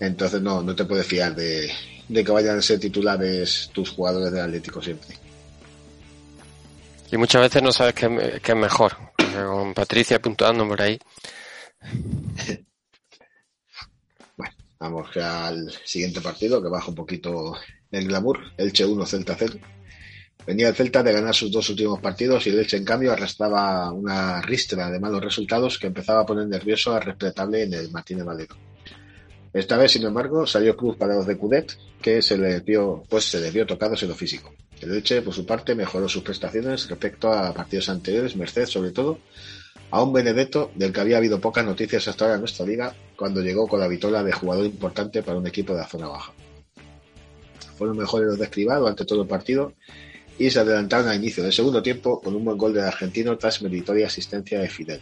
Entonces 0.00 0.40
no, 0.42 0.62
no 0.62 0.74
te 0.74 0.84
puedes 0.84 1.06
fiar 1.06 1.34
de, 1.34 1.70
de 2.08 2.24
que 2.24 2.32
vayan 2.32 2.58
a 2.58 2.62
ser 2.62 2.78
titulares 2.78 3.70
tus 3.72 3.90
jugadores 3.90 4.32
del 4.32 4.42
Atlético 4.42 4.82
siempre. 4.82 5.16
Y 7.10 7.16
muchas 7.16 7.42
veces 7.42 7.62
no 7.62 7.72
sabes 7.72 7.94
qué, 7.94 8.40
qué 8.42 8.52
es 8.52 8.58
mejor. 8.58 8.96
Con 9.16 9.74
Patricia 9.74 10.20
puntuando 10.20 10.66
por 10.66 10.80
ahí. 10.80 10.98
bueno, 14.36 14.54
vamos 14.78 15.16
al 15.16 15.70
siguiente 15.84 16.20
partido 16.20 16.62
que 16.62 16.68
baja 16.68 16.88
un 16.88 16.94
poquito 16.94 17.54
el 17.90 18.06
glamour. 18.06 18.40
Elche 18.56 18.84
1, 18.84 19.06
Celta 19.06 19.36
0. 19.38 19.58
Venía 20.46 20.68
el 20.68 20.74
Celta 20.74 21.02
de 21.02 21.12
ganar 21.12 21.34
sus 21.34 21.50
dos 21.50 21.68
últimos 21.70 22.00
partidos 22.00 22.46
y 22.46 22.50
el 22.50 22.60
Elche, 22.60 22.76
en 22.76 22.84
cambio, 22.84 23.12
arrastraba 23.12 23.90
una 23.92 24.40
ristra 24.42 24.90
de 24.90 25.00
malos 25.00 25.22
resultados 25.22 25.78
que 25.78 25.88
empezaba 25.88 26.20
a 26.20 26.26
poner 26.26 26.46
nervioso 26.46 26.94
al 26.94 27.02
respetable 27.02 27.64
en 27.64 27.74
el 27.74 27.90
Martínez 27.90 28.24
Valero. 28.24 28.56
Esta 29.52 29.76
vez, 29.76 29.92
sin 29.92 30.04
embargo, 30.04 30.46
salió 30.46 30.76
cruz 30.76 30.96
para 30.96 31.14
los 31.14 31.26
de 31.26 31.36
Cudet, 31.36 31.76
que 32.00 32.20
se 32.22 32.36
le 32.36 32.60
vio, 32.60 33.02
pues 33.08 33.24
se 33.24 33.40
le 33.40 33.50
vio 33.50 33.66
tocados 33.66 34.02
en 34.02 34.10
lo 34.10 34.14
físico. 34.14 34.54
El 34.80 34.92
Elche, 34.92 35.22
por 35.22 35.34
su 35.34 35.46
parte, 35.46 35.74
mejoró 35.74 36.08
sus 36.08 36.22
prestaciones 36.22 36.88
respecto 36.88 37.32
a 37.32 37.52
partidos 37.54 37.88
anteriores, 37.88 38.36
merced 38.36 38.66
sobre 38.66 38.90
todo 38.90 39.18
a 39.90 40.02
un 40.02 40.12
Benedetto 40.12 40.70
del 40.74 40.92
que 40.92 41.00
había 41.00 41.16
habido 41.16 41.40
pocas 41.40 41.64
noticias 41.64 42.06
hasta 42.06 42.24
ahora 42.24 42.34
en 42.34 42.40
nuestra 42.40 42.66
liga 42.66 42.94
cuando 43.16 43.40
llegó 43.40 43.66
con 43.66 43.80
la 43.80 43.88
vitola 43.88 44.22
de 44.22 44.32
jugador 44.32 44.66
importante 44.66 45.22
para 45.22 45.38
un 45.38 45.46
equipo 45.46 45.72
de 45.72 45.80
la 45.80 45.88
zona 45.88 46.08
baja. 46.08 46.32
Fueron 47.76 47.96
mejores 47.96 48.28
los 48.28 48.38
de 48.38 48.44
Escribá 48.44 48.78
durante 48.78 49.04
todo 49.04 49.22
el 49.22 49.28
partido 49.28 49.72
y 50.38 50.50
se 50.50 50.58
adelantaron 50.58 51.08
al 51.08 51.16
inicio 51.16 51.42
del 51.42 51.52
segundo 51.52 51.82
tiempo 51.82 52.20
con 52.20 52.34
un 52.34 52.44
buen 52.44 52.58
gol 52.58 52.74
del 52.74 52.84
argentino 52.84 53.36
tras 53.38 53.62
meritoria 53.62 54.06
asistencia 54.06 54.60
de 54.60 54.68
Fidel. 54.68 55.00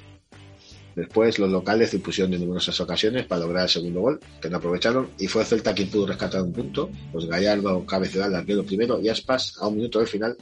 Después 0.94 1.40
los 1.40 1.50
locales 1.50 1.90
se 1.90 1.96
impusieron 1.96 2.32
en 2.34 2.40
numerosas 2.40 2.80
ocasiones 2.80 3.26
para 3.26 3.40
lograr 3.40 3.64
el 3.64 3.68
segundo 3.68 4.00
gol, 4.00 4.20
que 4.40 4.48
no 4.48 4.58
aprovecharon, 4.58 5.08
y 5.18 5.26
fue 5.26 5.44
Celta 5.44 5.74
quien 5.74 5.88
pudo 5.88 6.06
rescatar 6.06 6.40
un 6.42 6.52
punto, 6.52 6.88
pues 7.10 7.26
Gallardo 7.26 7.84
cabeceó 7.84 8.22
al 8.22 8.34
arquero 8.34 8.64
primero 8.64 9.00
y 9.00 9.08
Aspas, 9.08 9.56
a 9.60 9.66
un 9.66 9.76
minuto 9.76 9.98
del 9.98 10.06
final, 10.06 10.36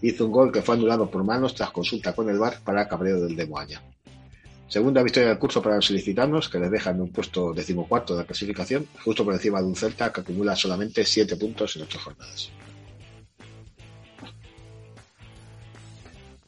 hizo 0.00 0.24
un 0.24 0.32
gol 0.32 0.52
que 0.52 0.62
fue 0.62 0.74
anulado 0.74 1.10
por 1.10 1.22
manos 1.22 1.54
tras 1.54 1.70
consulta 1.70 2.14
con 2.14 2.30
el 2.30 2.38
VAR 2.38 2.60
para 2.64 2.88
cabreo 2.88 3.20
del 3.20 3.36
Demoaña. 3.36 3.82
Segunda 4.70 5.02
victoria 5.02 5.30
del 5.30 5.38
curso 5.38 5.60
para 5.60 5.74
los 5.74 5.86
solicitanos, 5.86 6.48
que 6.48 6.60
les 6.60 6.70
dejan 6.70 7.00
un 7.00 7.10
puesto 7.10 7.52
decimocuarto 7.52 8.14
de 8.14 8.20
la 8.20 8.26
clasificación, 8.26 8.86
justo 9.04 9.24
por 9.24 9.34
encima 9.34 9.60
de 9.60 9.66
un 9.66 9.74
Celta 9.74 10.12
que 10.12 10.20
acumula 10.20 10.54
solamente 10.54 11.04
7 11.04 11.34
puntos 11.34 11.74
en 11.74 11.82
8 11.82 11.98
jornadas. 11.98 12.50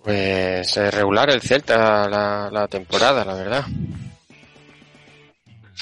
Pues 0.05 0.77
es 0.77 0.95
regular 0.95 1.31
el 1.31 1.41
Celta 1.41 2.09
la, 2.09 2.49
la 2.53 2.69
temporada, 2.69 3.25
la 3.25 3.35
verdad. 3.35 3.65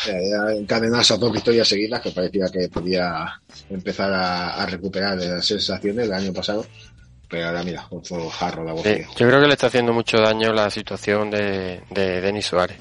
Ya 0.06 0.54
encadenar 0.54 1.02
esas 1.02 1.20
dos 1.20 1.32
victorias 1.34 1.68
seguidas 1.68 2.00
que 2.00 2.10
parecía 2.10 2.46
que 2.50 2.70
podía 2.70 3.38
empezar 3.68 4.10
a, 4.14 4.54
a 4.54 4.64
recuperar 4.64 5.18
las 5.18 5.44
sensaciones 5.44 6.08
del 6.08 6.14
año 6.14 6.32
pasado 6.32 6.64
pero 7.30 7.46
ahora 7.46 7.62
mira, 7.62 7.86
otro 7.90 8.28
jarro 8.28 8.64
la 8.64 8.76
sí, 8.82 9.02
Yo 9.16 9.28
creo 9.28 9.40
que 9.40 9.46
le 9.46 9.52
está 9.52 9.68
haciendo 9.68 9.92
mucho 9.92 10.18
daño 10.18 10.52
la 10.52 10.68
situación 10.68 11.30
de, 11.30 11.80
de 11.88 12.20
Denis 12.20 12.46
Suárez. 12.46 12.76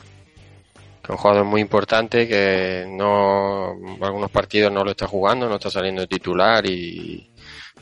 Que 0.75 1.03
es 1.03 1.09
un 1.11 1.17
jugador 1.17 1.45
muy 1.45 1.61
importante 1.61 2.27
que 2.27 2.85
no 2.89 3.75
algunos 4.01 4.31
partidos 4.31 4.73
no 4.73 4.83
lo 4.83 4.91
está 4.91 5.05
jugando, 5.07 5.47
no 5.47 5.55
está 5.55 5.69
saliendo 5.69 6.01
de 6.01 6.07
titular 6.07 6.65
y, 6.65 7.29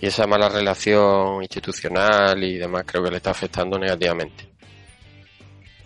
y 0.02 0.06
esa 0.06 0.28
mala 0.28 0.50
relación 0.50 1.42
institucional 1.42 2.44
y 2.44 2.58
demás 2.58 2.84
creo 2.86 3.02
que 3.02 3.12
le 3.12 3.18
está 3.18 3.32
afectando 3.32 3.80
negativamente. 3.80 4.50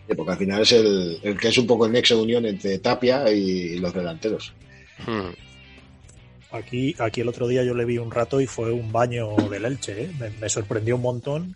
Sí, 0.07 0.15
porque 0.15 0.31
al 0.31 0.37
final 0.39 0.61
es 0.63 0.71
el, 0.71 1.19
el, 1.21 1.37
que 1.37 1.49
es 1.49 1.57
un 1.59 1.67
poco 1.67 1.85
el 1.85 1.91
nexo 1.91 2.17
de 2.17 2.23
unión 2.23 2.45
entre 2.47 2.79
Tapia 2.79 3.31
y 3.31 3.77
los 3.77 3.93
delanteros. 3.93 4.51
Hmm. 5.05 5.29
Aquí, 6.51 6.95
aquí 6.99 7.21
el 7.21 7.29
otro 7.29 7.47
día 7.47 7.63
yo 7.63 7.73
le 7.73 7.85
vi 7.85 7.97
un 7.97 8.11
rato 8.11 8.41
y 8.41 8.47
fue 8.47 8.71
un 8.71 8.91
baño 8.91 9.35
del 9.49 9.65
Elche. 9.65 10.03
¿eh? 10.03 10.11
Me, 10.39 10.49
sorprendió 10.49 10.97
un 10.97 11.01
montón 11.01 11.55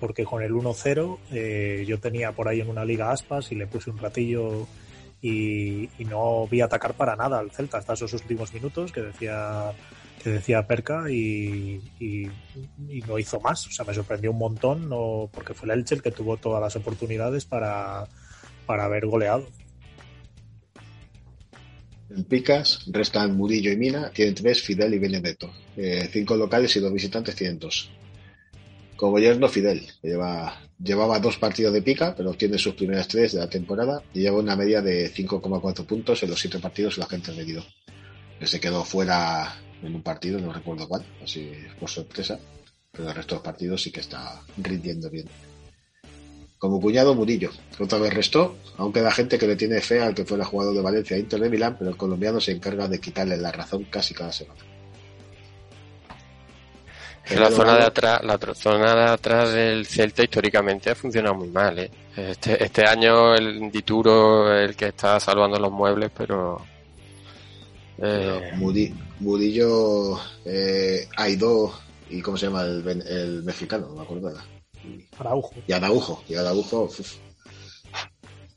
porque 0.00 0.24
con 0.24 0.42
el 0.42 0.52
1-0 0.52 1.18
eh, 1.32 1.84
yo 1.86 2.00
tenía 2.00 2.32
por 2.32 2.48
ahí 2.48 2.60
en 2.60 2.68
una 2.68 2.84
liga 2.84 3.12
aspas 3.12 3.52
y 3.52 3.56
le 3.56 3.66
puse 3.66 3.90
un 3.90 3.98
ratillo 3.98 4.66
y, 5.20 5.88
no 6.08 6.48
vi 6.48 6.60
atacar 6.60 6.94
para 6.94 7.14
nada 7.14 7.38
al 7.38 7.52
Celta 7.52 7.78
hasta 7.78 7.92
esos 7.92 8.12
últimos 8.14 8.52
minutos 8.52 8.90
que 8.90 9.02
decía 9.02 9.72
que 10.22 10.30
decía 10.30 10.66
Perca 10.66 11.10
y, 11.10 11.82
y, 11.98 12.26
y, 12.88 13.00
no 13.06 13.18
hizo 13.18 13.40
más. 13.40 13.66
O 13.66 13.70
sea, 13.70 13.84
me 13.84 13.92
sorprendió 13.92 14.30
un 14.30 14.38
montón 14.38 14.88
no, 14.88 15.28
porque 15.32 15.52
fue 15.52 15.66
el 15.66 15.80
Elche 15.80 15.96
el 15.96 16.02
que 16.02 16.12
tuvo 16.12 16.36
todas 16.36 16.60
las 16.60 16.76
oportunidades 16.76 17.44
para, 17.44 18.06
para 18.66 18.84
haber 18.84 19.06
goleado. 19.06 19.46
En 22.14 22.24
Picas 22.24 22.84
restan 22.88 23.36
Murillo 23.36 23.72
y 23.72 23.76
Mina, 23.76 24.10
tienen 24.10 24.34
tres, 24.34 24.60
Fidel 24.60 24.92
y 24.92 24.98
Benedetto. 24.98 25.50
Eh, 25.76 26.08
cinco 26.12 26.36
locales 26.36 26.74
y 26.76 26.80
dos 26.80 26.92
visitantes 26.92 27.34
tienen 27.34 27.58
dos. 27.58 27.90
Como 28.96 29.18
yerno, 29.18 29.48
Fidel, 29.48 29.80
que 30.00 30.08
lleva, 30.08 30.60
llevaba 30.78 31.18
dos 31.18 31.38
partidos 31.38 31.72
de 31.72 31.82
pica, 31.82 32.14
pero 32.14 32.30
obtiene 32.30 32.58
sus 32.58 32.74
primeras 32.74 33.08
tres 33.08 33.32
de 33.32 33.38
la 33.38 33.48
temporada 33.48 34.02
y 34.12 34.20
lleva 34.20 34.38
una 34.38 34.56
media 34.56 34.82
de 34.82 35.10
5,4 35.12 35.86
puntos 35.86 36.22
en 36.22 36.30
los 36.30 36.38
siete 36.38 36.58
partidos 36.58 36.94
en 36.94 37.00
los 37.00 37.08
que 37.08 37.16
ha 37.16 37.18
intervenido. 37.18 37.64
Se 38.42 38.60
quedó 38.60 38.84
fuera 38.84 39.56
en 39.82 39.94
un 39.94 40.02
partido, 40.02 40.38
no 40.38 40.52
recuerdo 40.52 40.86
cuál, 40.88 41.04
así 41.22 41.50
por 41.80 41.88
sorpresa, 41.88 42.38
pero 42.90 43.08
el 43.08 43.14
resto 43.14 43.34
de 43.34 43.38
los 43.38 43.44
partidos 43.44 43.82
sí 43.82 43.90
que 43.90 44.00
está 44.00 44.42
rindiendo 44.58 45.08
bien. 45.08 45.28
Como 46.62 46.80
cuñado 46.80 47.12
Murillo, 47.12 47.50
que 47.76 47.82
otra 47.82 47.98
vez 47.98 48.14
restó, 48.14 48.54
aunque 48.76 49.00
da 49.00 49.10
gente 49.10 49.36
que 49.36 49.48
le 49.48 49.56
tiene 49.56 49.80
fe 49.80 50.00
al 50.00 50.14
que 50.14 50.24
fuera 50.24 50.44
jugador 50.44 50.76
de 50.76 50.80
Valencia 50.80 51.16
e 51.16 51.18
Inter 51.18 51.40
de 51.40 51.50
Milán, 51.50 51.74
pero 51.76 51.90
el 51.90 51.96
colombiano 51.96 52.40
se 52.40 52.52
encarga 52.52 52.86
de 52.86 53.00
quitarle 53.00 53.36
la 53.36 53.50
razón 53.50 53.82
casi 53.90 54.14
cada 54.14 54.30
semana. 54.30 54.60
La 57.34 57.50
zona, 57.50 57.74
de 57.74 57.82
atrás, 57.82 58.22
la 58.22 58.38
zona 58.54 58.94
de 58.94 59.10
atrás 59.10 59.52
del 59.52 59.84
Celta 59.86 60.22
históricamente 60.22 60.90
ha 60.90 60.94
funcionado 60.94 61.34
muy 61.34 61.48
mal. 61.48 61.80
¿eh? 61.80 61.90
Este, 62.16 62.62
este 62.62 62.86
año 62.86 63.34
el 63.34 63.68
Dituro 63.68 64.56
el 64.56 64.76
que 64.76 64.86
está 64.86 65.18
salvando 65.18 65.58
los 65.58 65.72
muebles, 65.72 66.12
pero... 66.16 66.64
Eh... 67.98 68.52
Murillo, 69.18 70.16
eh, 70.44 71.08
Aidó 71.16 71.74
y 72.08 72.20
¿cómo 72.22 72.36
se 72.36 72.46
llama 72.46 72.62
el, 72.62 72.86
el 73.08 73.42
mexicano? 73.42 73.88
No 73.88 73.96
me 73.96 74.02
acuerdo 74.02 74.30
nada. 74.30 74.44
Araujo. 75.18 75.54
Y 75.66 75.72
Araujo, 75.72 76.24
y 76.28 76.34
Araujo. 76.34 76.84
Uf. 76.84 77.16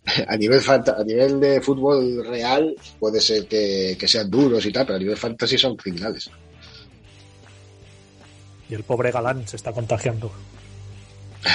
A 0.28 0.38
nivel, 0.38 0.61
a 0.69 1.03
nivel 1.03 1.39
de 1.39 1.61
fútbol 1.61 2.23
real 2.28 2.76
puede 2.99 3.19
ser 3.19 3.47
que, 3.47 3.97
que, 3.99 4.07
sean 4.07 4.30
duros 4.30 4.63
y 4.63 4.71
tal, 4.71 4.86
pero 4.86 4.97
a 4.97 4.99
nivel 4.99 5.17
fantasy 5.17 5.57
son 5.57 5.76
criminales. 5.76 6.30
Y 8.69 8.76
el 8.76 8.84
pobre 8.84 9.11
Galán 9.11 9.47
se 9.47 9.55
está 9.55 9.71
contagiando. 9.71 10.32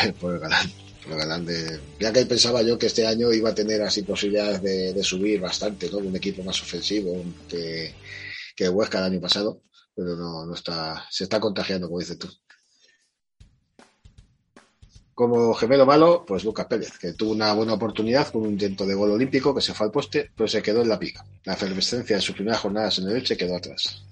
el 0.04 0.12
pobre 0.20 0.40
Galán. 0.40 0.70
El 1.08 1.16
Galán 1.16 1.46
de... 1.46 1.80
Ya 1.98 2.12
que 2.12 2.26
pensaba 2.26 2.62
yo 2.62 2.78
que 2.78 2.86
este 2.86 3.06
año 3.06 3.32
iba 3.32 3.50
a 3.50 3.54
tener 3.54 3.82
así 3.82 4.02
posibilidades 4.02 4.62
de, 4.62 4.92
de 4.92 5.02
subir 5.02 5.40
bastante, 5.40 5.88
¿no? 5.90 5.98
Un 5.98 6.16
equipo 6.16 6.42
más 6.42 6.60
ofensivo 6.60 7.22
que, 7.48 7.94
que 8.54 8.68
Huesca 8.68 8.98
el 8.98 9.04
año 9.04 9.20
pasado, 9.20 9.62
pero 9.94 10.16
no, 10.16 10.46
no 10.46 10.54
está, 10.54 11.06
se 11.10 11.24
está 11.24 11.40
contagiando, 11.40 11.88
como 11.88 12.00
dices 12.00 12.18
tú. 12.18 12.28
Como 15.20 15.52
gemelo 15.52 15.84
malo, 15.84 16.24
pues 16.26 16.44
Lucas 16.44 16.64
Pérez, 16.64 16.96
que 16.98 17.12
tuvo 17.12 17.32
una 17.32 17.52
buena 17.52 17.74
oportunidad 17.74 18.28
con 18.32 18.40
un 18.40 18.52
intento 18.52 18.86
de 18.86 18.94
gol 18.94 19.10
olímpico 19.10 19.54
que 19.54 19.60
se 19.60 19.74
fue 19.74 19.84
al 19.84 19.92
poste, 19.92 20.30
pero 20.34 20.48
se 20.48 20.62
quedó 20.62 20.80
en 20.80 20.88
la 20.88 20.98
pica. 20.98 21.22
La 21.44 21.52
efervescencia 21.52 22.16
de 22.16 22.22
sus 22.22 22.34
primeras 22.34 22.60
jornadas 22.60 22.98
en 23.00 23.08
el 23.08 23.16
Elche 23.16 23.36
quedó 23.36 23.54
atrás. 23.54 24.02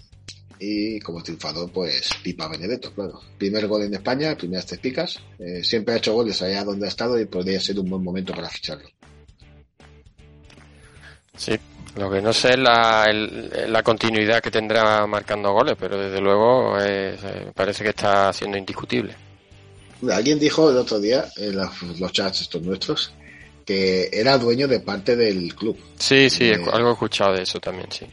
Y 0.60 1.00
como 1.00 1.22
triunfador, 1.22 1.72
pues 1.72 2.10
Pipa 2.22 2.46
Benedetto, 2.48 2.92
claro. 2.92 3.22
Primer 3.38 3.66
gol 3.66 3.84
en 3.84 3.94
España, 3.94 4.36
primeras 4.36 4.66
tres 4.66 4.80
picas. 4.80 5.18
Eh, 5.38 5.64
siempre 5.64 5.94
ha 5.94 5.96
hecho 5.96 6.12
goles 6.12 6.42
allá 6.42 6.62
donde 6.62 6.84
ha 6.84 6.90
estado 6.90 7.18
y 7.18 7.24
podría 7.24 7.58
ser 7.58 7.80
un 7.80 7.88
buen 7.88 8.04
momento 8.04 8.34
para 8.34 8.50
ficharlo. 8.50 8.90
Sí, 11.34 11.58
lo 11.96 12.10
que 12.10 12.20
no 12.20 12.34
sé 12.34 12.50
es 12.50 12.58
la, 12.58 13.82
continuidad 13.82 14.42
que 14.42 14.50
tendrá 14.50 15.06
marcando 15.06 15.54
goles, 15.54 15.74
pero 15.80 15.96
desde 15.96 16.20
luego 16.20 16.76
eh, 16.78 17.16
parece 17.54 17.82
que 17.82 17.90
está 17.90 18.30
siendo 18.34 18.58
indiscutible. 18.58 19.27
Alguien 20.10 20.38
dijo 20.38 20.70
el 20.70 20.76
otro 20.76 21.00
día 21.00 21.26
en 21.36 21.56
los, 21.56 21.82
los 21.98 22.12
chats 22.12 22.42
estos 22.42 22.62
nuestros 22.62 23.12
que 23.68 24.08
era 24.10 24.38
dueño 24.38 24.66
de 24.66 24.80
parte 24.80 25.14
del 25.14 25.54
club. 25.54 25.76
Sí, 25.98 26.30
sí, 26.30 26.44
Eh, 26.44 26.58
algo 26.72 26.88
he 26.88 26.92
escuchado 26.92 27.34
de 27.34 27.42
eso 27.42 27.60
también, 27.60 27.86
sí. 27.92 28.06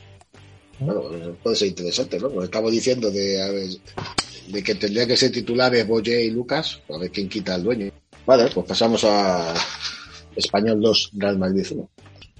Bueno, 0.79 1.03
puede 1.41 1.55
ser 1.55 1.69
interesante, 1.69 2.19
¿no? 2.19 2.29
Porque 2.29 2.45
estamos 2.45 2.71
diciendo 2.73 3.09
de, 3.09 3.41
a 3.41 3.47
ver, 3.47 3.69
de 4.49 4.63
que 4.63 4.75
tendría 4.75 5.07
que 5.07 5.15
ser 5.15 5.31
titulares 5.31 5.87
Boye 5.87 6.25
y 6.25 6.31
Lucas, 6.31 6.81
a 6.93 6.97
ver 6.97 7.09
quién 7.09 7.29
quita 7.29 7.55
al 7.55 7.63
dueño. 7.63 7.89
Vale, 8.25 8.49
pues 8.53 8.67
pasamos 8.67 9.05
a 9.05 9.53
Español 10.35 10.81
2, 10.81 11.11
Real 11.13 11.37
Madrid 11.37 11.65
1. 11.71 11.89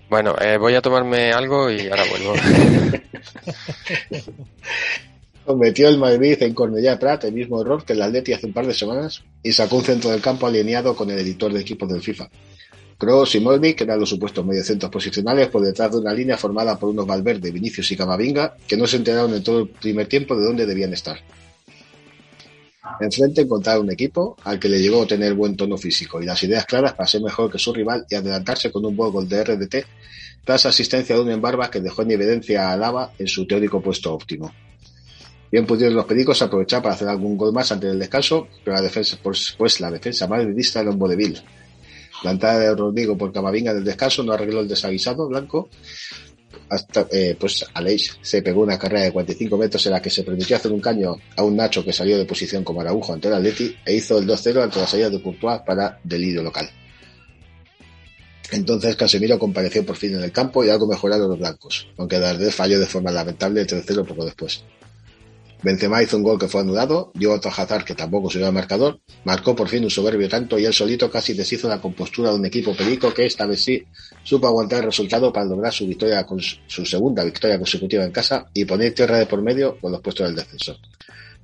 Bueno, 0.10 0.36
eh, 0.42 0.58
voy 0.58 0.76
a 0.76 0.82
tomarme 0.82 1.32
algo 1.32 1.72
y 1.72 1.88
ahora 1.88 2.04
vuelvo. 2.10 2.34
Cometió 5.46 5.88
el 5.88 6.00
Madrid 6.00 6.42
en 6.42 6.56
Cornellá 6.56 6.98
Prat 6.98 7.26
el 7.26 7.34
mismo 7.34 7.62
error 7.62 7.86
que 7.86 7.94
el 7.94 8.02
Atleti 8.02 8.34
hace 8.34 8.48
un 8.48 8.54
par 8.54 8.66
de 8.66 8.74
semanas 8.74 9.24
y 9.44 9.52
sacó 9.52 9.76
un 9.76 9.84
centro 9.84 10.10
del 10.10 10.20
campo 10.20 10.48
alineado 10.48 10.96
con 10.96 11.10
el 11.12 11.20
editor 11.20 11.54
de 11.54 11.62
equipos 11.62 11.88
del 11.88 12.02
FIFA. 12.02 12.30
Kroos 12.98 13.36
y 13.36 13.40
Modric 13.42 13.82
eran 13.82 14.00
los 14.00 14.10
supuestos 14.10 14.44
mediocentros 14.44 14.92
posicionales 14.92 15.50
por 15.50 15.62
detrás 15.62 15.92
de 15.92 15.98
una 15.98 16.14
línea 16.14 16.36
formada 16.36 16.80
por 16.80 16.90
unos 16.90 17.06
Valverde, 17.06 17.52
Vinicius 17.52 17.92
y 17.92 17.96
Camavinga 17.96 18.56
que 18.68 18.76
no 18.76 18.88
se 18.88 18.98
enteraron 18.98 19.36
en 19.36 19.44
todo 19.44 19.60
el 19.60 19.68
primer 19.70 20.08
tiempo 20.08 20.36
de 20.36 20.46
dónde 20.46 20.66
debían 20.66 20.94
estar. 20.94 21.20
Enfrente 23.00 23.42
encontraron 23.42 23.86
un 23.86 23.92
equipo 23.92 24.38
al 24.44 24.60
que 24.60 24.70
le 24.70 24.82
llegó 24.82 25.06
tener 25.06 25.36
buen 25.36 25.56
tono 25.56 25.78
físico 25.78 26.22
y 26.22 26.26
las 26.26 26.42
ideas 26.42 26.66
claras 26.66 26.94
para 26.94 27.08
ser 27.08 27.22
mejor 27.22 27.52
que 27.52 27.60
su 27.60 27.72
rival 27.72 28.06
y 28.10 28.16
adelantarse 28.16 28.72
con 28.72 28.84
un 28.84 28.96
buen 28.96 29.12
gol 29.12 29.30
de 29.30 29.44
RDT 29.44 29.76
tras 30.44 30.66
asistencia 30.66 31.16
de 31.16 31.22
un 31.22 31.30
en 31.30 31.42
barbas 31.42 31.70
que 31.70 31.82
dejó 31.82 32.02
en 32.02 32.12
evidencia 32.12 32.72
a 32.72 32.78
Lava 32.78 33.12
en 33.20 33.28
su 33.28 33.46
teórico 33.46 33.82
puesto 33.82 34.12
óptimo. 34.12 34.52
Bien 35.56 35.66
pudieron 35.66 35.96
los 35.96 36.04
pericos 36.04 36.42
aprovechar 36.42 36.82
para 36.82 36.96
hacer 36.96 37.08
algún 37.08 37.38
gol 37.38 37.54
más 37.54 37.72
antes 37.72 37.90
del 37.90 37.98
descanso, 37.98 38.50
pero 38.62 38.76
la 38.76 38.82
defensa, 38.82 39.18
pues, 39.24 39.56
pues 39.58 39.80
la 39.80 39.90
defensa 39.90 40.28
madridista 40.28 40.82
era 40.82 40.90
un 40.90 41.00
vodevil. 41.00 41.42
La 42.24 42.34
de 42.34 42.76
Rodrigo 42.76 43.18
por 43.18 43.32
Camavinga 43.32 43.74
del 43.74 43.86
descanso 43.86 44.22
no 44.22 44.34
arregló 44.34 44.60
el 44.60 44.68
desaguisado 44.68 45.30
blanco. 45.30 45.70
Hasta, 46.68 47.08
eh, 47.10 47.38
pues 47.40 47.66
Aleix 47.74 48.18
se 48.22 48.42
pegó 48.42 48.64
una 48.64 48.78
carrera 48.78 49.06
de 49.06 49.14
45 49.14 49.58
metros 49.58 49.86
en 49.86 49.94
la 49.94 50.02
que 50.02 50.10
se 50.10 50.24
permitió 50.24 50.58
hacer 50.58 50.74
un 50.74 50.82
caño 50.82 51.16
a 51.38 51.44
un 51.44 51.56
Nacho 51.56 51.86
que 51.86 51.94
salió 51.94 52.18
de 52.18 52.26
posición 52.26 52.66
como 52.66 52.82
Araujo 52.82 53.14
ante 53.14 53.30
el 53.30 53.36
Atleti 53.36 53.78
e 53.86 53.96
hizo 53.96 54.18
el 54.18 54.28
2-0 54.28 54.62
ante 54.62 54.82
la 54.82 54.88
salida 54.88 55.10
de 55.10 55.24
Courtois 55.24 55.62
para 55.66 56.02
delirio 56.04 56.44
local. 56.44 56.70
Entonces 58.52 58.98
Casemiro 58.98 59.40
compareció 59.40 59.86
por 59.86 59.96
fin 59.96 60.16
en 60.16 60.24
el 60.24 60.34
campo 60.34 60.66
y 60.66 60.70
algo 60.70 60.86
mejoraron 60.86 61.30
los 61.30 61.40
blancos, 61.40 61.88
aunque 61.98 62.20
Darder 62.20 62.52
falló 62.52 62.78
de 62.78 62.88
forma 62.88 63.10
lamentable 63.10 63.62
el 63.62 63.68
3-0 63.68 64.06
poco 64.06 64.26
después. 64.26 64.62
Benzema 65.66 66.04
hizo 66.04 66.16
un 66.16 66.22
gol 66.22 66.38
que 66.38 66.48
fue 66.48 66.62
anulado, 66.62 67.12
dio 67.16 67.34
otro 67.34 67.50
a 67.50 67.54
Hazard 67.56 67.84
que 67.84 67.96
tampoco 67.96 68.30
subió 68.30 68.46
al 68.46 68.54
marcador, 68.54 69.00
marcó 69.24 69.56
por 69.56 69.68
fin 69.68 69.84
un 69.84 69.90
soberbio 69.90 70.30
tanto 70.30 70.60
y 70.60 70.66
él 70.66 70.74
solito 70.76 71.10
casi 71.10 71.34
deshizo 71.34 71.68
la 71.68 71.82
compostura 71.82 72.30
de 72.30 72.36
un 72.36 72.46
equipo 72.46 72.76
perico 72.76 73.12
que 73.12 73.26
esta 73.26 73.48
vez 73.48 73.64
sí 73.64 73.84
supo 74.24 74.46
aguantar 74.46 74.82
el 74.82 74.86
resultado 74.86 75.34
para 75.34 75.48
lograr 75.48 75.74
su 75.74 75.88
victoria 75.88 76.24
con 76.24 76.40
su 76.40 76.86
segunda 76.86 77.24
victoria 77.24 77.58
consecutiva 77.58 78.04
en 78.04 78.12
casa 78.12 78.46
y 78.54 78.64
poner 78.64 78.94
tierra 78.94 79.18
de 79.18 79.26
por 79.26 79.42
medio 79.42 79.80
con 79.80 79.92
los 79.92 80.02
puestos 80.02 80.28
del 80.28 80.36
descenso. 80.36 80.78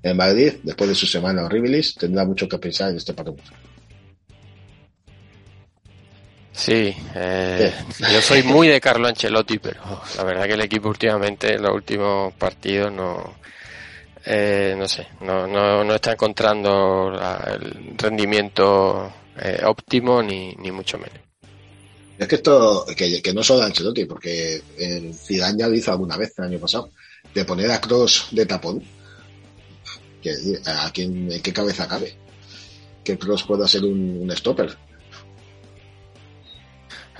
En 0.03 0.15
Madrid, 0.15 0.53
después 0.61 0.87
de 0.91 0.95
su 0.95 1.07
semana 1.07 1.43
horribilis, 1.43 1.95
tendrá 1.95 2.23
mucho 2.23 2.47
que 2.47 2.59
pensar 2.59 2.91
en 2.91 2.97
este 2.97 3.13
parón. 3.13 3.37
Sí, 6.53 6.95
eh, 7.15 7.73
yo 8.13 8.21
soy 8.21 8.43
muy 8.43 8.67
de 8.67 8.79
Carlo 8.79 9.07
Ancelotti, 9.07 9.57
pero 9.57 9.81
la 10.15 10.23
verdad 10.23 10.45
que 10.45 10.53
el 10.53 10.61
equipo 10.61 10.89
últimamente 10.89 11.55
en 11.55 11.63
los 11.63 11.73
últimos 11.73 12.33
partidos 12.33 12.91
no, 12.91 13.41
eh, 14.25 14.75
no 14.77 14.87
sé, 14.87 15.07
no, 15.21 15.47
no, 15.47 15.83
no 15.83 15.95
está 15.95 16.13
encontrando 16.13 17.11
el 17.47 17.95
rendimiento 17.97 19.11
eh, 19.39 19.61
óptimo 19.65 20.21
ni, 20.21 20.53
ni 20.55 20.71
mucho 20.71 20.97
menos. 20.97 21.19
Es 22.17 22.27
que 22.27 22.35
esto, 22.35 22.85
que, 22.95 23.21
que 23.21 23.33
no 23.33 23.41
solo 23.41 23.63
Ancelotti, 23.63 24.05
porque 24.05 24.61
el 24.77 25.13
Zidane 25.15 25.57
ya 25.57 25.67
lo 25.67 25.73
hizo 25.73 25.91
alguna 25.91 26.17
vez 26.17 26.37
el 26.37 26.45
año 26.45 26.59
pasado, 26.59 26.91
de 27.33 27.45
poner 27.45 27.71
a 27.71 27.81
Cross 27.81 28.27
de 28.29 28.45
tapón. 28.45 28.83
Que, 30.21 30.31
¿A 30.67 30.91
quién, 30.91 31.31
en 31.31 31.41
qué 31.41 31.51
cabeza 31.51 31.87
cabe? 31.87 32.13
Que 33.03 33.17
Cross 33.17 33.43
pueda 33.43 33.67
ser 33.67 33.85
un, 33.85 34.19
un 34.21 34.31
stopper. 34.37 34.77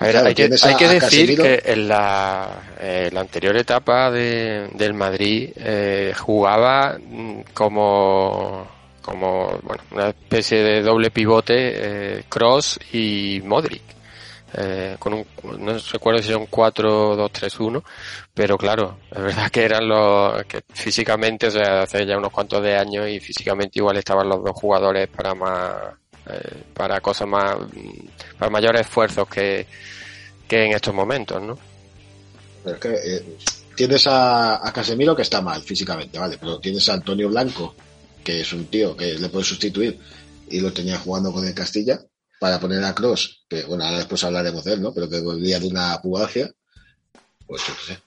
A 0.02 0.06
ver, 0.06 0.14
Claro, 0.14 0.28
hay 0.30 0.34
que, 0.34 0.44
hay 0.44 1.00
decir 1.00 1.38
que 1.40 1.62
en 1.64 1.88
la, 1.88 2.74
eh, 2.80 3.10
la 3.14 3.22
anterior 3.22 3.56
etapa 3.56 4.10
de, 4.10 4.68
del 4.74 4.96
Madrid 4.96 5.52
eh, 5.56 6.12
jugaba 6.18 6.98
mm, 6.98 7.42
como, 7.54 8.68
como 9.04 9.60
bueno, 9.62 9.84
una 9.92 10.10
especie 10.10 10.64
de 10.64 10.82
doble 10.82 11.12
pivote 11.12 12.26
Cross 12.28 12.80
y 12.94 13.42
Modric. 13.46 13.84
Eh, 14.54 14.96
con 14.98 15.14
un, 15.14 15.26
no 15.60 15.78
recuerdo 15.78 16.22
si 16.22 16.30
era 16.30 16.38
un 16.40 16.48
4-2-3-1, 16.48 17.84
pero 18.34 18.58
claro, 18.58 18.98
es 19.12 19.22
verdad 19.22 19.52
que 19.52 19.64
eran 19.64 19.88
los 19.88 20.44
que 20.46 20.64
físicamente, 20.74 21.48
o 21.48 21.52
sea, 21.52 21.84
hace 21.84 22.08
ya 22.08 22.18
unos 22.18 22.34
cuantos 22.34 22.62
de 22.64 22.76
años 22.76 23.08
y 23.08 23.20
físicamente 23.20 23.80
igual 23.80 23.98
estaban 23.98 24.28
los 24.28 24.44
dos 24.44 24.54
jugadores 24.54 25.08
para 25.08 25.36
más, 25.36 25.76
eh, 26.30 26.64
para 26.74 27.02
cosas 27.02 27.28
más, 27.28 27.56
para 28.38 28.52
mayores 28.52 28.82
esfuerzos 28.82 29.28
que, 29.28 29.66
que 30.48 30.66
en 30.66 30.74
estos 30.74 30.94
momentos, 30.94 31.42
¿no? 31.42 31.58
Pero 32.64 32.76
es 32.76 32.82
que 32.82 32.90
eh, 32.90 33.38
tienes 33.76 34.06
a, 34.08 34.68
a 34.68 34.72
Casemiro 34.72 35.16
que 35.16 35.24
está 35.24 35.42
mal 35.42 35.62
físicamente, 35.62 36.20
¿vale? 36.20 36.38
Pero 36.40 36.60
tienes 36.60 36.88
a 36.90 36.94
Antonio 36.94 37.30
Blanco, 37.30 37.76
que 38.24 38.42
es 38.42 38.54
un 38.54 38.66
tío 38.66 38.96
que 38.96 39.14
le 39.14 39.30
puede 39.30 39.46
sustituir 39.46 40.00
y 40.50 40.60
lo 40.60 40.72
tenía 40.72 40.98
jugando 41.00 41.32
con 41.32 41.48
el 41.48 41.54
Castilla, 41.54 42.00
para 42.42 42.60
poner 42.60 42.84
a 42.84 42.96
Cross, 42.96 43.46
que 43.48 43.64
bueno, 43.66 43.84
ahora 43.84 44.00
después 44.00 44.24
hablaremos 44.24 44.64
de 44.64 44.74
él, 44.74 44.82
¿no? 44.82 44.92
Pero 44.92 45.08
que 45.08 45.20
volvía 45.20 45.60
de 45.60 45.68
una 45.68 46.02
pubalgia, 46.02 46.52
pues 47.46 47.62
yo 47.68 47.74
qué 47.76 47.94
sé. 47.94 48.00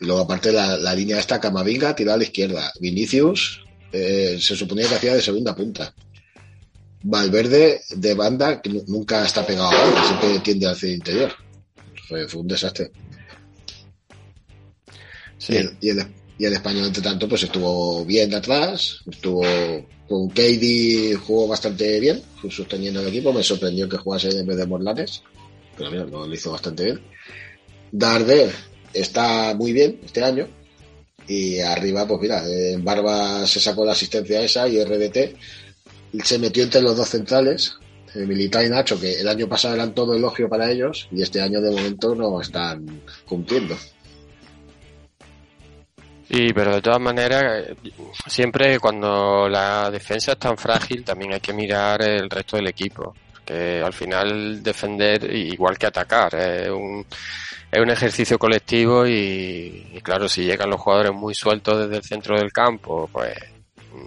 Y 0.00 0.04
luego 0.04 0.20
aparte 0.20 0.52
la, 0.52 0.76
la 0.76 0.94
línea 0.94 1.18
esta, 1.18 1.40
Camavinga, 1.40 1.96
tirada 1.96 2.16
a 2.16 2.18
la 2.18 2.24
izquierda. 2.24 2.70
Vinicius, 2.80 3.64
eh, 3.90 4.38
se 4.38 4.54
suponía 4.56 4.86
que 4.88 4.96
hacía 4.96 5.14
de 5.14 5.22
segunda 5.22 5.56
punta. 5.56 5.94
Valverde 7.02 7.80
de 7.90 8.14
banda, 8.14 8.60
que 8.60 8.70
nu- 8.70 8.84
nunca 8.88 9.24
está 9.24 9.46
pegado 9.46 9.70
a 9.70 9.76
banda, 9.84 10.04
siempre 10.04 10.38
tiende 10.40 10.66
al 10.66 10.76
centro 10.76 11.12
interior. 11.12 11.32
Fue, 12.08 12.26
fue 12.28 12.40
un 12.40 12.48
desastre. 12.48 12.90
Sí. 15.38 15.52
Y, 15.52 15.56
el, 15.56 15.76
y, 15.80 15.88
el, 15.90 16.06
y 16.38 16.44
el 16.44 16.52
español, 16.54 16.86
entre 16.86 17.02
tanto, 17.02 17.28
pues 17.28 17.42
estuvo 17.44 18.04
bien 18.04 18.30
de 18.30 18.36
atrás, 18.36 19.00
estuvo 19.10 19.42
con 20.08 20.28
Katie, 20.30 21.14
jugó 21.16 21.46
bastante 21.48 22.00
bien, 22.00 22.22
fue 22.40 22.50
sosteniendo 22.50 23.00
el 23.00 23.08
equipo, 23.08 23.32
me 23.32 23.42
sorprendió 23.42 23.88
que 23.88 23.98
jugase 23.98 24.30
en 24.30 24.46
vez 24.46 24.56
de 24.56 24.66
Morlanes, 24.66 25.22
pero 25.76 25.90
mira, 25.90 26.04
lo, 26.04 26.26
lo 26.26 26.34
hizo 26.34 26.50
bastante 26.50 26.84
bien. 26.84 27.00
Darder 27.92 28.50
está 28.92 29.54
muy 29.54 29.72
bien 29.72 30.00
este 30.04 30.24
año, 30.24 30.48
y 31.26 31.58
arriba, 31.60 32.08
pues 32.08 32.20
mira, 32.22 32.42
en 32.48 32.82
Barba 32.82 33.46
se 33.46 33.60
sacó 33.60 33.84
la 33.84 33.92
asistencia 33.92 34.40
esa 34.42 34.66
y 34.66 34.82
RDT 34.82 35.36
se 36.22 36.38
metió 36.38 36.62
entre 36.64 36.82
los 36.82 36.96
dos 36.96 37.08
centrales, 37.08 37.76
eh, 38.14 38.20
Militar 38.20 38.64
y 38.64 38.68
Nacho, 38.68 38.98
que 38.98 39.20
el 39.20 39.28
año 39.28 39.48
pasado 39.48 39.74
eran 39.74 39.94
todo 39.94 40.14
elogio 40.14 40.48
para 40.48 40.70
ellos, 40.70 41.08
y 41.10 41.22
este 41.22 41.40
año 41.40 41.60
de 41.60 41.70
momento 41.70 42.14
no 42.14 42.40
están 42.40 43.02
cumpliendo. 43.26 43.76
Y 46.30 46.52
pero 46.52 46.74
de 46.74 46.82
todas 46.82 47.00
maneras, 47.00 47.64
eh, 47.68 47.74
siempre 48.26 48.78
cuando 48.78 49.48
la 49.48 49.90
defensa 49.90 50.32
es 50.32 50.38
tan 50.38 50.58
frágil, 50.58 51.04
también 51.04 51.32
hay 51.32 51.40
que 51.40 51.54
mirar 51.54 52.02
el 52.02 52.28
resto 52.28 52.56
del 52.56 52.68
equipo. 52.68 53.14
Que 53.44 53.80
al 53.82 53.94
final 53.94 54.62
defender 54.62 55.34
igual 55.34 55.78
que 55.78 55.86
atacar. 55.86 56.34
Es 56.34 56.68
un, 56.68 57.06
es 57.72 57.80
un 57.80 57.90
ejercicio 57.90 58.38
colectivo 58.38 59.06
y, 59.06 59.88
y 59.94 60.00
claro, 60.02 60.28
si 60.28 60.44
llegan 60.44 60.68
los 60.68 60.80
jugadores 60.80 61.12
muy 61.12 61.34
sueltos 61.34 61.78
desde 61.78 61.96
el 61.96 62.02
centro 62.02 62.38
del 62.38 62.52
campo, 62.52 63.08
pues 63.10 63.34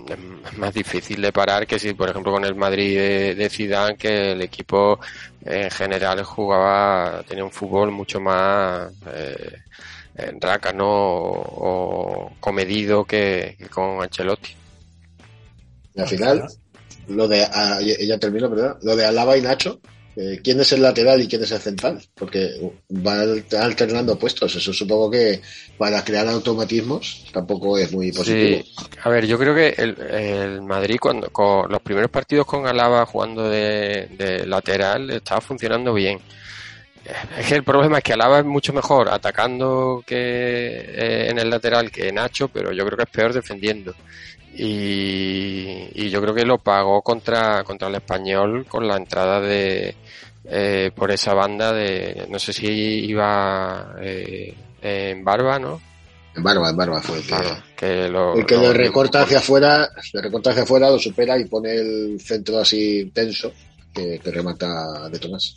es 0.07 0.57
más 0.57 0.73
difícil 0.73 1.21
de 1.21 1.31
parar 1.31 1.65
que 1.67 1.79
si, 1.79 1.93
por 1.93 2.09
ejemplo, 2.09 2.31
con 2.31 2.45
el 2.45 2.55
Madrid 2.55 2.97
de, 2.97 3.35
de 3.35 3.49
Zidane, 3.49 3.97
que 3.97 4.31
el 4.33 4.41
equipo 4.41 4.99
en 5.45 5.69
general 5.71 6.23
jugaba, 6.23 7.23
tenía 7.27 7.43
un 7.43 7.51
fútbol 7.51 7.91
mucho 7.91 8.19
más 8.19 8.91
eh, 9.13 9.57
rácano 10.39 10.87
o, 10.87 12.25
o 12.25 12.31
comedido 12.39 13.05
que, 13.05 13.57
con 13.69 14.01
Ancelotti. 14.01 14.55
Al 15.97 16.07
final, 16.07 16.47
lo 17.07 17.27
de, 17.27 17.43
ah, 17.43 17.79
ella 17.81 18.17
terminó, 18.17 18.49
¿verdad? 18.49 18.77
Lo 18.81 18.95
de 18.95 19.05
Alaba 19.05 19.37
y 19.37 19.41
Nacho, 19.41 19.79
eh, 20.15 20.39
¿quién 20.43 20.59
es 20.59 20.71
el 20.73 20.81
lateral 20.81 21.21
y 21.21 21.27
quién 21.27 21.43
es 21.43 21.51
el 21.51 21.59
central? 21.59 22.01
Porque 22.15 22.71
van 22.89 23.43
alternando 23.59 24.17
puestos. 24.19 24.55
Eso 24.55 24.73
supongo 24.73 25.09
que 25.09 25.41
para 25.77 26.03
crear 26.03 26.27
automatismos 26.27 27.25
tampoco 27.31 27.77
es 27.77 27.91
muy 27.91 28.11
positivo. 28.11 28.63
Sí, 28.63 28.75
a 29.03 29.09
ver, 29.09 29.25
yo 29.25 29.37
creo 29.37 29.55
que 29.55 29.69
el, 29.77 29.99
el 30.01 30.61
Madrid, 30.61 30.97
cuando 30.99 31.29
con 31.29 31.71
los 31.71 31.81
primeros 31.81 32.11
partidos 32.11 32.45
con 32.45 32.67
Alaba 32.67 33.05
jugando 33.05 33.49
de, 33.49 34.07
de 34.17 34.45
lateral, 34.45 35.09
estaba 35.09 35.41
funcionando 35.41 35.93
bien. 35.93 36.19
Es 37.37 37.47
que 37.47 37.55
el 37.55 37.63
problema 37.63 37.97
es 37.97 38.03
que 38.03 38.13
Alaba 38.13 38.39
es 38.39 38.45
mucho 38.45 38.73
mejor 38.73 39.09
atacando 39.09 40.03
que 40.05 40.15
eh, 40.15 41.29
en 41.29 41.39
el 41.39 41.49
lateral 41.49 41.89
que 41.89 42.11
Nacho, 42.11 42.47
pero 42.47 42.71
yo 42.71 42.85
creo 42.85 42.97
que 42.97 43.03
es 43.03 43.09
peor 43.09 43.33
defendiendo. 43.33 43.95
Y, 44.53 45.87
y 45.93 46.09
yo 46.09 46.21
creo 46.21 46.33
que 46.33 46.45
lo 46.45 46.57
pagó 46.57 47.01
contra, 47.01 47.63
contra 47.63 47.87
el 47.87 47.95
español 47.95 48.65
con 48.67 48.87
la 48.87 48.97
entrada 48.97 49.39
de 49.39 49.95
eh, 50.45 50.91
por 50.95 51.11
esa 51.11 51.33
banda 51.33 51.71
de 51.71 52.25
no 52.29 52.37
sé 52.39 52.51
si 52.53 52.67
iba 52.67 53.95
eh, 54.01 54.53
en 54.81 55.23
barba, 55.23 55.57
¿no? 55.59 55.81
En 56.35 56.43
barba, 56.43 56.69
en 56.69 56.75
barba 56.77 57.01
fue 57.01 57.17
el 57.17 57.23
que, 57.23 57.29
Claro, 57.29 57.57
que 57.75 58.09
lo, 58.09 58.37
el 58.39 58.45
que 58.45 58.55
lo- 58.55 58.61
lo 58.63 58.73
recorta 58.73 59.21
hacia 59.23 59.39
afuera, 59.39 59.89
le 60.13 60.21
recorta 60.21 60.51
hacia 60.51 60.63
afuera, 60.63 60.89
lo 60.89 60.99
supera 60.99 61.37
y 61.37 61.45
pone 61.45 61.75
el 61.75 62.19
centro 62.21 62.59
así 62.59 63.11
tenso 63.13 63.51
que, 63.93 64.19
que 64.19 64.31
remata 64.31 65.09
de 65.09 65.19
Tomás. 65.19 65.55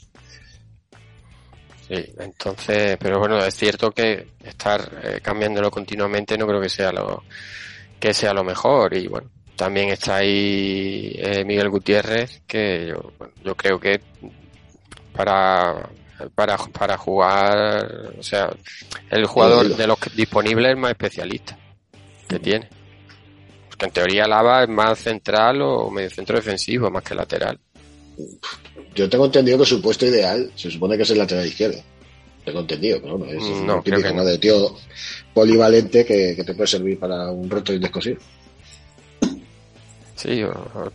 Sí, 1.89 2.03
entonces, 2.19 2.97
pero 2.99 3.19
bueno, 3.19 3.39
es 3.45 3.55
cierto 3.55 3.91
que 3.93 4.29
estar 4.43 4.91
eh, 5.03 5.21
cambiándolo 5.23 5.71
continuamente 5.71 6.39
no 6.39 6.47
creo 6.47 6.61
que 6.61 6.69
sea 6.71 6.91
lo 6.93 7.23
que 8.01 8.13
sea 8.15 8.33
lo 8.35 8.45
mejor 8.45 8.95
y 8.97 9.07
bueno, 9.07 9.31
también 9.57 9.89
está 9.91 10.17
ahí 10.17 11.13
eh, 11.17 11.45
Miguel 11.45 11.71
Gutiérrez 11.71 12.43
que 12.47 12.89
yo, 12.89 13.13
bueno, 13.19 13.33
yo 13.45 13.55
creo 13.55 13.79
que 13.81 14.01
para 15.15 15.89
para 16.35 16.57
para 16.57 16.97
jugar, 16.97 18.13
o 18.19 18.23
sea, 18.23 18.49
el 19.11 19.27
jugador 19.27 19.69
de 19.77 19.87
los 19.87 19.99
que- 19.99 20.11
disponibles 20.11 20.77
más 20.77 20.93
especialista 20.93 21.59
que 22.29 22.39
tiene. 22.39 22.69
Porque 23.69 23.87
en 23.87 23.93
teoría 23.93 24.27
Lava 24.27 24.63
es 24.63 24.69
más 24.69 24.99
central 25.01 25.61
o 25.63 25.91
medio 25.91 26.09
centro 26.11 26.37
defensivo 26.37 26.91
más 26.91 27.03
que 27.03 27.15
lateral. 27.15 27.59
Yo 28.95 29.09
tengo 29.11 29.25
entendido 29.27 29.59
que 29.59 29.67
su 29.67 29.83
puesto 29.83 30.07
ideal 30.07 30.51
se 30.55 30.71
supone 30.71 30.97
que 30.97 31.03
es 31.03 31.11
el 31.11 31.19
lateral 31.19 31.47
izquierdo. 31.47 31.83
Tengo 32.45 32.61
entendido, 32.61 33.01
pero 33.01 33.17
bueno, 33.19 33.33
es, 33.33 33.43
es 33.43 33.63
No, 33.63 33.77
un 33.77 33.83
creo 33.83 33.97
típico 33.97 34.09
que 34.09 34.15
no. 34.15 34.25
de 34.25 34.39
tío 34.39 34.77
polivalente 35.33 36.05
que, 36.05 36.35
que 36.37 36.45
te 36.45 36.55
puede 36.55 36.67
servir 36.67 36.99
para 36.99 37.31
un 37.31 37.49
roto 37.49 37.73
y 37.73 37.77
un 37.77 37.83
descosido. 37.83 38.19
Sí, 40.17 40.43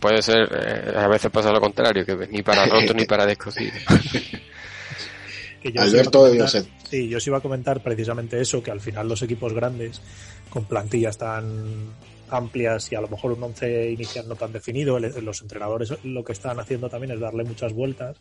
puede 0.00 0.22
ser, 0.22 0.48
eh, 0.52 0.92
a 0.96 1.06
veces 1.08 1.30
pasa 1.30 1.52
lo 1.52 1.60
contrario, 1.60 2.04
que 2.06 2.16
ni 2.28 2.42
para 2.42 2.64
roto 2.66 2.94
ni 2.94 3.04
para 3.04 3.26
descosido. 3.26 3.72
Alberto, 5.76 6.26
sé. 6.48 6.62
comentar- 6.62 6.80
Sí, 6.90 7.08
yo 7.08 7.18
os 7.18 7.26
iba 7.26 7.36
a 7.38 7.40
comentar 7.40 7.82
precisamente 7.82 8.40
eso, 8.40 8.62
que 8.62 8.70
al 8.70 8.80
final 8.80 9.08
los 9.08 9.22
equipos 9.22 9.52
grandes, 9.52 10.00
con 10.48 10.64
plantillas 10.64 11.18
tan 11.18 11.44
amplias 12.30 12.90
y 12.90 12.94
a 12.96 13.00
lo 13.00 13.08
mejor 13.08 13.32
un 13.32 13.42
once 13.42 13.90
inicial 13.90 14.26
no 14.28 14.34
tan 14.36 14.52
definido, 14.52 14.98
los 14.98 15.42
entrenadores 15.42 15.92
lo 16.04 16.24
que 16.24 16.32
están 16.32 16.58
haciendo 16.58 16.88
también 16.88 17.12
es 17.12 17.20
darle 17.20 17.44
muchas 17.44 17.72
vueltas 17.72 18.16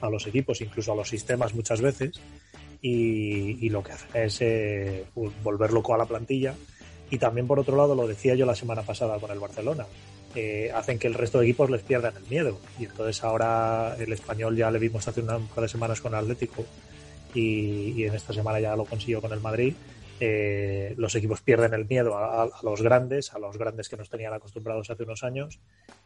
a 0.00 0.08
los 0.08 0.26
equipos, 0.26 0.60
incluso 0.62 0.92
a 0.92 0.96
los 0.96 1.08
sistemas 1.08 1.54
muchas 1.54 1.80
veces, 1.82 2.12
y, 2.82 3.64
y 3.64 3.68
lo 3.68 3.82
que 3.82 3.92
hacen 3.92 4.08
es 4.22 4.38
eh, 4.40 5.04
volver 5.42 5.72
loco 5.72 5.94
a 5.94 5.98
la 5.98 6.06
plantilla. 6.06 6.54
Y 7.10 7.18
también, 7.18 7.46
por 7.46 7.58
otro 7.58 7.76
lado, 7.76 7.94
lo 7.94 8.06
decía 8.06 8.34
yo 8.34 8.46
la 8.46 8.54
semana 8.54 8.82
pasada 8.82 9.18
con 9.18 9.30
el 9.30 9.38
Barcelona, 9.40 9.84
eh, 10.36 10.70
hacen 10.74 10.98
que 10.98 11.08
el 11.08 11.14
resto 11.14 11.38
de 11.40 11.46
equipos 11.46 11.68
les 11.70 11.82
pierdan 11.82 12.14
el 12.16 12.22
miedo. 12.30 12.58
Y 12.78 12.84
entonces 12.84 13.22
ahora 13.24 13.96
el 13.98 14.12
español 14.12 14.56
ya 14.56 14.70
le 14.70 14.78
vimos 14.78 15.06
hace 15.08 15.20
una- 15.20 15.36
un 15.38 15.48
par 15.48 15.62
de 15.62 15.68
semanas 15.68 16.00
con 16.00 16.14
Atlético 16.14 16.64
y, 17.34 17.92
y 17.96 18.04
en 18.04 18.14
esta 18.14 18.32
semana 18.32 18.60
ya 18.60 18.76
lo 18.76 18.84
consiguió 18.84 19.20
con 19.20 19.32
el 19.32 19.40
Madrid. 19.40 19.74
eh, 20.22 20.92
los 20.98 21.14
equipos 21.14 21.40
pierden 21.40 21.72
el 21.72 21.86
miedo 21.86 22.14
a, 22.14 22.42
a- 22.42 22.44
a 22.44 22.60
los 22.62 22.82
grandes, 22.82 23.32
a 23.32 23.38
los 23.38 23.56
grandes 23.56 23.88
que 23.88 23.96
nos 23.96 24.10
tenían 24.10 24.34
acostumbrados 24.34 24.90
hace 24.90 25.04
unos 25.04 25.24
años 25.24 25.58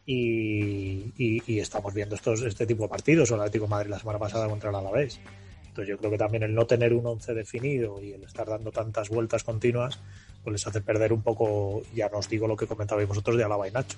y, 0.05 1.11
y- 1.17 1.43
y 1.45 1.59
estamos 1.59 1.93
viendo 1.93 2.15
estos, 2.15 2.41
este 2.41 2.65
tipo 2.65 2.83
de 2.83 2.89
partidos, 2.89 3.29
o 3.31 3.35
el 3.35 3.41
Atlético 3.41 3.65
de 3.65 3.71
Madrid 3.71 3.89
la 3.89 3.99
semana 3.99 4.17
pasada 4.19 4.47
contra 4.47 4.69
el 4.69 4.75
Alavés. 4.77 5.19
Entonces 5.75 5.89
yo 5.89 5.97
creo 5.97 6.11
que 6.11 6.17
también 6.17 6.43
el 6.43 6.55
no 6.55 6.65
tener 6.65 6.93
un 6.93 7.05
once 7.05 7.33
definido 7.33 8.01
y 8.01 8.13
el 8.13 8.23
estar 8.23 8.47
dando 8.47 8.71
tantas 8.71 9.09
vueltas 9.09 9.43
continuas, 9.43 9.99
pues 10.41 10.53
les 10.53 10.65
hace 10.65 10.79
perder 10.79 11.11
un 11.11 11.21
poco, 11.21 11.81
ya 11.93 12.07
no 12.07 12.19
os 12.19 12.29
digo 12.29 12.47
lo 12.47 12.55
que 12.55 12.65
comentabais 12.65 13.05
vosotros 13.05 13.35
de 13.35 13.43
Alaba 13.43 13.67
y 13.67 13.71
Nacho. 13.71 13.97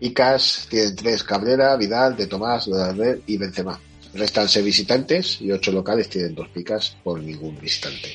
Icas 0.00 0.66
tienen 0.68 0.94
tres 0.94 1.24
Cabrera, 1.24 1.74
Vidal, 1.78 2.14
De 2.14 2.26
Tomás, 2.26 2.68
Darder 2.68 3.22
y 3.26 3.38
Benzema. 3.38 3.80
Restan 4.12 4.46
seis 4.46 4.62
visitantes 4.66 5.40
y 5.40 5.50
ocho 5.50 5.72
locales 5.72 6.10
tienen 6.10 6.34
dos 6.34 6.50
picas 6.50 6.98
por 7.02 7.18
ningún 7.18 7.58
visitante. 7.58 8.10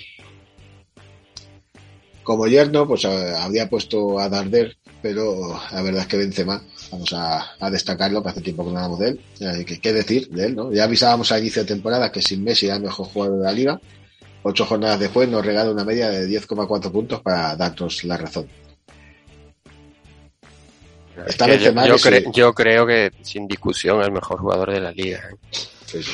Como 2.21 2.45
yerno, 2.45 2.87
pues 2.87 3.03
eh, 3.05 3.33
habría 3.35 3.67
puesto 3.67 4.19
a 4.19 4.29
Darder, 4.29 4.77
pero 5.01 5.59
la 5.71 5.81
verdad 5.81 6.01
es 6.01 6.07
que 6.07 6.17
Benzema, 6.17 6.61
vamos 6.91 7.11
a, 7.13 7.55
a 7.59 7.69
destacarlo, 7.69 8.21
que 8.21 8.29
hace 8.29 8.41
tiempo 8.41 8.63
que 8.65 8.71
no 8.71 8.77
hablamos 8.77 8.99
de 8.99 9.09
él. 9.09 9.21
Eh, 9.39 9.65
¿Qué, 9.65 9.79
qué 9.79 9.93
decir 9.93 10.29
de 10.29 10.45
él? 10.47 10.55
¿no? 10.55 10.71
Ya 10.71 10.83
avisábamos 10.83 11.31
a 11.31 11.39
inicio 11.39 11.63
de 11.63 11.67
temporada 11.67 12.11
que 12.11 12.21
sin 12.21 12.43
Messi 12.43 12.67
era 12.67 12.75
el 12.75 12.83
mejor 12.83 13.07
jugador 13.07 13.39
de 13.39 13.45
la 13.45 13.51
liga. 13.51 13.81
Ocho 14.43 14.65
jornadas 14.65 14.99
después 14.99 15.29
nos 15.29 15.45
regala 15.45 15.71
una 15.71 15.83
media 15.83 16.09
de 16.09 16.27
10,4 16.27 16.91
puntos 16.91 17.21
para 17.21 17.55
darnos 17.55 18.03
la 18.03 18.17
razón. 18.17 18.47
Está 21.27 21.45
yo, 21.45 21.53
Benzema, 21.53 21.87
yo 21.87 21.97
sí. 21.97 22.09
creo 22.55 22.87
que 22.87 23.11
sin 23.21 23.47
discusión 23.47 24.01
el 24.01 24.11
mejor 24.11 24.39
jugador 24.39 24.71
de 24.71 24.79
la 24.79 24.91
liga. 24.91 25.19
¿eh? 25.19 25.35
Sí, 25.85 26.03
sí. 26.03 26.11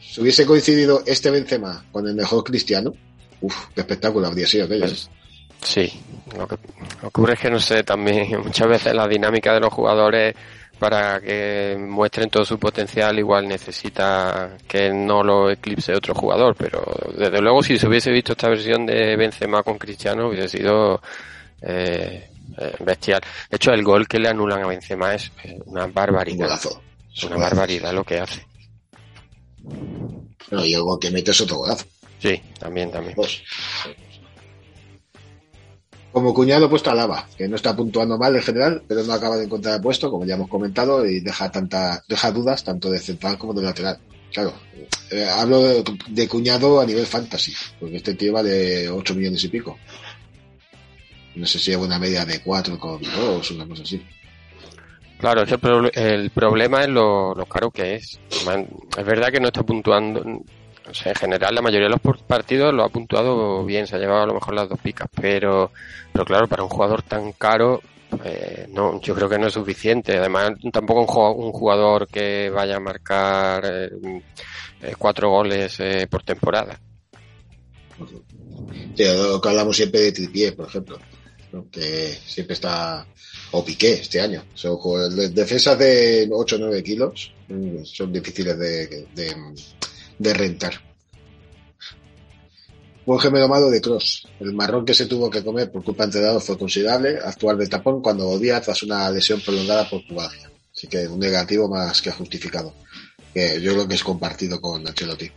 Si 0.00 0.20
hubiese 0.20 0.44
coincidido 0.44 1.02
este 1.06 1.30
Benzema 1.30 1.84
con 1.92 2.08
el 2.08 2.14
mejor 2.14 2.42
Cristiano, 2.42 2.92
uff, 3.40 3.68
qué 3.74 3.82
espectáculo 3.82 4.26
habría 4.26 4.46
sido 4.46 4.64
aquello. 4.64 4.86
¿eh? 4.86 5.19
Sí, 5.62 5.92
lo 6.36 6.46
que 6.48 6.56
ocurre 7.02 7.34
es 7.34 7.40
que 7.40 7.50
no 7.50 7.58
sé, 7.60 7.82
también 7.82 8.40
muchas 8.44 8.68
veces 8.68 8.94
la 8.94 9.06
dinámica 9.06 9.52
de 9.54 9.60
los 9.60 9.72
jugadores 9.72 10.34
para 10.78 11.20
que 11.20 11.76
muestren 11.78 12.30
todo 12.30 12.42
su 12.44 12.58
potencial 12.58 13.18
igual 13.18 13.46
necesita 13.46 14.56
que 14.66 14.90
no 14.90 15.22
lo 15.22 15.50
eclipse 15.50 15.94
otro 15.94 16.14
jugador, 16.14 16.56
pero 16.56 16.82
desde 17.14 17.40
luego 17.42 17.62
si 17.62 17.78
se 17.78 17.86
hubiese 17.86 18.10
visto 18.10 18.32
esta 18.32 18.48
versión 18.48 18.86
de 18.86 19.14
Benzema 19.16 19.62
con 19.62 19.76
Cristiano 19.76 20.28
hubiese 20.28 20.48
sido 20.58 21.02
eh, 21.60 22.30
eh, 22.56 22.74
bestial. 22.80 23.20
De 23.50 23.56
hecho, 23.56 23.72
el 23.72 23.84
gol 23.84 24.08
que 24.08 24.18
le 24.18 24.30
anulan 24.30 24.64
a 24.64 24.68
Benzema 24.68 25.14
es 25.14 25.30
eh, 25.44 25.58
una 25.66 25.84
Un 25.84 25.92
barbaridad. 25.92 26.46
golazo. 26.46 26.82
Es 27.14 27.24
una 27.24 27.36
barbaridad 27.36 27.92
lo 27.92 28.02
que 28.04 28.18
hace. 28.18 28.46
No, 30.50 30.64
y 30.64 30.72
el 30.74 30.80
gol 30.82 30.98
que 30.98 31.10
mete 31.10 31.30
es 31.32 31.40
otro 31.42 31.56
golazo. 31.58 31.84
Sí, 32.18 32.40
también, 32.58 32.90
también. 32.90 33.14
Dos. 33.16 33.42
Como 36.12 36.34
cuñado 36.34 36.68
puesto 36.68 36.90
a 36.90 36.94
Lava, 36.94 37.28
que 37.36 37.46
no 37.46 37.54
está 37.54 37.76
puntuando 37.76 38.18
mal 38.18 38.34
en 38.34 38.42
general, 38.42 38.82
pero 38.86 39.04
no 39.04 39.12
acaba 39.12 39.36
de 39.36 39.44
encontrar 39.44 39.76
el 39.76 39.80
puesto, 39.80 40.10
como 40.10 40.24
ya 40.24 40.34
hemos 40.34 40.48
comentado, 40.48 41.06
y 41.06 41.20
deja 41.20 41.50
tanta, 41.50 42.02
deja 42.08 42.32
dudas 42.32 42.64
tanto 42.64 42.90
de 42.90 42.98
central 42.98 43.38
como 43.38 43.54
de 43.54 43.62
lateral. 43.62 43.98
Claro, 44.32 44.52
eh, 45.10 45.28
hablo 45.28 45.82
de, 46.08 46.28
cuñado 46.28 46.80
a 46.80 46.86
nivel 46.86 47.06
fantasy, 47.06 47.52
porque 47.78 47.96
este 47.96 48.14
tío 48.14 48.32
vale 48.32 48.88
8 48.88 49.14
millones 49.14 49.44
y 49.44 49.48
pico. 49.48 49.78
No 51.36 51.46
sé 51.46 51.58
si 51.58 51.70
es 51.70 51.76
una 51.76 51.98
media 51.98 52.24
de 52.24 52.40
4 52.40 52.78
con 52.78 53.00
2, 53.02 53.50
una 53.52 53.66
cosa 53.66 53.82
así. 53.84 54.02
Claro, 55.18 55.42
el, 55.42 55.90
el 55.94 56.30
problema 56.30 56.82
es 56.82 56.88
lo, 56.88 57.34
caro 57.48 57.70
que 57.70 57.96
es. 57.96 58.18
Es 58.96 59.04
verdad 59.04 59.30
que 59.30 59.40
no 59.40 59.48
está 59.48 59.62
puntuando. 59.62 60.24
O 60.90 60.94
sea, 60.94 61.12
en 61.12 61.16
general, 61.16 61.54
la 61.54 61.62
mayoría 61.62 61.88
de 61.88 61.94
los 62.04 62.22
partidos 62.22 62.74
lo 62.74 62.84
ha 62.84 62.88
puntuado 62.88 63.64
bien, 63.64 63.86
se 63.86 63.96
ha 63.96 63.98
llevado 63.98 64.22
a 64.22 64.26
lo 64.26 64.34
mejor 64.34 64.54
las 64.54 64.68
dos 64.68 64.78
picas, 64.80 65.08
pero, 65.20 65.70
pero 66.12 66.24
claro, 66.24 66.48
para 66.48 66.62
un 66.62 66.68
jugador 66.68 67.02
tan 67.02 67.32
caro, 67.32 67.80
eh, 68.24 68.66
no, 68.70 69.00
yo 69.00 69.14
creo 69.14 69.28
que 69.28 69.38
no 69.38 69.46
es 69.46 69.52
suficiente. 69.54 70.18
Además, 70.18 70.52
tampoco 70.72 71.00
un, 71.00 71.06
ju- 71.06 71.36
un 71.46 71.52
jugador 71.52 72.08
que 72.08 72.50
vaya 72.50 72.76
a 72.76 72.80
marcar 72.80 73.64
eh, 73.64 73.90
eh, 74.82 74.94
cuatro 74.98 75.30
goles 75.30 75.78
eh, 75.80 76.06
por 76.10 76.22
temporada. 76.22 76.78
Sí, 78.96 79.04
hablamos 79.04 79.76
siempre 79.76 80.00
de 80.00 80.12
Tripié, 80.12 80.52
por 80.52 80.66
ejemplo, 80.68 80.98
que 81.70 82.08
siempre 82.26 82.54
está, 82.54 83.06
o 83.52 83.64
Piqué 83.64 83.92
este 83.94 84.20
año. 84.20 84.42
Son 84.54 84.78
defensas 85.34 85.78
de 85.78 86.28
8 86.30 86.56
o 86.56 86.58
9 86.58 86.82
kilos 86.82 87.32
mm, 87.48 87.84
son 87.84 88.12
difíciles 88.12 88.58
de, 88.58 89.06
de 90.20 90.34
rentar. 90.34 90.74
Buen 93.06 93.18
gemelo 93.18 93.48
malo 93.48 93.70
de 93.70 93.80
Cross. 93.80 94.28
El 94.38 94.52
marrón 94.52 94.84
que 94.84 94.92
se 94.92 95.06
tuvo 95.06 95.30
que 95.30 95.42
comer 95.42 95.72
por 95.72 95.82
culpa 95.82 96.04
entrenador 96.04 96.42
fue 96.42 96.58
considerable. 96.58 97.18
Actuar 97.24 97.56
de 97.56 97.66
tapón 97.66 98.02
cuando 98.02 98.26
volvía 98.26 98.60
tras 98.60 98.82
una 98.82 99.10
lesión 99.10 99.40
prolongada 99.40 99.88
por 99.88 100.06
pubalgia. 100.06 100.50
Así 100.72 100.86
que 100.86 101.08
un 101.08 101.18
negativo 101.18 101.68
más 101.68 102.02
que 102.02 102.10
justificado. 102.10 102.74
Que 103.32 103.60
yo 103.62 103.72
creo 103.72 103.88
que 103.88 103.94
es 103.94 104.04
compartido 104.04 104.60
con 104.60 104.86
Ancelotti. 104.86 105.30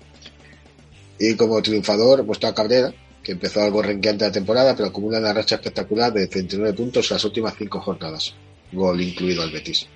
Y 1.17 1.35
como 1.35 1.61
triunfador 1.61 2.25
puesto 2.25 2.47
a 2.47 2.53
Cabrera, 2.53 2.93
que 3.23 3.31
empezó 3.31 3.61
algo 3.61 3.81
renqueante 3.81 4.25
la 4.25 4.31
temporada, 4.33 4.75
pero 4.75 4.89
acumula 4.89 5.19
una 5.19 5.31
racha 5.31 5.55
espectacular 5.55 6.11
de 6.11 6.27
39 6.27 6.73
puntos 6.73 7.09
las 7.09 7.23
últimas 7.23 7.55
cinco 7.57 7.79
jornadas. 7.79 8.35
Gol 8.73 8.99
incluido 8.99 9.43
al 9.43 9.51
Betis. 9.51 9.87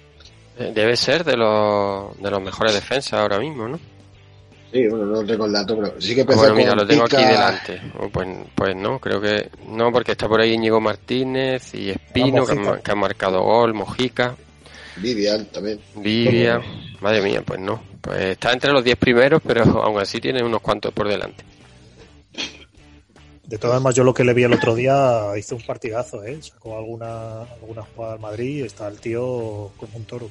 Debe 0.57 0.95
ser 0.95 1.25
de 1.25 1.35
los, 1.35 2.17
de 2.21 2.31
los 2.31 2.41
mejores 2.41 2.73
defensas 2.73 3.19
ahora 3.19 3.37
mismo, 3.37 3.67
¿no? 3.67 3.96
Sí, 4.71 4.85
bueno, 4.87 5.05
no 5.05 5.25
tengo 5.25 5.45
el 5.45 5.53
dato, 5.53 5.77
pero 5.77 6.01
sí 6.01 6.13
que 6.13 6.21
empezó 6.21 6.39
Bueno, 6.39 6.55
mira, 6.55 6.69
con 6.69 6.77
lo 6.79 6.87
tengo 6.87 7.03
aquí 7.05 7.15
delante. 7.15 7.81
Oh, 7.99 8.09
Pues, 8.09 8.27
pues 8.53 8.75
no, 8.75 8.99
creo 8.99 9.21
que 9.21 9.49
no, 9.67 9.91
porque 9.91 10.11
está 10.11 10.27
por 10.27 10.41
ahí 10.41 10.53
Íñigo 10.53 10.81
Martínez 10.81 11.73
y 11.73 11.89
Espino, 11.89 12.45
que 12.45 12.51
han, 12.51 12.81
que 12.81 12.95
marcado 12.95 13.41
gol, 13.43 13.73
Mojica, 13.73 14.35
Vivian 14.97 15.45
también. 15.45 15.79
Vivia. 15.95 16.61
Madre 17.01 17.21
mía, 17.21 17.41
pues 17.45 17.59
no. 17.59 17.81
Pues 18.01 18.19
está 18.21 18.51
entre 18.51 18.71
los 18.71 18.83
10 18.83 18.97
primeros, 18.97 19.41
pero 19.45 19.63
aún 19.83 19.99
así 19.99 20.19
tiene 20.19 20.43
unos 20.43 20.61
cuantos 20.61 20.93
por 20.93 21.07
delante. 21.07 21.43
De 23.45 23.57
todas 23.57 23.81
maneras, 23.81 23.95
yo 23.95 24.03
lo 24.03 24.13
que 24.13 24.25
le 24.25 24.33
vi 24.33 24.43
el 24.43 24.53
otro 24.53 24.75
día 24.75 25.31
hizo 25.37 25.55
un 25.55 25.65
partidazo, 25.65 26.23
¿eh? 26.25 26.37
Sacó 26.41 26.77
alguna, 26.77 27.43
alguna 27.43 27.81
jugada 27.81 28.15
al 28.15 28.19
Madrid 28.19 28.57
y 28.57 28.61
está 28.63 28.89
el 28.89 28.99
tío 28.99 29.71
como 29.77 29.95
un 29.95 30.03
toro. 30.03 30.29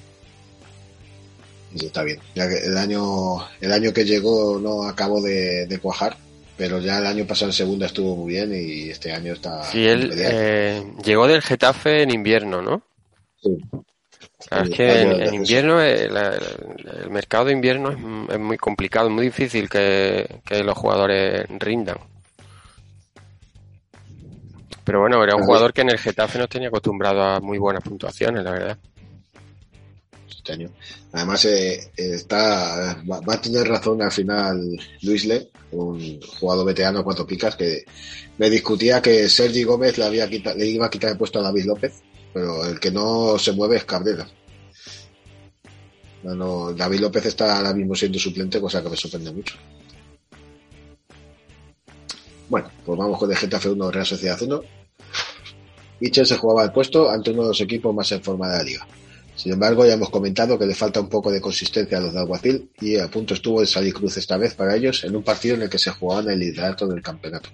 Está 1.84 2.02
bien. 2.02 2.18
Ya 2.34 2.48
que 2.48 2.58
el 2.58 2.76
año, 2.76 3.46
el 3.60 3.72
año 3.72 3.92
que 3.92 4.04
llegó 4.04 4.58
no 4.58 4.84
acabó 4.84 5.20
de, 5.20 5.66
de 5.66 5.78
cuajar, 5.78 6.16
pero 6.56 6.80
ya 6.80 6.98
el 6.98 7.06
año 7.06 7.26
pasado 7.26 7.50
en 7.50 7.54
segunda 7.54 7.86
estuvo 7.86 8.16
muy 8.16 8.32
bien 8.32 8.52
y 8.54 8.90
este 8.90 9.12
año 9.12 9.34
está. 9.34 9.62
Sí, 9.64 9.86
él 9.86 10.12
eh, 10.16 10.84
llegó 11.04 11.26
del 11.26 11.42
Getafe 11.42 12.02
en 12.02 12.10
invierno, 12.10 12.62
¿no? 12.62 12.82
Sí. 13.42 13.58
Claro, 14.48 14.64
es 14.64 14.70
que 14.70 15.00
en, 15.00 15.34
invierno 15.34 15.82
eh, 15.82 16.04
el, 16.04 16.16
el 17.04 17.10
mercado 17.10 17.46
de 17.46 17.52
invierno 17.52 17.90
es, 18.30 18.38
muy 18.38 18.56
complicado, 18.56 19.08
es 19.08 19.14
muy 19.14 19.24
difícil 19.24 19.68
que, 19.68 20.40
que 20.44 20.62
los 20.62 20.76
jugadores 20.76 21.46
rindan. 21.58 21.96
Pero 24.84 25.00
bueno, 25.00 25.22
era 25.24 25.34
un 25.34 25.42
jugador 25.42 25.72
que 25.72 25.80
en 25.80 25.90
el 25.90 25.98
Getafe 25.98 26.38
nos 26.38 26.48
tenía 26.48 26.68
acostumbrado 26.68 27.20
a 27.20 27.40
muy 27.40 27.58
buenas 27.58 27.82
puntuaciones, 27.82 28.44
la 28.44 28.52
verdad. 28.52 28.78
Este 30.46 30.52
año. 30.52 30.70
Además, 31.12 31.44
eh, 31.46 31.90
está, 31.96 33.02
va, 33.10 33.34
a 33.34 33.40
tener 33.40 33.66
razón 33.66 34.00
al 34.02 34.12
final 34.12 34.78
Luis 35.02 35.24
Le, 35.24 35.50
un 35.72 36.20
jugador 36.22 36.64
veterano 36.66 37.00
a 37.00 37.04
cuatro 37.04 37.26
picas, 37.26 37.56
que 37.56 37.84
me 38.38 38.48
discutía 38.48 39.02
que 39.02 39.28
Sergi 39.28 39.64
Gómez 39.64 39.98
le, 39.98 40.04
había 40.04 40.28
quita- 40.30 40.54
le 40.54 40.66
iba 40.66 40.86
a 40.86 40.90
quitar 40.90 41.10
el 41.10 41.18
puesto 41.18 41.40
a 41.40 41.42
David 41.42 41.64
López, 41.64 41.94
pero 42.32 42.64
el 42.64 42.78
que 42.78 42.90
no 42.90 43.38
se 43.38 43.52
mueve 43.52 43.76
es 43.76 43.84
Cabrera. 43.84 44.26
No, 46.22 46.72
David 46.72 47.00
López 47.00 47.26
está 47.26 47.56
ahora 47.56 47.72
mismo 47.72 47.94
siendo 47.94 48.18
suplente, 48.18 48.60
cosa 48.60 48.82
que 48.82 48.88
me 48.90 48.96
sorprende 48.96 49.32
mucho. 49.32 49.54
Bueno, 52.48 52.70
pues 52.84 52.98
vamos 52.98 53.18
con 53.18 53.30
el 53.30 53.36
Getafe 53.36 53.68
1, 53.70 53.90
Real 53.90 54.06
Sociedad 54.06 54.40
1. 54.40 54.60
Mitchell 56.00 56.26
se 56.26 56.36
jugaba 56.36 56.64
el 56.64 56.72
puesto 56.72 57.08
ante 57.10 57.30
uno 57.30 57.42
de 57.42 57.48
los 57.48 57.60
equipos 57.60 57.94
más 57.94 58.10
en 58.12 58.22
forma 58.22 58.48
de 58.48 58.58
la 58.58 58.62
liga. 58.64 58.86
Sin 59.36 59.52
embargo, 59.52 59.84
ya 59.84 59.92
hemos 59.92 60.08
comentado 60.08 60.58
que 60.58 60.66
le 60.66 60.74
falta 60.74 60.98
un 60.98 61.10
poco 61.10 61.30
de 61.30 61.42
consistencia 61.42 61.98
a 61.98 62.00
los 62.00 62.14
de 62.14 62.20
Alguacil 62.20 62.70
y 62.80 62.96
a 62.96 63.08
punto 63.08 63.34
estuvo 63.34 63.60
de 63.60 63.66
salir 63.66 63.92
cruz 63.92 64.16
esta 64.16 64.38
vez 64.38 64.54
para 64.54 64.74
ellos 64.74 65.04
en 65.04 65.14
un 65.14 65.22
partido 65.22 65.54
en 65.54 65.62
el 65.62 65.68
que 65.68 65.78
se 65.78 65.90
jugaban 65.90 66.30
el 66.30 66.38
liderato 66.38 66.86
del 66.86 67.02
campeonato. 67.02 67.50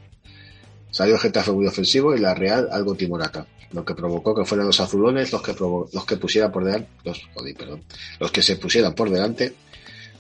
Salió 0.93 1.19
Getafe 1.19 1.51
muy 1.51 1.67
ofensivo 1.67 2.15
y 2.15 2.21
la 2.21 2.35
Real 2.35 2.69
algo 2.71 2.95
timorata, 2.95 3.47
lo 3.73 3.85
que 3.85 3.95
provocó 3.95 4.33
que 4.35 4.45
fueran 4.45 4.69
los 4.69 4.79
azulones 4.79 5.33
los 5.33 5.43
que, 5.43 5.55
los 5.59 6.05
que 6.07 6.17
pusieran 6.19 6.53
por 6.53 6.65
delante, 6.65 6.89
los, 7.05 7.21
perdón, 7.59 7.83
los 8.21 8.31
que 8.31 8.43
se 8.43 8.57
pusieran 8.57 8.95
por 8.95 9.11
delante, 9.11 9.55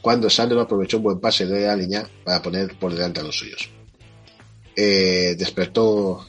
cuando 0.00 0.28
Sandro 0.28 0.60
aprovechó 0.60 0.96
un 0.96 1.04
buen 1.04 1.20
pase 1.20 1.46
de 1.46 1.66
la 1.66 1.76
línea 1.76 2.08
para 2.24 2.42
poner 2.42 2.76
por 2.76 2.92
delante 2.92 3.20
a 3.20 3.22
los 3.22 3.36
suyos. 3.36 3.70
Eh, 4.74 5.36
despertó 5.38 6.26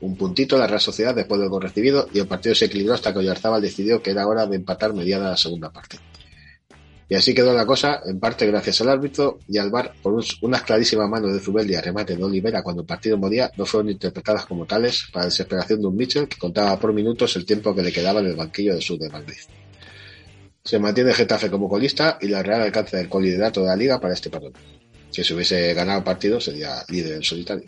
un 0.00 0.16
puntito 0.16 0.58
la 0.58 0.66
Real 0.66 0.80
Sociedad 0.80 1.14
después 1.14 1.40
del 1.40 1.48
gol 1.48 1.62
recibido 1.62 2.08
y 2.12 2.18
el 2.18 2.26
partido 2.26 2.54
se 2.54 2.66
equilibró 2.66 2.94
hasta 2.94 3.12
que 3.12 3.20
Oyarzábal 3.20 3.62
decidió 3.62 4.02
que 4.02 4.10
era 4.10 4.26
hora 4.26 4.46
de 4.46 4.56
empatar 4.56 4.92
mediada 4.94 5.30
la 5.30 5.36
segunda 5.36 5.70
parte. 5.70 5.98
Y 7.08 7.14
así 7.14 7.34
quedó 7.34 7.54
la 7.54 7.64
cosa, 7.64 8.00
en 8.04 8.18
parte 8.18 8.46
gracias 8.48 8.80
al 8.80 8.88
árbitro 8.88 9.38
y 9.46 9.58
al 9.58 9.70
VAR, 9.70 9.92
por 10.02 10.12
un- 10.12 10.24
unas 10.42 10.62
clarísimas 10.62 11.08
manos 11.08 11.32
de 11.32 11.38
Zubeldi 11.38 11.74
y 11.74 11.80
remate 11.80 12.16
de 12.16 12.24
Olivera 12.24 12.62
cuando 12.64 12.82
el 12.82 12.86
partido 12.86 13.16
moría, 13.16 13.48
no 13.56 13.64
fueron 13.64 13.90
interpretadas 13.90 14.44
como 14.44 14.66
tales 14.66 15.04
para 15.12 15.26
desesperación 15.26 15.80
de 15.80 15.86
un 15.86 15.96
Mitchell 15.96 16.26
que 16.28 16.36
contaba 16.36 16.76
por 16.80 16.92
minutos 16.92 17.36
el 17.36 17.46
tiempo 17.46 17.72
que 17.74 17.82
le 17.82 17.92
quedaba 17.92 18.18
en 18.20 18.26
el 18.26 18.34
banquillo 18.34 18.72
del 18.72 18.82
sur 18.82 18.98
de 18.98 19.08
Madrid. 19.08 19.36
Se 20.64 20.80
mantiene 20.80 21.14
Getafe 21.14 21.48
como 21.48 21.68
colista 21.68 22.18
y 22.20 22.26
la 22.26 22.42
Real 22.42 22.62
alcanza 22.62 23.00
el 23.00 23.08
coliderato 23.08 23.60
de 23.60 23.68
la 23.68 23.76
liga 23.76 24.00
para 24.00 24.14
este 24.14 24.28
parón. 24.28 24.52
Si 25.10 25.22
se 25.22 25.32
hubiese 25.32 25.74
ganado 25.74 26.02
partido 26.02 26.40
sería 26.40 26.82
líder 26.88 27.12
en 27.14 27.22
solitario. 27.22 27.64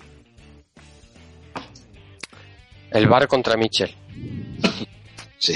El 2.90 3.06
bar 3.06 3.26
contra 3.28 3.56
Michel. 3.56 3.94
Sí. 5.40 5.54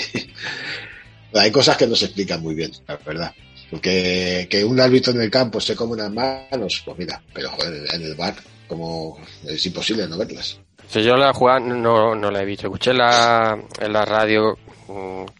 Hay 1.35 1.51
cosas 1.51 1.77
que 1.77 1.89
no 1.89 1.97
se 1.97 2.05
explican 2.05 2.41
muy 2.41 2.55
bien, 2.55 2.71
la 2.87 2.97
verdad. 3.05 3.35
Porque 3.69 4.47
que 4.49 4.65
un 4.65 4.79
árbitro 4.79 5.13
en 5.13 5.23
el 5.23 5.31
campo 5.31 5.61
se 5.61 5.75
come 5.75 5.95
unas 5.95 6.13
manos, 6.13 6.83
pues 6.85 6.99
mira, 6.99 7.21
pero 7.33 7.51
joder, 7.51 7.93
en 7.93 8.03
el 8.03 8.15
bar, 8.15 8.37
como 8.69 9.19
es 9.45 9.67
imposible 9.67 10.07
no 10.07 10.19
verlas. 10.19 10.61
Si 10.87 11.03
yo 11.03 11.17
la 11.17 11.33
jugada 11.33 11.59
no, 11.61 12.15
no 12.15 12.31
la 12.31 12.43
he 12.43 12.45
visto. 12.45 12.67
Escuché 12.67 12.93
la, 12.93 13.59
en 13.81 13.93
la 13.93 14.05
radio 14.05 14.57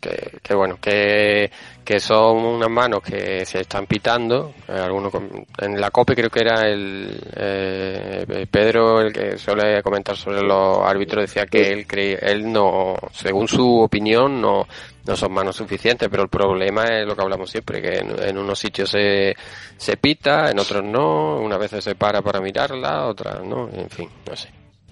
que, 0.01 0.39
que 0.43 0.55
bueno, 0.55 0.79
que, 0.81 1.51
que 1.85 2.01
son 2.01 2.37
unas 2.45 2.71
manos 2.71 3.01
que 3.03 3.45
se 3.45 3.61
están 3.61 3.87
pitando. 3.87 4.55
eh, 4.69 4.73
alguno 4.73 5.11
con- 5.11 5.47
en 5.59 5.81
la 5.81 5.91
COPE 5.91 6.15
creo 6.15 6.31
que 6.31 6.41
era 6.41 6.61
el 6.69 7.19
eh, 7.37 8.47
Pedro 8.51 9.01
el 9.01 9.13
que 9.13 9.39
suele 9.39 9.83
comentar 9.83 10.17
sobre 10.17 10.43
los 10.43 10.79
árbitros 10.79 11.23
decía 11.25 11.47
que 11.47 11.73
él 11.73 11.87
cree, 11.87 12.19
él 12.23 12.51
no, 12.53 12.95
según 13.13 13.49
su 13.49 13.81
opinión, 13.81 14.41
no, 14.41 14.67
no 15.07 15.17
son 15.17 15.33
manos 15.33 15.57
suficientes, 15.57 16.09
pero 16.11 16.23
el 16.23 16.29
problema 16.29 16.85
es 16.85 17.07
lo 17.07 17.17
que 17.17 17.23
hablamos 17.23 17.51
siempre, 17.51 17.81
que 17.83 17.99
en, 17.99 18.39
unos 18.39 18.59
sitios 18.59 18.91
se, 18.91 19.35
se 19.77 19.97
pita, 19.97 20.51
en 20.51 20.59
otros 20.59 20.85
no, 20.85 21.37
unas 21.39 21.59
veces 21.59 21.83
se 21.85 21.95
para 21.95 22.23
para 22.23 22.41
mirarla, 22.41 23.07
otras 23.07 23.43
no, 23.45 23.69
en 23.73 23.91
fin, 23.91 24.09
no 24.29 24.37
sé. 24.37 24.49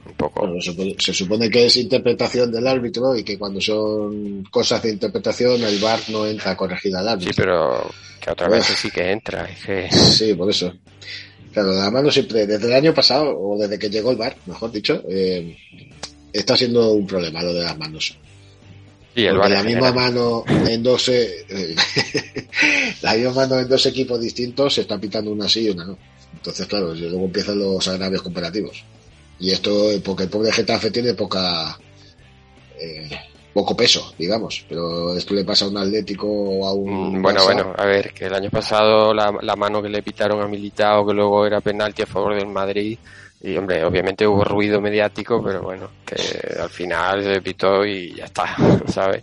Un 0.06 0.14
poco. 0.14 0.40
Bueno, 0.46 0.60
se 0.60 0.70
supone- 0.72 0.96
se 0.98 1.12
supone 1.14 1.50
que 1.50 1.66
es 1.66 1.76
interpretación 1.76 2.50
del 2.50 2.66
árbitro 2.66 3.16
y 3.16 3.22
que 3.22 3.38
cuando 3.38 3.60
son 3.60 4.44
cosas 4.50 4.82
de 4.82 4.90
interpretación 4.92 5.62
el 5.62 5.78
bar 5.78 6.00
no 6.08 6.26
entra 6.26 6.52
a 6.52 6.56
corregir 6.56 6.94
al 6.96 7.04
Sí, 7.04 7.10
árbitro. 7.10 7.34
pero 7.36 7.90
que 8.20 8.30
otra 8.30 8.48
vez 8.48 8.64
sí 8.66 8.90
que 8.90 9.10
entra. 9.12 9.44
Es 9.48 9.64
que 9.64 9.88
Sí, 9.92 10.34
por 10.34 10.50
eso. 10.50 10.72
Claro, 11.52 11.72
la 11.72 11.90
mano 11.90 12.10
siempre, 12.10 12.46
desde 12.46 12.66
el 12.66 12.72
año 12.74 12.94
pasado, 12.94 13.36
o 13.38 13.58
desde 13.58 13.78
que 13.78 13.90
llegó 13.90 14.10
el 14.12 14.16
bar, 14.16 14.36
mejor 14.46 14.70
dicho, 14.70 15.02
eh, 15.08 15.56
está 16.32 16.56
siendo 16.56 16.92
un 16.92 17.06
problema 17.06 17.42
lo 17.42 17.52
de 17.52 17.62
las 17.64 17.76
manos. 17.76 18.16
sí, 19.14 19.24
el 19.26 19.36
VAR 19.36 19.50
la 19.50 19.62
misma 19.64 19.88
general. 19.88 20.12
mano 20.14 20.44
en 20.68 20.82
dos 20.84 21.08
eh, 21.08 21.44
la 23.02 23.14
misma 23.14 23.32
mano 23.34 23.58
en 23.58 23.68
dos 23.68 23.84
equipos 23.86 24.20
distintos 24.20 24.74
se 24.74 24.82
está 24.82 24.98
pitando 24.98 25.30
una 25.32 25.48
sí 25.48 25.66
y 25.66 25.70
una 25.70 25.84
no. 25.84 25.98
Entonces, 26.32 26.66
claro, 26.66 26.94
y 26.94 27.00
luego 27.00 27.24
empiezan 27.24 27.58
los 27.58 27.86
agravios 27.88 28.22
comparativos. 28.22 28.84
Y 29.40 29.50
esto 29.50 29.88
porque 30.04 30.24
el 30.24 30.28
pobre 30.30 30.52
Getafe 30.52 30.90
tiene 30.90 31.14
poca 31.14 31.78
eh, 32.78 33.08
poco 33.54 33.74
peso, 33.76 34.12
digamos. 34.18 34.64
Pero 34.68 35.16
esto 35.16 35.34
le 35.34 35.44
pasa 35.44 35.64
a 35.64 35.68
un 35.68 35.78
Atlético 35.78 36.26
o 36.28 36.66
a 36.66 36.74
un 36.74 37.18
Mm, 37.18 37.22
Bueno, 37.22 37.40
Barça. 37.40 37.44
bueno, 37.44 37.74
a 37.76 37.84
ver, 37.86 38.12
que 38.12 38.26
el 38.26 38.34
año 38.34 38.50
pasado 38.50 39.12
la, 39.14 39.34
la 39.42 39.56
mano 39.56 39.82
que 39.82 39.88
le 39.88 40.02
pitaron 40.02 40.40
a 40.42 40.46
Militao, 40.48 41.06
que 41.06 41.14
luego 41.14 41.46
era 41.46 41.60
penalti 41.60 42.02
a 42.02 42.06
favor 42.06 42.34
del 42.34 42.46
Madrid, 42.48 42.98
y 43.42 43.56
hombre, 43.56 43.82
obviamente 43.84 44.26
hubo 44.26 44.44
ruido 44.44 44.80
mediático, 44.82 45.42
pero 45.42 45.62
bueno, 45.62 45.90
que 46.04 46.16
al 46.60 46.68
final 46.68 47.24
se 47.24 47.40
pitó 47.40 47.84
y 47.86 48.14
ya 48.14 48.26
está, 48.26 48.54
¿sabes? 48.86 49.22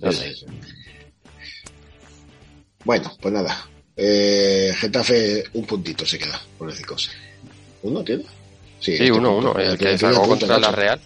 No 0.00 0.10
sé. 0.10 0.32
Bueno, 2.84 3.12
pues 3.20 3.32
nada. 3.34 3.68
Eh, 3.96 4.72
Getafe 4.76 5.44
un 5.54 5.64
puntito 5.66 6.04
se 6.04 6.18
queda, 6.18 6.40
por 6.58 6.68
decir 6.70 6.86
cosas. 6.86 7.14
¿Uno 7.82 8.02
tiene? 8.02 8.24
Sí, 8.84 8.92
este 8.92 9.10
uno, 9.12 9.38
uno, 9.38 9.54
el 9.54 9.78
que 9.78 9.96
sacó 9.96 10.28
contra 10.28 10.58
la. 10.58 10.70
Real. 10.70 11.00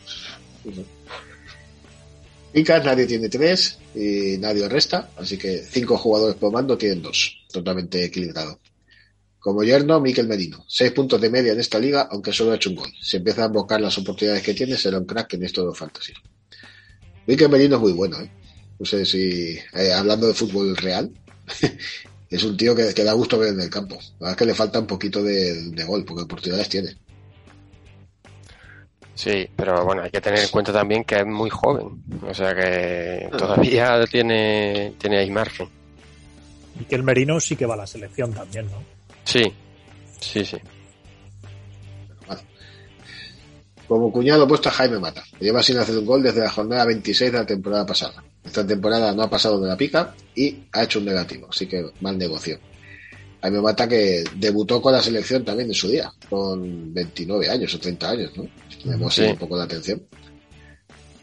Picas, 2.53 2.85
nadie 2.85 3.07
tiene 3.07 3.29
tres 3.29 3.79
y 3.95 4.37
nadie 4.39 4.69
resta, 4.69 5.11
así 5.17 5.39
que 5.39 5.59
cinco 5.59 5.97
jugadores 5.97 6.35
por 6.35 6.53
mando 6.53 6.77
tienen 6.77 7.03
dos, 7.03 7.39
totalmente 7.53 8.03
equilibrado. 8.03 8.59
Como 9.39 9.63
yerno, 9.63 10.01
Miquel 10.01 10.27
Merino, 10.27 10.65
seis 10.67 10.91
puntos 10.91 11.21
de 11.21 11.31
media 11.31 11.53
en 11.53 11.61
esta 11.61 11.79
liga, 11.79 12.09
aunque 12.11 12.33
solo 12.33 12.51
ha 12.51 12.57
hecho 12.57 12.71
un 12.71 12.77
gol. 12.77 12.91
Si 13.01 13.19
empieza 13.19 13.45
a 13.45 13.47
invocar 13.47 13.81
las 13.81 13.97
oportunidades 13.97 14.43
que 14.43 14.55
tiene, 14.55 14.77
será 14.77 14.99
un 14.99 15.05
crack 15.05 15.35
en 15.35 15.45
esto 15.45 15.61
de 15.61 15.69
los 15.69 15.79
fantasy. 15.79 16.13
Miquel 17.29 17.49
Merino 17.49 17.77
es 17.77 17.83
muy 17.83 17.93
bueno, 17.93 18.21
¿eh? 18.21 18.29
No 18.81 18.87
sé 18.87 19.07
si, 19.07 19.57
eh, 19.75 19.93
hablando 19.93 20.27
de 20.27 20.35
fútbol 20.35 20.77
real, 20.77 21.13
es 22.29 22.43
un 22.43 22.57
tío 22.57 22.75
que, 22.75 22.93
que 22.93 23.05
da 23.05 23.13
gusto 23.13 23.39
ver 23.39 23.53
en 23.55 23.61
el 23.61 23.71
campo. 23.71 23.95
La 23.95 24.27
verdad 24.27 24.31
es 24.31 24.37
que 24.37 24.47
le 24.47 24.55
falta 24.55 24.81
un 24.81 24.87
poquito 24.89 25.23
de, 25.23 25.71
de 25.71 25.85
gol, 25.85 26.05
porque 26.05 26.25
oportunidades 26.25 26.69
tiene. 26.69 26.97
Sí, 29.19 29.51
pero 29.57 29.85
bueno, 29.85 30.03
hay 30.03 30.13
que 30.13 30.21
tener 30.21 30.39
en 30.39 30.49
cuenta 30.49 30.73
también 30.73 31.03
que 31.03 31.17
es 31.17 31.27
muy 31.27 31.51
joven, 31.51 32.05
o 32.25 32.33
sea 32.33 32.55
que 32.55 33.29
todavía 33.37 34.07
tiene, 34.07 34.95
tiene 34.97 35.19
ahí 35.19 35.29
margen. 35.29 35.69
Y 36.79 36.85
que 36.85 36.95
el 36.95 37.03
Merino 37.03 37.41
sí 37.41 37.57
que 37.57 37.67
va 37.67 37.75
a 37.75 37.79
la 37.79 37.87
selección 37.89 38.33
también, 38.33 38.67
¿no? 38.67 38.81
Sí, 39.25 39.53
sí, 40.21 40.45
sí. 40.45 40.59
Como 43.89 44.13
cuñado 44.13 44.45
he 44.45 44.47
puesto 44.47 44.69
a 44.69 44.73
Jaime 44.73 45.01
Mata, 45.01 45.25
lleva 45.41 45.65
sin 45.65 45.79
hacer 45.79 45.99
un 45.99 46.07
gol 46.07 46.23
desde 46.23 46.43
la 46.43 46.51
jornada 46.51 46.85
26 46.85 47.33
de 47.33 47.39
la 47.39 47.45
temporada 47.47 47.85
pasada. 47.85 48.23
Esta 48.45 48.65
temporada 48.65 49.13
no 49.13 49.25
ha 49.25 49.29
pasado 49.31 49.61
de 49.61 49.69
la 49.69 49.77
pica 49.77 50.15
y 50.37 50.61
ha 50.71 50.85
hecho 50.85 51.01
un 51.01 51.07
negativo, 51.07 51.49
así 51.51 51.67
que 51.67 51.85
mal 52.03 52.17
negocio. 52.17 52.61
Jaime 53.41 53.61
Mata 53.61 53.89
que 53.89 54.25
debutó 54.37 54.83
con 54.83 54.93
la 54.93 55.01
selección 55.03 55.45
también 55.45 55.69
en 55.69 55.75
su 55.75 55.89
día, 55.89 56.11
con 56.29 56.93
29 56.93 57.49
años 57.49 57.75
o 57.75 57.79
30 57.79 58.11
años, 58.11 58.31
¿no? 58.37 58.45
Le 58.85 58.95
hemos 58.95 59.15
Sí. 59.15 59.23
un 59.23 59.37
poco 59.37 59.57
la 59.57 59.65
atención. 59.65 60.03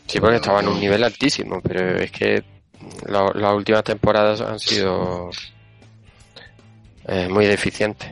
Sí, 0.08 0.20
porque 0.20 0.36
estaba 0.38 0.62
en 0.62 0.68
un 0.70 0.80
nivel 0.80 1.04
altísimo, 1.04 1.60
pero 1.62 1.98
es 2.00 2.12
que 2.12 2.44
la- 3.08 3.32
las 3.34 3.54
últimas 3.56 3.84
temporadas 3.84 4.40
han 4.42 4.60
sido 4.60 5.30
eh, 7.08 7.28
muy 7.30 7.46
deficientes. 7.46 8.10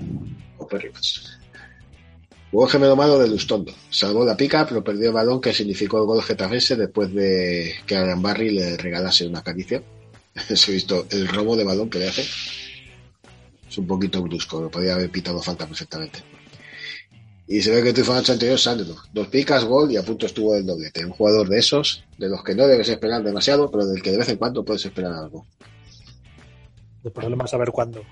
Jugó 2.51 2.67
gemelo 2.67 2.95
malo 2.95 3.17
de 3.17 3.27
Lustondo. 3.27 3.73
Salvó 3.89 4.23
la 4.25 4.37
pica, 4.37 4.65
pero 4.67 4.83
perdió 4.83 5.07
el 5.07 5.13
balón 5.13 5.41
que 5.41 5.53
significó 5.53 5.97
el 5.99 6.05
gol 6.05 6.21
getafense 6.21 6.75
después 6.75 7.11
de 7.13 7.73
que 7.87 7.95
Alan 7.95 8.21
Barry 8.21 8.51
le 8.51 8.77
regalase 8.77 9.25
una 9.25 9.41
caricia. 9.41 9.81
Se 10.55 10.71
ha 10.71 10.73
visto 10.73 11.07
el 11.09 11.27
robo 11.27 11.55
de 11.55 11.63
balón 11.63 11.89
que 11.89 11.99
le 11.99 12.09
hace. 12.09 12.23
Es 13.73 13.79
un 13.79 13.87
poquito 13.87 14.21
brusco, 14.21 14.61
lo 14.61 14.69
podía 14.69 14.93
haber 14.93 15.09
pitado 15.09 15.41
falta 15.41 15.65
perfectamente. 15.65 16.19
Y 17.47 17.59
se 17.59 17.71
ve 17.71 17.81
que 17.81 17.91
tu 17.91 18.03
fan 18.03 18.17
anterior 18.17 18.59
Sandro. 18.59 18.95
Dos 19.11 19.29
picas, 19.29 19.65
gol 19.65 19.91
y 19.91 19.97
a 19.97 20.03
punto 20.03 20.27
estuvo 20.27 20.53
el 20.53 20.63
doblete. 20.63 21.03
Un 21.03 21.13
jugador 21.13 21.49
de 21.49 21.57
esos, 21.57 22.03
de 22.19 22.29
los 22.29 22.43
que 22.43 22.53
no 22.53 22.67
debes 22.67 22.87
esperar 22.89 23.23
demasiado, 23.23 23.71
pero 23.71 23.87
del 23.87 24.03
que 24.03 24.11
de 24.11 24.19
vez 24.19 24.29
en 24.29 24.37
cuando 24.37 24.63
puedes 24.63 24.85
esperar 24.85 25.11
algo. 25.13 25.47
El 27.03 27.11
problema 27.11 27.45
es 27.45 27.49
saber 27.49 27.71
cuándo. 27.71 28.03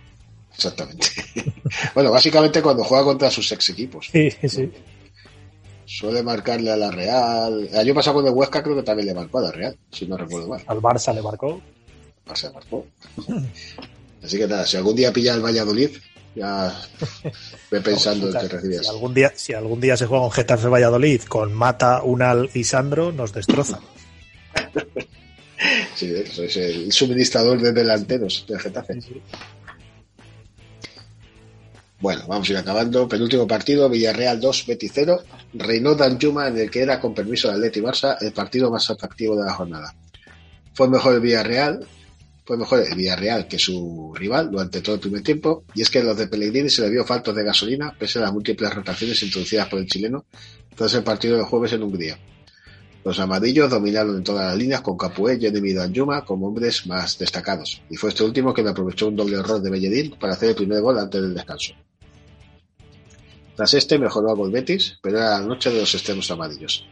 Exactamente. 0.52 1.06
bueno, 1.94 2.10
básicamente 2.10 2.60
cuando 2.64 2.84
juega 2.84 3.04
contra 3.04 3.30
sus 3.30 3.52
ex 3.52 3.70
equipos. 3.70 4.10
Sí, 4.12 4.32
sí. 4.32 4.72
Suele 5.86 6.24
marcarle 6.24 6.72
a 6.72 6.76
la 6.76 6.90
Real. 6.90 7.70
El 7.72 7.78
año 7.78 7.94
pasado 7.94 8.16
con 8.16 8.26
el 8.26 8.34
Huesca 8.34 8.64
creo 8.64 8.78
que 8.78 8.82
también 8.82 9.10
le 9.10 9.14
marcó 9.14 9.38
a 9.38 9.44
la 9.44 9.52
Real, 9.52 9.78
si 9.92 10.08
no 10.08 10.18
recuerdo 10.18 10.48
mal. 10.48 10.64
Al 10.66 10.82
Barça 10.82 11.14
le 11.14 11.22
marcó. 11.22 11.62
O 12.28 12.36
sea, 12.36 12.52
marcó. 12.52 12.88
Así 14.24 14.38
que 14.38 14.48
nada, 14.48 14.66
si 14.66 14.78
algún 14.78 14.96
día 14.96 15.12
pilla 15.12 15.34
el 15.34 15.44
Valladolid, 15.44 15.90
ya 16.36 16.74
ve 17.70 17.82
pensando 17.84 18.28
en 18.28 18.34
que 18.34 18.48
recibías. 18.48 18.86
Si 18.86 18.92
algún 18.92 19.14
día, 19.14 19.32
si 19.36 19.54
algún 19.54 19.82
día 19.82 19.98
se 19.98 20.06
juega 20.06 20.26
un 20.26 20.32
Getafe 20.32 20.68
Valladolid 20.68 21.22
con 21.24 21.54
Mata, 21.54 22.04
Unal 22.04 22.50
y 22.54 22.64
Sandro, 22.64 23.12
nos 23.12 23.34
destroza. 23.34 23.80
Sí, 25.96 26.12
eso 26.16 26.44
es 26.44 26.58
el 26.58 26.92
suministrador 26.92 27.62
de 27.62 27.72
delanteros 27.72 28.46
del 28.48 28.60
Getafe. 28.60 28.98
Bueno, 32.00 32.24
vamos 32.28 32.50
a 32.50 32.52
ir 32.52 32.58
acabando. 32.58 33.08
Penúltimo 33.08 33.46
partido, 33.46 33.88
Villarreal 33.88 34.40
2, 34.40 34.66
Betis 34.66 34.92
0. 34.96 35.20
Reinó 35.54 35.94
Danjuma 35.94 36.48
en 36.48 36.58
el 36.58 36.72
que 36.72 36.82
era, 36.82 37.00
con 37.00 37.14
permiso 37.14 37.48
de 37.48 37.54
Atleti 37.54 37.80
Barça, 37.80 38.18
el 38.22 38.34
partido 38.34 38.72
más 38.72 38.90
atractivo 38.90 39.36
de 39.38 39.46
la 39.46 39.54
jornada. 39.54 39.94
Fue 40.74 40.90
mejor 40.90 41.14
el 41.14 41.22
Villarreal, 41.22 41.86
fue 42.52 42.58
mejor 42.58 42.82
el 42.82 42.96
Villarreal 42.98 43.48
que 43.48 43.58
su 43.58 44.14
rival 44.14 44.52
durante 44.52 44.82
todo 44.82 44.96
el 44.96 45.00
primer 45.00 45.24
tiempo, 45.24 45.64
y 45.74 45.84
es 45.84 45.90
que 45.90 46.04
los 46.04 46.18
de 46.18 46.28
Pellegrini 46.28 46.70
se 46.70 46.82
le 46.82 46.90
vio 46.90 47.06
faltos 47.06 47.34
de 47.34 47.46
gasolina 47.46 47.96
pese 47.98 48.20
a 48.20 48.24
las 48.24 48.34
múltiples 48.34 48.76
rotaciones 48.76 49.24
introducidas 49.24 49.70
por 49.70 49.80
el 49.80 49.86
chileno 49.86 50.26
tras 50.76 50.94
el 50.96 51.02
partido 51.02 51.38
del 51.38 51.46
jueves 51.46 51.72
en 51.72 51.84
Hungría. 51.84 52.20
Los 53.06 53.22
amarillos 53.22 53.70
dominaron 53.70 54.18
en 54.18 54.24
todas 54.26 54.48
las 54.48 54.58
líneas 54.58 54.82
con 54.82 54.98
Capué, 54.98 55.40
y 55.40 55.74
Danjuma 55.74 56.26
como 56.26 56.48
hombres 56.48 56.86
más 56.88 57.18
destacados, 57.18 57.82
y 57.90 57.96
fue 57.96 58.10
este 58.10 58.26
último 58.26 58.54
quien 58.54 58.68
aprovechó 58.68 59.08
un 59.08 59.16
doble 59.16 59.38
error 59.38 59.62
de 59.62 59.70
Belledín 59.70 60.18
para 60.20 60.34
hacer 60.34 60.50
el 60.50 60.56
primer 60.56 60.82
gol 60.82 61.00
antes 61.00 61.22
del 61.22 61.34
descanso. 61.34 61.72
Tras 63.56 63.74
este 63.76 63.98
mejoró 63.98 64.32
a 64.32 64.50
Betis, 64.50 65.00
pero 65.02 65.20
era 65.20 65.40
la 65.40 65.48
noche 65.48 65.70
de 65.70 65.80
los 65.80 65.96
extremos 65.96 66.30
amarillos. 66.30 66.86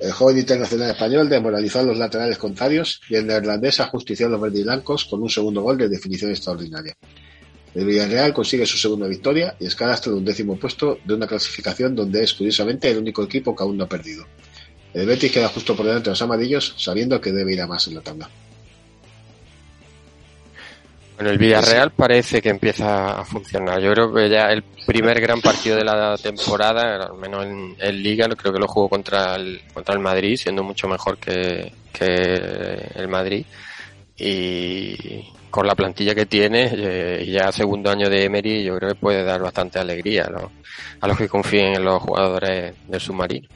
El 0.00 0.12
joven 0.12 0.38
internacional 0.38 0.90
español 0.90 1.28
desmoralizó 1.28 1.80
a 1.80 1.82
los 1.82 1.98
laterales 1.98 2.38
contrarios 2.38 3.02
y 3.10 3.16
el 3.16 3.26
neerlandés 3.26 3.80
ajustició 3.80 4.26
a 4.26 4.30
los 4.30 4.40
verdiblancos 4.40 5.04
con 5.04 5.22
un 5.22 5.28
segundo 5.28 5.60
gol 5.60 5.76
de 5.76 5.90
definición 5.90 6.30
extraordinaria. 6.30 6.96
El 7.74 7.84
Villarreal 7.84 8.32
consigue 8.32 8.64
su 8.64 8.78
segunda 8.78 9.06
victoria 9.06 9.54
y 9.60 9.66
escala 9.66 9.92
hasta 9.92 10.08
el 10.08 10.16
undécimo 10.16 10.58
puesto 10.58 10.98
de 11.04 11.14
una 11.14 11.26
clasificación 11.26 11.94
donde 11.94 12.24
es 12.24 12.32
curiosamente 12.32 12.90
el 12.90 12.96
único 12.96 13.22
equipo 13.22 13.54
que 13.54 13.62
aún 13.62 13.76
no 13.76 13.84
ha 13.84 13.88
perdido. 13.88 14.24
El 14.94 15.06
Betis 15.06 15.30
queda 15.30 15.48
justo 15.48 15.76
por 15.76 15.84
delante 15.84 16.06
de 16.06 16.12
los 16.12 16.22
amarillos, 16.22 16.74
sabiendo 16.78 17.20
que 17.20 17.30
debe 17.30 17.52
ir 17.52 17.60
a 17.60 17.66
más 17.66 17.86
en 17.86 17.94
la 17.94 18.00
tabla. 18.00 18.28
Bueno, 21.20 21.32
el 21.32 21.38
Villarreal 21.38 21.90
parece 21.90 22.40
que 22.40 22.48
empieza 22.48 23.20
a 23.20 23.24
funcionar. 23.26 23.78
Yo 23.78 23.92
creo 23.92 24.10
que 24.10 24.30
ya 24.30 24.46
el 24.46 24.62
primer 24.86 25.20
gran 25.20 25.42
partido 25.42 25.76
de 25.76 25.84
la 25.84 26.16
temporada, 26.16 27.08
al 27.08 27.18
menos 27.18 27.44
en, 27.44 27.76
en 27.78 28.02
Liga, 28.02 28.26
creo 28.26 28.54
que 28.54 28.58
lo 28.58 28.66
jugó 28.66 28.88
contra 28.88 29.36
el, 29.36 29.60
contra 29.74 29.92
el 29.92 30.00
Madrid, 30.00 30.38
siendo 30.38 30.62
mucho 30.62 30.88
mejor 30.88 31.18
que, 31.18 31.74
que 31.92 32.90
el 32.94 33.06
Madrid. 33.08 33.44
Y 34.16 35.30
con 35.50 35.66
la 35.66 35.74
plantilla 35.74 36.14
que 36.14 36.24
tiene, 36.24 36.70
eh, 36.72 37.22
y 37.26 37.32
ya 37.32 37.52
segundo 37.52 37.90
año 37.90 38.08
de 38.08 38.24
Emery, 38.24 38.64
yo 38.64 38.78
creo 38.78 38.94
que 38.94 38.98
puede 38.98 39.22
dar 39.22 39.42
bastante 39.42 39.78
alegría 39.78 40.24
a 40.24 40.30
los, 40.30 40.44
a 41.02 41.06
los 41.06 41.18
que 41.18 41.28
confíen 41.28 41.74
en 41.74 41.84
los 41.84 42.00
jugadores 42.00 42.72
del 42.88 43.00
submarino. 43.00 43.46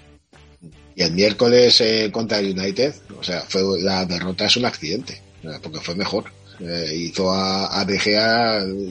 Y 0.94 1.02
el 1.02 1.12
miércoles 1.12 1.80
eh, 1.80 2.10
contra 2.12 2.40
el 2.40 2.58
United, 2.58 2.94
o 3.18 3.24
sea, 3.24 3.40
fue 3.40 3.62
la 3.80 4.04
derrota 4.04 4.44
es 4.44 4.56
un 4.58 4.66
accidente, 4.66 5.18
porque 5.62 5.80
fue 5.80 5.94
mejor. 5.94 6.24
Eh, 6.60 6.94
hizo 6.96 7.30
a, 7.30 7.80
a 7.80 7.86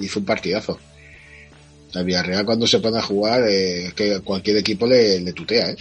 hizo 0.02 0.20
un 0.20 0.26
partidazo. 0.26 0.80
El 1.94 2.06
Villarreal 2.06 2.46
cuando 2.46 2.66
se 2.66 2.80
pone 2.80 2.98
a 2.98 3.02
jugar, 3.04 3.44
eh, 3.48 3.86
es 3.88 3.94
que 3.94 4.20
cualquier 4.22 4.58
equipo 4.58 4.88
le, 4.88 5.20
le 5.20 5.34
tutea, 5.34 5.70
¿eh? 5.72 5.76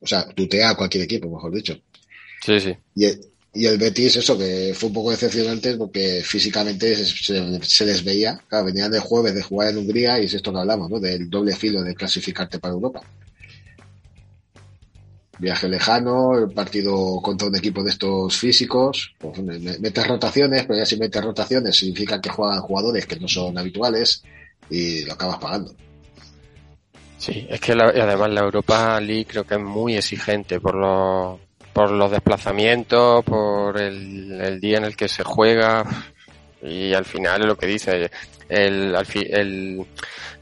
O 0.00 0.06
sea, 0.06 0.28
tutea 0.28 0.70
a 0.70 0.74
cualquier 0.76 1.04
equipo, 1.04 1.30
mejor 1.30 1.52
dicho. 1.54 1.78
Sí, 2.44 2.60
sí. 2.60 2.74
Y 2.96 3.04
el, 3.06 3.20
y 3.54 3.66
el 3.66 3.78
Betis, 3.78 4.16
eso, 4.16 4.36
que 4.36 4.74
fue 4.76 4.88
un 4.88 4.94
poco 4.94 5.12
decepcionante 5.12 5.76
porque 5.76 6.22
físicamente 6.24 6.94
se, 6.96 7.06
se- 7.06 7.62
se 7.62 7.86
les 7.86 8.02
veía. 8.04 8.38
Claro, 8.48 8.66
venían 8.66 8.90
de 8.90 8.98
jueves 8.98 9.34
de 9.34 9.42
jugar 9.42 9.70
en 9.70 9.78
Hungría 9.78 10.20
y 10.20 10.24
es 10.26 10.34
esto 10.34 10.52
que 10.52 10.58
hablamos, 10.58 10.90
¿no? 10.90 10.98
Del 11.00 11.30
doble 11.30 11.54
filo 11.54 11.82
de 11.82 11.94
clasificarte 11.94 12.58
para 12.58 12.74
Europa. 12.74 13.00
Viaje 15.38 15.68
lejano, 15.68 16.38
el 16.38 16.50
partido 16.52 17.20
contra 17.20 17.48
un 17.48 17.56
equipo 17.56 17.82
de 17.82 17.90
estos 17.90 18.36
físicos, 18.36 19.14
pues, 19.18 19.38
me- 19.42 19.58
me- 19.58 19.78
metes 19.78 20.06
rotaciones, 20.06 20.64
pero 20.64 20.78
ya 20.78 20.86
si 20.86 20.96
metes 20.96 21.22
rotaciones 21.24 21.76
significa 21.76 22.20
que 22.20 22.30
juegan 22.30 22.60
jugadores 22.60 23.06
que 23.06 23.16
no 23.18 23.26
son 23.26 23.58
habituales 23.58 24.22
y 24.70 25.04
lo 25.04 25.14
acabas 25.14 25.38
pagando. 25.38 25.74
Sí, 27.18 27.46
es 27.48 27.60
que 27.60 27.74
la- 27.74 27.88
además 27.88 28.30
la 28.30 28.40
Europa 28.42 29.00
League 29.00 29.26
creo 29.26 29.44
que 29.44 29.54
es 29.54 29.60
muy 29.60 29.96
exigente 29.96 30.60
por 30.60 30.74
los, 30.74 31.40
por 31.72 31.90
los 31.90 32.10
desplazamientos, 32.10 33.24
por 33.24 33.80
el, 33.80 34.40
el 34.40 34.60
día 34.60 34.78
en 34.78 34.84
el 34.84 34.96
que 34.96 35.08
se 35.08 35.24
juega 35.24 35.84
y 36.62 36.92
al 36.94 37.04
final 37.04 37.46
lo 37.46 37.56
que 37.56 37.66
dice, 37.66 38.10
el, 38.48 38.94
el 39.14 39.86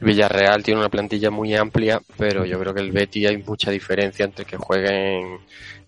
Villarreal 0.00 0.62
tiene 0.62 0.80
una 0.80 0.88
plantilla 0.88 1.30
muy 1.30 1.55
amplia, 1.55 2.00
pero 2.18 2.44
yo 2.44 2.59
creo 2.61 2.74
que 2.74 2.80
el 2.80 2.92
Betty 2.92 3.26
hay 3.26 3.36
mucha 3.38 3.70
diferencia 3.70 4.24
entre 4.24 4.44
que 4.44 4.57
jueguen 4.57 5.38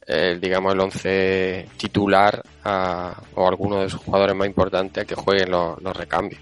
eh, 0.06 0.38
digamos 0.40 0.74
el 0.74 0.80
once 0.80 1.66
titular 1.78 2.42
a- 2.62 3.22
o 3.34 3.48
alguno 3.48 3.80
de 3.80 3.88
sus 3.88 4.00
jugadores 4.00 4.36
más 4.36 4.46
importantes 4.46 5.02
a 5.02 5.06
que 5.06 5.14
jueguen 5.14 5.50
los, 5.50 5.80
los 5.82 5.96
recambios. 5.96 6.40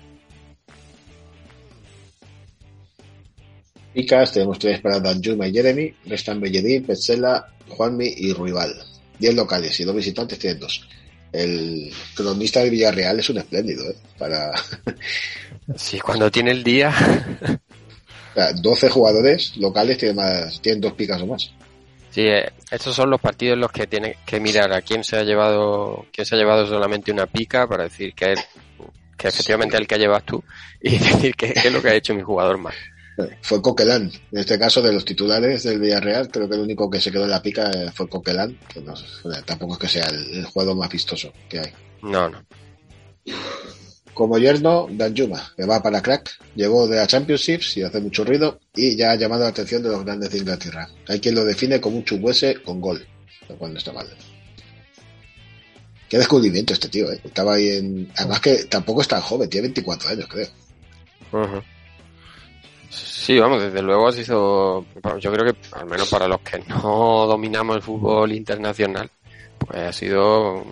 Picas, 3.92 4.32
tenemos 4.32 4.58
tres 4.58 4.80
para 4.80 5.00
Danjuma 5.00 5.46
y 5.48 5.52
Jeremy, 5.52 5.94
restan 6.06 6.40
Belledín, 6.40 6.84
Petzela, 6.84 7.46
Juanmi 7.68 8.06
y 8.16 8.32
Ruibal. 8.32 8.72
Diez 9.18 9.34
locales 9.34 9.78
y 9.80 9.84
dos 9.84 9.94
visitantes 9.94 10.38
tienen 10.38 10.60
dos. 10.60 10.88
El 11.32 11.92
cronista 12.14 12.60
de 12.60 12.70
Villarreal 12.70 13.18
es 13.18 13.30
un 13.30 13.38
espléndido, 13.38 13.88
¿eh? 13.90 13.96
Para 14.18 14.52
Sí, 15.76 16.00
cuando 16.00 16.30
tiene 16.30 16.50
el 16.50 16.62
día, 16.62 16.90
o 18.32 18.34
sea, 18.34 18.52
12 18.52 18.90
jugadores 18.90 19.56
locales 19.56 19.98
tienen, 19.98 20.16
más, 20.16 20.60
tienen 20.60 20.80
dos 20.80 20.92
picas 20.92 21.20
o 21.22 21.26
más. 21.26 21.50
Sí, 22.10 22.22
eh, 22.22 22.50
estos 22.70 22.94
son 22.94 23.08
los 23.08 23.20
partidos 23.20 23.54
en 23.54 23.60
los 23.60 23.72
que 23.72 23.86
tiene 23.86 24.18
que 24.26 24.38
mirar 24.38 24.72
a 24.72 24.82
quién 24.82 25.02
se 25.02 25.16
ha 25.16 25.22
llevado, 25.22 26.06
quién 26.12 26.26
se 26.26 26.34
ha 26.34 26.38
llevado 26.38 26.66
solamente 26.66 27.10
una 27.10 27.26
pica 27.26 27.66
para 27.66 27.84
decir 27.84 28.12
que 28.14 28.32
es, 28.32 28.40
que 29.16 29.28
efectivamente 29.28 29.76
es 29.76 29.80
el 29.80 29.86
que 29.86 29.98
llevas 29.98 30.24
tú 30.24 30.42
y 30.80 30.90
decir 30.98 31.34
que, 31.34 31.54
que 31.54 31.68
es 31.68 31.72
lo 31.72 31.80
que 31.80 31.88
ha 31.88 31.94
hecho 31.94 32.14
mi 32.14 32.22
jugador 32.22 32.58
más. 32.58 32.74
Fue 33.42 33.60
Coquelán. 33.60 34.10
En 34.30 34.38
este 34.38 34.58
caso, 34.58 34.80
de 34.80 34.92
los 34.92 35.04
titulares 35.04 35.64
del 35.64 35.80
Villarreal, 35.80 36.30
creo 36.30 36.48
que 36.48 36.54
el 36.54 36.62
único 36.62 36.88
que 36.88 37.00
se 37.00 37.10
quedó 37.10 37.24
en 37.24 37.30
la 37.30 37.42
pica 37.42 37.70
eh, 37.70 37.90
fue 37.92 38.08
Coquelán. 38.08 38.58
Que 38.72 38.80
no, 38.80 38.94
bueno, 39.22 39.42
tampoco 39.44 39.74
es 39.74 39.78
que 39.78 39.88
sea 39.88 40.06
el, 40.06 40.38
el 40.38 40.44
jugador 40.46 40.76
más 40.76 40.90
vistoso 40.90 41.32
que 41.48 41.60
hay. 41.60 41.72
No, 42.02 42.28
no. 42.28 42.44
Como 44.14 44.38
yerno, 44.38 44.88
Danjuma, 44.90 45.54
que 45.56 45.64
va 45.64 45.82
para 45.82 46.02
crack, 46.02 46.30
llegó 46.54 46.86
de 46.86 46.96
la 46.96 47.06
Championships 47.06 47.78
y 47.78 47.82
hace 47.82 47.98
mucho 48.00 48.24
ruido 48.24 48.60
y 48.74 48.94
ya 48.94 49.12
ha 49.12 49.16
llamado 49.16 49.44
la 49.44 49.48
atención 49.48 49.82
de 49.82 49.88
los 49.88 50.04
grandes 50.04 50.30
de 50.30 50.38
Inglaterra. 50.38 50.88
Hay 51.08 51.18
quien 51.18 51.34
lo 51.34 51.44
define 51.44 51.80
como 51.80 51.96
un 51.96 52.04
chubuese 52.04 52.62
con 52.62 52.80
gol, 52.80 53.06
lo 53.48 53.56
cual 53.56 53.72
no 53.72 53.78
está 53.78 53.92
mal. 53.92 54.06
Qué 56.10 56.18
descubrimiento 56.18 56.74
este 56.74 56.90
tío, 56.90 57.10
¿eh? 57.10 57.20
Estaba 57.24 57.54
ahí 57.54 57.70
en... 57.70 58.12
Además 58.16 58.40
que 58.40 58.64
tampoco 58.64 59.00
es 59.00 59.08
tan 59.08 59.22
joven, 59.22 59.48
tiene 59.48 59.68
24 59.68 60.10
años, 60.10 60.28
creo. 60.28 60.48
Sí, 63.22 63.38
vamos, 63.38 63.62
desde 63.62 63.82
luego 63.82 64.08
ha 64.08 64.12
sido, 64.12 64.84
yo 65.20 65.32
creo 65.32 65.52
que 65.52 65.56
al 65.76 65.86
menos 65.86 66.10
para 66.10 66.26
los 66.26 66.40
que 66.40 66.58
no 66.58 67.24
dominamos 67.28 67.76
el 67.76 67.82
fútbol 67.82 68.32
internacional, 68.32 69.08
pues 69.58 69.78
ha 69.78 69.92
sido 69.92 70.66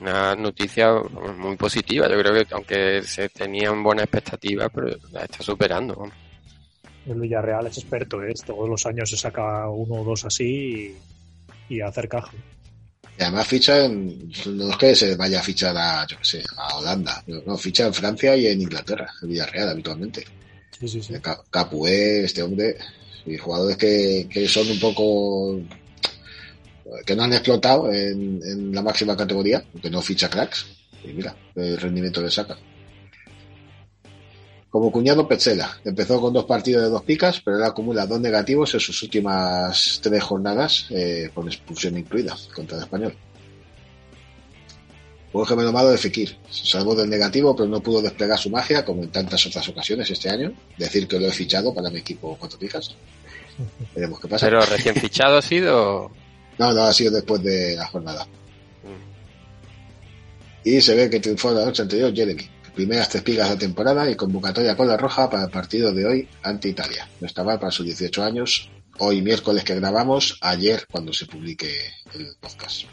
una 0.00 0.34
noticia 0.36 0.94
muy 1.36 1.54
positiva. 1.56 2.08
Yo 2.08 2.18
creo 2.18 2.32
que 2.32 2.54
aunque 2.54 3.02
se 3.02 3.28
tenían 3.28 3.82
buenas 3.82 4.04
expectativas, 4.04 4.70
pero 4.74 4.96
la 5.12 5.24
está 5.24 5.42
superando. 5.42 6.10
El 7.04 7.20
Villarreal 7.20 7.66
es 7.66 7.76
experto, 7.76 8.22
¿eh? 8.22 8.32
todos 8.46 8.66
los 8.70 8.86
años 8.86 9.10
se 9.10 9.18
saca 9.18 9.68
uno 9.68 10.00
o 10.00 10.04
dos 10.04 10.24
así 10.24 10.96
y, 11.68 11.74
y 11.74 11.80
hacer 11.82 12.08
caja. 12.08 12.32
Y 13.18 13.22
además 13.22 13.46
fichan, 13.46 14.30
no 14.46 14.70
es 14.70 14.76
que 14.78 14.94
se 14.94 15.14
vaya 15.14 15.40
a 15.40 15.42
fichar 15.42 15.76
a, 15.76 16.06
yo 16.06 16.16
qué 16.16 16.24
sé, 16.24 16.42
a 16.56 16.78
Holanda, 16.78 17.22
no, 17.44 17.58
ficha 17.58 17.86
en 17.86 17.92
Francia 17.92 18.34
y 18.34 18.46
en 18.46 18.62
Inglaterra, 18.62 19.12
el 19.20 19.28
Villarreal 19.28 19.68
habitualmente. 19.68 20.24
Sí, 20.78 20.88
sí, 20.88 21.02
sí. 21.02 21.14
Capué, 21.50 22.24
este 22.24 22.42
hombre, 22.42 22.76
y 23.24 23.36
jugadores 23.36 23.76
que, 23.76 24.28
que 24.30 24.46
son 24.46 24.68
un 24.70 24.78
poco 24.78 25.60
que 27.04 27.16
no 27.16 27.24
han 27.24 27.32
explotado 27.32 27.90
en, 27.90 28.40
en, 28.42 28.74
la 28.74 28.82
máxima 28.82 29.16
categoría, 29.16 29.64
que 29.80 29.90
no 29.90 30.00
ficha 30.02 30.30
cracks, 30.30 30.66
y 31.04 31.12
mira, 31.12 31.34
el 31.54 31.78
rendimiento 31.78 32.22
le 32.22 32.30
saca. 32.30 32.56
Como 34.70 34.92
cuñado 34.92 35.26
Petzela, 35.26 35.80
empezó 35.84 36.20
con 36.20 36.34
dos 36.34 36.44
partidos 36.44 36.82
de 36.82 36.90
dos 36.90 37.02
picas, 37.02 37.40
pero 37.40 37.56
ahora 37.56 37.68
acumula 37.68 38.06
dos 38.06 38.20
negativos 38.20 38.74
en 38.74 38.80
sus 38.80 39.02
últimas 39.02 40.00
tres 40.02 40.22
jornadas, 40.22 40.86
eh, 40.90 41.30
con 41.32 41.46
expulsión 41.46 41.96
incluida, 41.96 42.36
contra 42.54 42.76
el 42.76 42.84
español. 42.84 43.16
Un 45.36 45.46
gemelo 45.46 45.90
de 45.90 45.98
Fekir, 45.98 46.38
se 46.50 46.64
salvó 46.64 46.94
del 46.94 47.10
negativo, 47.10 47.54
pero 47.54 47.68
no 47.68 47.80
pudo 47.80 48.00
desplegar 48.00 48.38
su 48.38 48.48
magia, 48.48 48.84
como 48.86 49.02
en 49.02 49.10
tantas 49.10 49.44
otras 49.46 49.68
ocasiones 49.68 50.10
este 50.10 50.30
año. 50.30 50.54
Decir 50.78 51.06
que 51.06 51.20
lo 51.20 51.26
he 51.26 51.32
fichado 51.32 51.74
para 51.74 51.90
mi 51.90 51.98
equipo 51.98 52.36
cuatro 52.40 52.58
picas. 52.58 52.94
Veremos 53.94 54.18
qué 54.18 54.28
pasa. 54.28 54.46
Pero 54.46 54.62
recién 54.62 54.94
fichado 54.94 55.38
ha 55.38 55.42
sido. 55.42 56.10
No, 56.58 56.72
no, 56.72 56.84
ha 56.84 56.92
sido 56.94 57.10
después 57.12 57.42
de 57.42 57.76
la 57.76 57.86
jornada. 57.86 58.26
Y 60.64 60.80
se 60.80 60.94
ve 60.94 61.10
que 61.10 61.20
triunfó 61.20 61.50
la 61.50 61.66
noche 61.66 61.82
anterior 61.82 62.14
Jeremy 62.14 62.48
primeras 62.74 63.10
tres 63.10 63.22
pigas 63.22 63.48
de 63.48 63.54
la 63.54 63.58
temporada 63.58 64.10
y 64.10 64.14
convocatoria 64.14 64.74
con 64.74 64.88
la 64.88 64.96
roja 64.96 65.28
para 65.28 65.44
el 65.44 65.50
partido 65.50 65.92
de 65.92 66.06
hoy 66.06 66.28
ante 66.42 66.68
Italia. 66.68 67.06
No 67.20 67.26
está 67.26 67.44
mal 67.44 67.58
para 67.58 67.72
sus 67.72 67.84
18 67.84 68.24
años. 68.24 68.70
Hoy 69.00 69.20
miércoles 69.20 69.64
que 69.64 69.74
grabamos, 69.74 70.38
ayer 70.40 70.86
cuando 70.90 71.12
se 71.12 71.26
publique 71.26 71.68
el 72.14 72.36
podcast. 72.40 72.84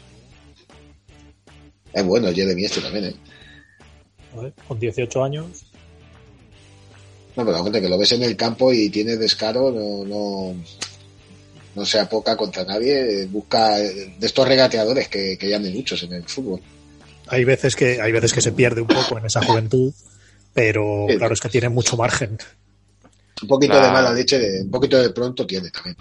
Es 1.94 2.04
bueno 2.04 2.32
Jeremy 2.32 2.64
este 2.64 2.80
también, 2.80 3.04
¿eh? 3.04 4.52
Con 4.66 4.78
18 4.78 5.24
años. 5.24 5.64
No, 7.36 7.46
pero 7.46 7.62
gente 7.62 7.80
que 7.80 7.88
lo 7.88 7.98
ves 7.98 8.12
en 8.12 8.22
el 8.24 8.36
campo 8.36 8.72
y 8.72 8.90
tiene 8.90 9.16
descaro, 9.16 9.70
no, 9.70 10.04
no, 10.04 10.54
no 11.74 11.86
se 11.86 12.00
apoca 12.00 12.36
contra 12.36 12.64
nadie, 12.64 13.26
busca 13.26 13.76
de 13.76 14.14
estos 14.20 14.46
regateadores 14.46 15.08
que, 15.08 15.38
que 15.38 15.48
ya 15.48 15.58
hay 15.58 15.72
muchos 15.72 16.02
en 16.02 16.14
el 16.14 16.24
fútbol 16.24 16.60
hay 17.26 17.44
veces 17.44 17.76
que 17.76 18.00
hay 18.00 18.12
veces 18.12 18.32
que 18.32 18.40
se 18.40 18.52
pierde 18.52 18.80
un 18.80 18.86
poco 18.86 19.18
en 19.18 19.26
esa 19.26 19.42
juventud, 19.42 19.92
pero 20.52 21.06
claro 21.16 21.34
es 21.34 21.40
que 21.40 21.48
tiene 21.48 21.68
mucho 21.68 21.96
margen. 21.96 22.38
Un 23.42 23.48
poquito 23.48 23.74
de 23.74 23.90
mala 23.90 24.12
leche, 24.12 24.62
un 24.62 24.70
poquito 24.70 25.00
de 25.00 25.10
pronto 25.10 25.46
tiene 25.46 25.70
también. 25.70 25.96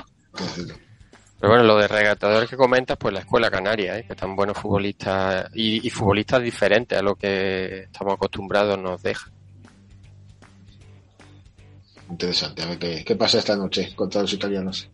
Pero 1.44 1.56
bueno, 1.56 1.68
lo 1.68 1.78
de 1.78 1.90
regatadores 1.90 2.50
que 2.50 2.56
comentas, 2.56 2.96
pues 2.98 3.14
la 3.14 3.20
escuela 3.20 3.52
canaria, 3.52 4.00
¿eh? 4.00 4.06
que 4.08 4.14
están 4.14 4.34
buenos 4.34 4.58
futbolistas 4.58 5.50
y, 5.54 5.90
futbolistas 5.90 6.42
diferentes 6.42 6.98
a 6.98 7.02
lo 7.02 7.16
que 7.16 7.80
estamos 7.80 8.14
acostumbrados 8.14 8.80
nos 8.80 9.04
deja. 9.04 9.30
Interesante, 12.10 12.62
a 12.62 12.68
ver 12.68 12.80
qué, 12.80 13.04
qué 13.04 13.18
pasa 13.18 13.40
esta 13.40 13.58
noche 13.58 13.94
contra 13.94 14.22
los 14.22 14.32
italianos. 14.32 14.90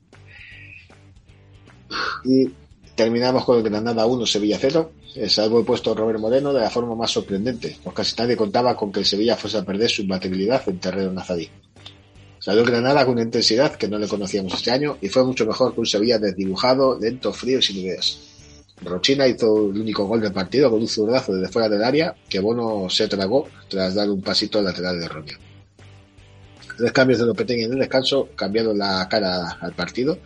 Y 2.26 2.50
terminamos 2.96 3.46
con 3.46 3.58
el 3.58 3.64
Granada 3.64 4.08
1, 4.08 4.26
Sevilla 4.26 4.58
0 4.60 4.92
salvo 5.28 5.60
el 5.60 5.66
puesto 5.66 5.94
Robert 5.94 6.20
Moreno 6.20 6.52
de 6.52 6.62
la 6.62 6.72
forma 6.72 6.96
más 6.96 7.12
sorprendente, 7.12 7.78
pues 7.84 7.96
casi 7.96 8.16
nadie 8.18 8.36
contaba 8.36 8.76
con 8.76 8.92
que 8.92 9.02
el 9.02 9.06
Sevilla 9.06 9.36
fuese 9.36 9.60
a 9.60 9.66
perder 9.66 9.90
su 9.90 10.02
imbatibilidad 10.02 10.68
en 10.68 10.80
terreno 10.80 11.12
nazadí. 11.12 11.48
Salió 12.40 12.64
Granada 12.64 13.06
con 13.06 13.14
una 13.14 13.24
intensidad 13.24 13.76
que 13.76 13.88
no 13.88 13.98
le 13.98 14.08
conocíamos 14.08 14.54
este 14.54 14.72
año 14.72 14.98
y 15.02 15.10
fue 15.10 15.24
mucho 15.26 15.46
mejor 15.46 15.74
que 15.74 15.82
un 15.82 15.86
Sevilla 15.86 16.20
desdibujado, 16.20 17.00
lento, 17.00 17.34
frío 17.34 17.60
y 17.60 17.62
sin 17.62 17.78
ideas. 17.78 18.20
Rochina 18.82 19.28
hizo 19.28 19.70
el 19.70 19.82
único 19.82 20.06
gol 20.06 20.22
del 20.22 20.32
partido 20.32 20.70
con 20.70 20.80
un 20.80 20.88
zurdazo 20.88 21.36
desde 21.36 21.52
fuera 21.52 21.68
del 21.68 21.84
área 21.84 22.16
que 22.30 22.40
Bono 22.40 22.90
se 22.90 23.08
tragó 23.08 23.48
tras 23.68 23.96
dar 23.96 24.10
un 24.10 24.22
pasito 24.22 24.62
lateral 24.62 25.00
de 25.00 25.08
Romeo. 25.08 25.38
Tres 26.78 26.92
cambios 26.94 27.20
de 27.20 27.26
Lopetegui 27.26 27.64
en 27.64 27.74
el 27.74 27.80
descanso 27.80 28.30
cambiaron 28.36 28.78
la 28.78 29.08
cara 29.10 29.58
al 29.60 29.74
partido 29.74 30.18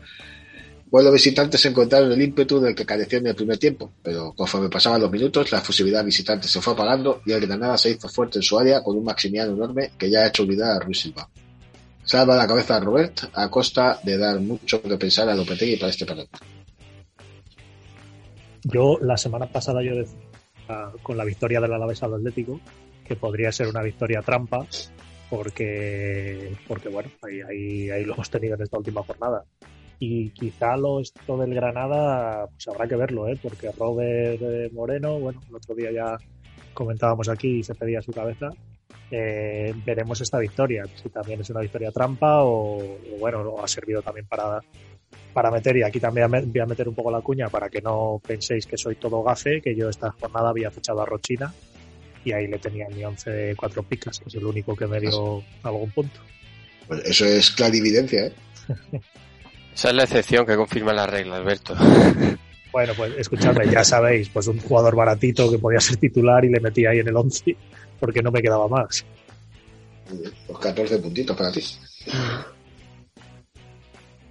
pues 0.94 1.04
los 1.04 1.14
visitantes 1.16 1.66
encontraron 1.66 2.12
el 2.12 2.22
ímpetu 2.22 2.60
del 2.60 2.76
que 2.76 2.86
carecían 2.86 3.24
en 3.24 3.30
el 3.30 3.36
primer 3.36 3.58
tiempo, 3.58 3.94
pero 4.04 4.32
conforme 4.34 4.70
pasaban 4.70 5.02
los 5.02 5.10
minutos, 5.10 5.52
la 5.52 5.60
fusividad 5.60 6.06
visitante 6.06 6.48
se 6.48 6.62
fue 6.62 6.74
apagando 6.74 7.24
y 7.26 7.32
el 7.32 7.42
Granada 7.48 7.80
se 7.80 7.90
hizo 7.90 8.08
fuerte 8.08 8.38
en 8.38 8.44
su 8.44 8.60
área 8.60 8.84
con 8.84 8.96
un 8.96 9.04
Maximiano 9.04 9.54
enorme 9.54 9.94
que 9.98 10.12
ya 10.12 10.20
ha 10.20 10.28
hecho 10.28 10.44
olvidar 10.44 10.76
a 10.76 10.80
Ruiz 10.80 11.00
Silva. 11.00 11.28
Salva 12.04 12.36
la 12.36 12.48
cabeza 12.48 12.78
a 12.78 12.80
Robert 12.80 13.20
a 13.34 13.50
costa 13.50 14.00
de 14.04 14.18
dar 14.18 14.40
mucho 14.40 14.82
que 14.82 14.98
pensar 14.98 15.30
a 15.30 15.36
Lopetegui 15.36 15.78
para 15.78 15.90
este 15.90 16.06
partido. 16.06 16.28
Yo 18.64 18.98
la 19.02 19.18
semana 19.18 19.48
pasada 19.48 19.82
yo 19.84 19.96
decía 19.96 20.34
con 21.02 21.18
la 21.18 21.26
victoria 21.26 21.60
del 21.60 21.74
Alavés 21.74 22.04
al 22.04 22.14
Atlético 22.16 22.60
que 23.06 23.16
podría 23.16 23.52
ser 23.52 23.68
una 23.68 23.82
victoria 23.82 24.22
trampa 24.22 24.66
porque 25.30 26.56
porque 26.68 26.90
bueno 26.90 27.10
ahí, 27.22 27.42
ahí, 27.42 27.90
ahí 27.90 28.06
lo 28.06 28.14
hemos 28.14 28.30
tenido 28.30 28.56
en 28.56 28.62
esta 28.62 28.78
última 28.78 29.04
jornada 29.04 29.44
y 30.00 30.30
quizá 30.30 30.78
lo 30.78 31.00
esto 31.00 31.38
del 31.38 31.54
Granada 31.54 32.48
pues 32.48 32.68
habrá 32.68 32.88
que 32.88 32.96
verlo 32.96 33.28
¿eh? 33.28 33.38
porque 33.42 33.72
Robert 33.72 34.42
eh, 34.42 34.70
Moreno 34.74 35.20
bueno 35.20 35.42
el 35.50 35.56
otro 35.56 35.76
día 35.76 35.92
ya 35.92 36.18
comentábamos 36.74 37.30
aquí 37.30 37.60
y 37.60 37.64
se 37.64 37.76
pedía 37.76 38.02
su 38.02 38.12
cabeza 38.12 38.50
eh, 39.12 39.74
veremos 39.86 40.20
esta 40.22 40.40
victoria 40.40 40.86
si 40.96 41.10
también 41.10 41.42
es 41.42 41.50
una 41.50 41.62
victoria 41.62 41.92
trampa 41.92 42.44
o, 42.44 42.78
o 42.78 43.18
bueno 43.20 43.56
ha 43.64 43.68
servido 43.68 44.02
también 44.02 44.26
para 44.28 44.62
para 45.34 45.52
meter 45.52 45.78
y 45.78 45.84
aquí 45.84 46.00
también 46.00 46.30
voy 46.30 46.60
a 46.60 46.66
meter 46.66 46.88
un 46.88 46.96
poco 46.96 47.12
la 47.12 47.22
cuña 47.22 47.50
para 47.50 47.70
que 47.70 47.82
no 47.82 48.22
penséis 48.26 48.66
que 48.66 48.78
soy 48.78 48.96
todo 48.96 49.24
gafe 49.24 49.62
que 49.62 49.76
yo 49.76 49.90
esta 49.90 50.12
jornada 50.12 50.50
había 50.50 50.72
fichado 50.72 51.02
a 51.02 51.06
Rochina 51.06 51.54
y 52.26 52.32
ahí 52.32 52.48
le 52.48 52.58
tenía 52.58 52.88
mi 52.90 53.04
11 53.04 53.30
de 53.30 53.56
cuatro 53.56 53.84
picas 53.84 54.20
que 54.20 54.30
es 54.30 54.36
el 54.36 54.46
único 54.46 54.76
que 54.76 54.88
me 54.88 55.00
dio 55.00 55.44
algún 55.64 55.92
punto 55.92 56.20
pues 56.88 57.04
eso 57.06 57.26
es 57.26 57.52
clarividencia 57.52 58.28
¿eh? 58.28 58.34
Esa 59.74 59.90
es 59.90 59.96
la 59.96 60.04
excepción 60.04 60.46
que 60.46 60.56
confirma 60.56 60.94
la 60.94 61.08
regla, 61.08 61.38
Alberto. 61.38 61.76
Bueno, 62.72 62.94
pues 62.98 63.14
escuchadme, 63.20 63.70
ya 63.70 63.84
sabéis, 63.84 64.30
pues 64.30 64.48
un 64.48 64.60
jugador 64.60 64.96
baratito 64.96 65.52
que 65.52 65.60
podía 65.60 65.80
ser 65.80 65.98
titular 65.98 66.44
y 66.44 66.50
le 66.50 66.60
metí 66.60 66.88
ahí 66.88 66.98
en 66.98 67.08
el 67.08 67.16
11 67.16 67.56
porque 68.04 68.22
no 68.22 68.34
me 68.34 68.42
quedaba 68.42 68.68
más. 68.68 69.06
Pues 70.46 70.60
14 70.60 70.98
puntitos 70.98 71.38
para 71.38 71.54
ti. 71.54 71.64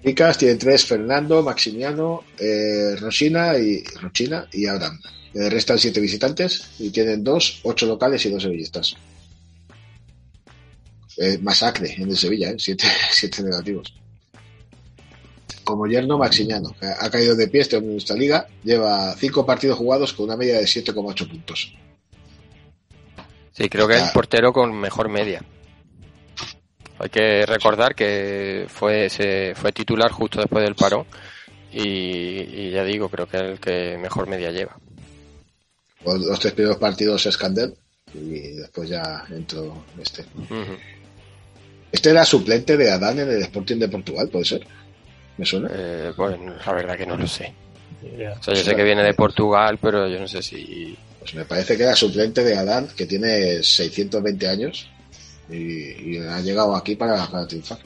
Picas 0.03 0.37
tiene 0.37 0.57
tres 0.57 0.85
Fernando, 0.85 1.43
Maximiano, 1.43 2.23
eh, 2.39 2.97
Rosina 3.01 3.57
y 3.57 3.83
Rochina 3.99 4.47
y 4.53 4.67
Abraham. 4.67 5.01
Le 5.33 5.49
restan 5.49 5.79
siete 5.79 6.01
visitantes 6.01 6.73
y 6.81 6.91
tienen 6.91 7.25
dos, 7.25 7.61
ocho 7.63 7.87
locales 7.87 8.27
y 8.27 8.31
dos 8.31 8.43
sevillistas. 8.43 8.95
Eh, 11.17 11.39
masacre 11.39 11.95
en 11.97 12.11
el 12.11 12.17
Sevilla, 12.19 12.51
¿eh? 12.51 12.57
siete, 12.59 12.85
siete 13.11 13.43
negativos 13.43 13.95
como 15.65 15.87
yerno 15.87 16.19
Maximiano, 16.19 16.75
ha 17.01 17.09
caído 17.09 17.37
de 17.37 17.47
pie 17.47 17.61
este 17.61 17.77
en 17.77 17.97
esta 17.97 18.15
liga, 18.15 18.49
lleva 18.65 19.15
cinco 19.17 19.47
partidos 19.47 19.79
jugados 19.79 20.13
con 20.13 20.25
una 20.25 20.37
media 20.37 20.59
de 20.59 20.65
7,8 20.65 21.31
puntos. 21.31 21.73
Sí, 23.53 23.69
creo 23.69 23.87
que 23.87 23.97
es 23.97 24.03
el 24.03 24.13
portero 24.13 24.53
con 24.53 24.73
mejor 24.73 25.09
media. 25.09 25.43
Hay 26.99 27.09
que 27.09 27.45
recordar 27.47 27.95
que 27.95 28.67
fue, 28.69 29.11
se, 29.11 29.55
fue 29.55 29.73
titular 29.73 30.11
justo 30.11 30.41
después 30.41 30.65
del 30.65 30.75
parón 30.75 31.05
y, 31.73 32.71
ya 32.71 32.85
digo, 32.85 33.09
creo 33.09 33.27
que 33.27 33.37
es 33.39 33.43
el 33.43 33.61
que 33.61 33.99
mejor 33.99 34.29
media 34.29 34.51
lleva. 34.51 34.77
Los 36.05 36.39
tres 36.39 36.53
primeros 36.53 36.79
partidos 36.79 37.25
es 37.27 37.37
Candel 37.37 37.75
y 38.15 38.53
después 38.53 38.89
ya 38.89 39.25
entró 39.31 39.85
este. 40.01 40.25
Este 41.91 42.11
era 42.11 42.25
suplente 42.25 42.77
de 42.77 42.91
Adán 42.91 43.19
en 43.19 43.31
el 43.31 43.43
Sporting 43.43 43.77
de 43.77 43.89
Portugal, 43.89 44.29
¿puede 44.29 44.45
ser? 44.45 44.67
¿Me 45.37 45.45
suena? 45.45 45.71
Eh, 45.73 46.13
bueno, 46.17 46.55
la 46.65 46.73
verdad 46.73 46.97
que 46.97 47.07
no 47.07 47.17
lo 47.17 47.27
sé. 47.27 47.55
O 48.03 48.43
sea, 48.43 48.55
yo 48.55 48.63
sé 48.63 48.75
que 48.75 48.83
viene 48.83 49.03
de 49.03 49.15
Portugal, 49.15 49.79
pero 49.81 50.09
yo 50.09 50.19
no 50.19 50.27
sé 50.27 50.43
si... 50.43 50.97
Pues 51.23 51.35
me 51.35 51.45
parece 51.45 51.77
que 51.77 51.85
era 51.85 51.95
suplente 51.95 52.43
de 52.43 52.57
Adán, 52.57 52.89
que 52.97 53.07
tiene 53.07 53.63
620 53.63 54.49
años 54.49 54.89
y, 55.49 56.19
ha 56.19 56.41
llegado 56.41 56.75
aquí 56.75 56.97
para, 56.97 57.27
para, 57.29 57.47
triunfar. 57.47 57.79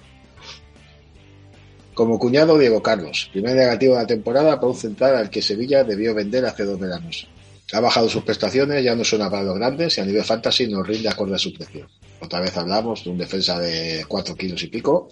Como 1.93 2.19
cuñado, 2.19 2.59
Diego 2.59 2.83
Carlos, 2.83 3.29
primer 3.33 3.55
negativo 3.57 3.95
de 3.95 4.01
la 4.01 4.07
temporada 4.07 4.57
para 4.57 4.69
un 4.69 4.77
central 4.77 5.17
al 5.17 5.31
que 5.31 5.43
Sevilla 5.43 5.85
debió 5.85 6.15
vender 6.15 6.47
hace 6.47 6.65
dos 6.65 6.79
veranos. 6.79 7.29
Ha 7.73 7.81
bajado 7.81 8.09
sus 8.09 8.23
prestaciones, 8.23 8.83
ya 8.83 8.95
no 8.95 9.05
suena 9.05 9.29
para 9.31 9.43
los 9.43 9.57
grandes 9.57 9.99
y 9.99 10.01
a 10.01 10.05
nivel 10.05 10.25
fantasy 10.25 10.67
no 10.69 10.83
rinde 10.83 11.09
acorde 11.09 11.35
a 11.35 11.39
su 11.39 11.53
precio. 11.53 11.89
Otra 12.21 12.41
vez 12.41 12.57
hablamos 12.57 13.05
de 13.05 13.11
un 13.11 13.19
defensa 13.19 13.59
de 13.59 14.05
4 14.09 14.35
kilos 14.35 14.63
y 14.63 14.69
pico 14.69 15.09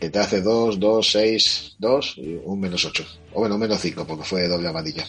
que 0.00 0.08
te 0.08 0.18
hace 0.18 0.40
2, 0.40 0.78
2, 0.78 1.10
6, 1.10 1.76
2 1.78 2.14
y 2.18 2.40
un 2.44 2.60
menos 2.60 2.84
8. 2.84 3.04
O 3.34 3.40
bueno, 3.40 3.58
menos 3.58 3.80
5 3.80 4.06
porque 4.06 4.24
fue 4.24 4.48
doble 4.48 4.68
amarilla. 4.68 5.06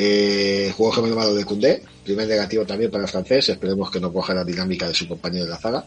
Eh, 0.00 0.72
juego 0.76 0.92
gemelo 0.92 1.34
de 1.34 1.44
Cundé, 1.44 1.82
primer 2.04 2.28
negativo 2.28 2.64
también 2.64 2.88
para 2.88 3.02
el 3.02 3.10
francés, 3.10 3.48
esperemos 3.48 3.90
que 3.90 3.98
no 3.98 4.12
coja 4.12 4.32
la 4.32 4.44
dinámica 4.44 4.86
de 4.86 4.94
su 4.94 5.08
compañero 5.08 5.44
de 5.44 5.50
la 5.50 5.58
zaga. 5.58 5.84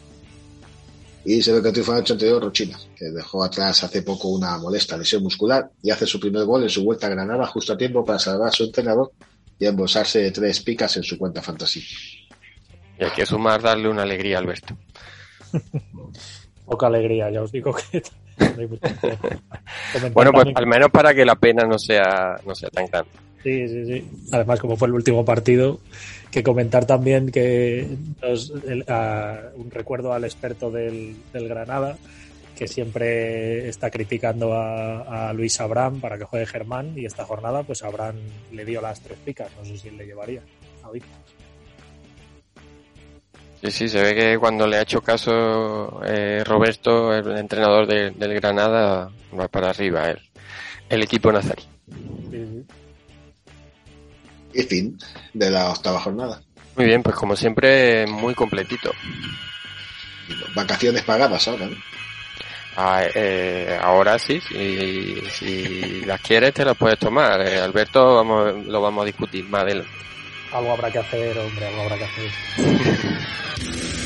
Y 1.23 1.41
se 1.41 1.53
ve 1.53 1.63
que 1.63 1.71
triunfa 1.71 1.93
en 1.93 2.03
el 2.05 2.11
anterior 2.11 2.43
Rochina, 2.43 2.77
que 2.93 3.05
dejó 3.05 3.41
atrás 3.41 3.85
hace 3.85 4.01
poco 4.01 4.27
una 4.27 4.57
molesta 4.57 4.97
lesión 4.97 5.23
muscular 5.23 5.69
y 5.81 5.91
hace 5.91 6.05
su 6.05 6.19
primer 6.19 6.43
gol 6.43 6.63
en 6.63 6.69
su 6.69 6.83
vuelta 6.83 7.07
a 7.07 7.11
Granada 7.11 7.45
justo 7.47 7.71
a 7.71 7.77
tiempo 7.77 8.03
para 8.03 8.19
salvar 8.19 8.49
a 8.49 8.51
su 8.51 8.65
entrenador 8.65 9.13
y 9.57 9.65
embolsarse 9.65 10.29
tres 10.31 10.59
picas 10.59 10.97
en 10.97 11.03
su 11.03 11.17
cuenta 11.17 11.41
fantasy. 11.41 11.81
Y 12.99 13.03
hay 13.05 13.11
que 13.11 13.25
sumar 13.25 13.61
darle 13.61 13.87
una 13.87 14.01
alegría 14.01 14.37
a 14.37 14.39
Alberto. 14.39 14.75
Poca 16.65 16.87
alegría, 16.87 17.29
ya 17.31 17.43
os 17.43 17.51
digo 17.51 17.73
que. 17.73 18.03
bueno, 20.13 20.31
pues 20.33 20.47
al 20.55 20.67
menos 20.67 20.89
para 20.89 21.13
que 21.13 21.23
la 21.23 21.35
pena 21.35 21.63
no 21.63 21.79
sea, 21.79 22.35
no 22.45 22.53
sea 22.55 22.69
tan 22.69 22.87
grande. 22.87 23.11
Sí, 23.43 23.67
sí, 23.67 23.85
sí. 23.85 24.07
Además, 24.31 24.59
como 24.59 24.77
fue 24.77 24.87
el 24.87 24.93
último 24.93 25.25
partido, 25.25 25.79
que 26.29 26.43
comentar 26.43 26.85
también 26.85 27.31
que 27.31 27.87
un 29.55 29.71
recuerdo 29.71 30.13
al 30.13 30.23
experto 30.23 30.69
del, 30.69 31.15
Granada, 31.33 31.97
que 32.55 32.67
siempre 32.67 33.67
está 33.67 33.89
criticando 33.89 34.53
a, 34.53 35.33
Luis 35.33 35.59
Abraham 35.59 35.99
para 35.99 36.17
que 36.17 36.25
juegue 36.25 36.45
Germán, 36.45 36.93
y 36.95 37.05
esta 37.05 37.25
jornada, 37.25 37.63
pues 37.63 37.83
Abraham 37.83 38.17
le 38.51 38.63
dio 38.63 38.81
las 38.81 39.01
tres 39.01 39.17
picas, 39.25 39.49
no 39.57 39.65
sé 39.65 39.77
si 39.77 39.89
le 39.89 40.05
llevaría 40.05 40.41
a 40.83 40.91
Sí, 43.61 43.69
sí, 43.69 43.89
se 43.89 44.01
ve 44.01 44.15
que 44.15 44.39
cuando 44.39 44.65
le 44.65 44.77
ha 44.77 44.81
hecho 44.81 45.01
caso 45.01 46.01
eh, 46.03 46.43
Roberto, 46.43 47.13
el 47.13 47.37
entrenador 47.37 47.85
del 47.85 48.33
Granada, 48.33 49.11
va 49.37 49.47
para 49.47 49.69
arriba 49.69 50.09
el, 50.09 50.19
el 50.89 51.03
equipo 51.03 51.31
nazarí. 51.31 51.61
Sí, 52.31 52.65
y 54.53 54.63
fin 54.63 54.97
de 55.33 55.49
la 55.49 55.69
octava 55.69 55.99
jornada. 55.99 56.41
Muy 56.75 56.85
bien, 56.85 57.03
pues 57.03 57.15
como 57.15 57.35
siempre, 57.35 58.07
muy 58.07 58.33
completito. 58.33 58.91
Vacaciones 60.55 61.03
pagadas 61.03 61.47
ahora, 61.47 61.67
¿no? 61.67 61.77
Ah, 62.77 63.03
eh, 63.13 63.77
ahora 63.81 64.17
sí, 64.17 64.39
si, 64.39 65.21
si, 65.29 66.01
las 66.05 66.21
quieres 66.21 66.53
te 66.53 66.63
las 66.63 66.77
puedes 66.77 66.97
tomar. 66.97 67.41
Eh, 67.41 67.59
Alberto, 67.59 68.15
vamos, 68.15 68.65
lo 68.65 68.81
vamos 68.81 69.03
a 69.03 69.05
discutir 69.05 69.43
más 69.49 69.63
adelante. 69.63 69.91
Algo 70.53 70.71
habrá 70.71 70.89
que 70.89 70.99
hacer, 70.99 71.37
hombre, 71.37 71.67
algo 71.67 71.81
habrá 71.81 71.97
que 71.97 72.05
hacer. 72.05 72.31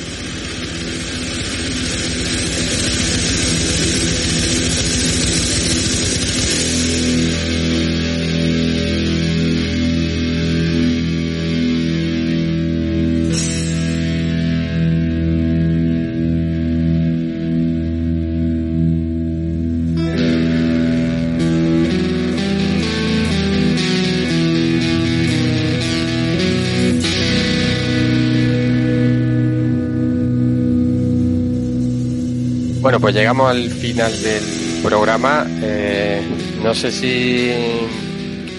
pues 33.06 33.14
llegamos 33.14 33.52
al 33.52 33.70
final 33.70 34.12
del 34.24 34.44
programa. 34.82 35.46
Eh, 35.62 36.24
no 36.64 36.74
sé 36.74 36.92
si 36.92 37.52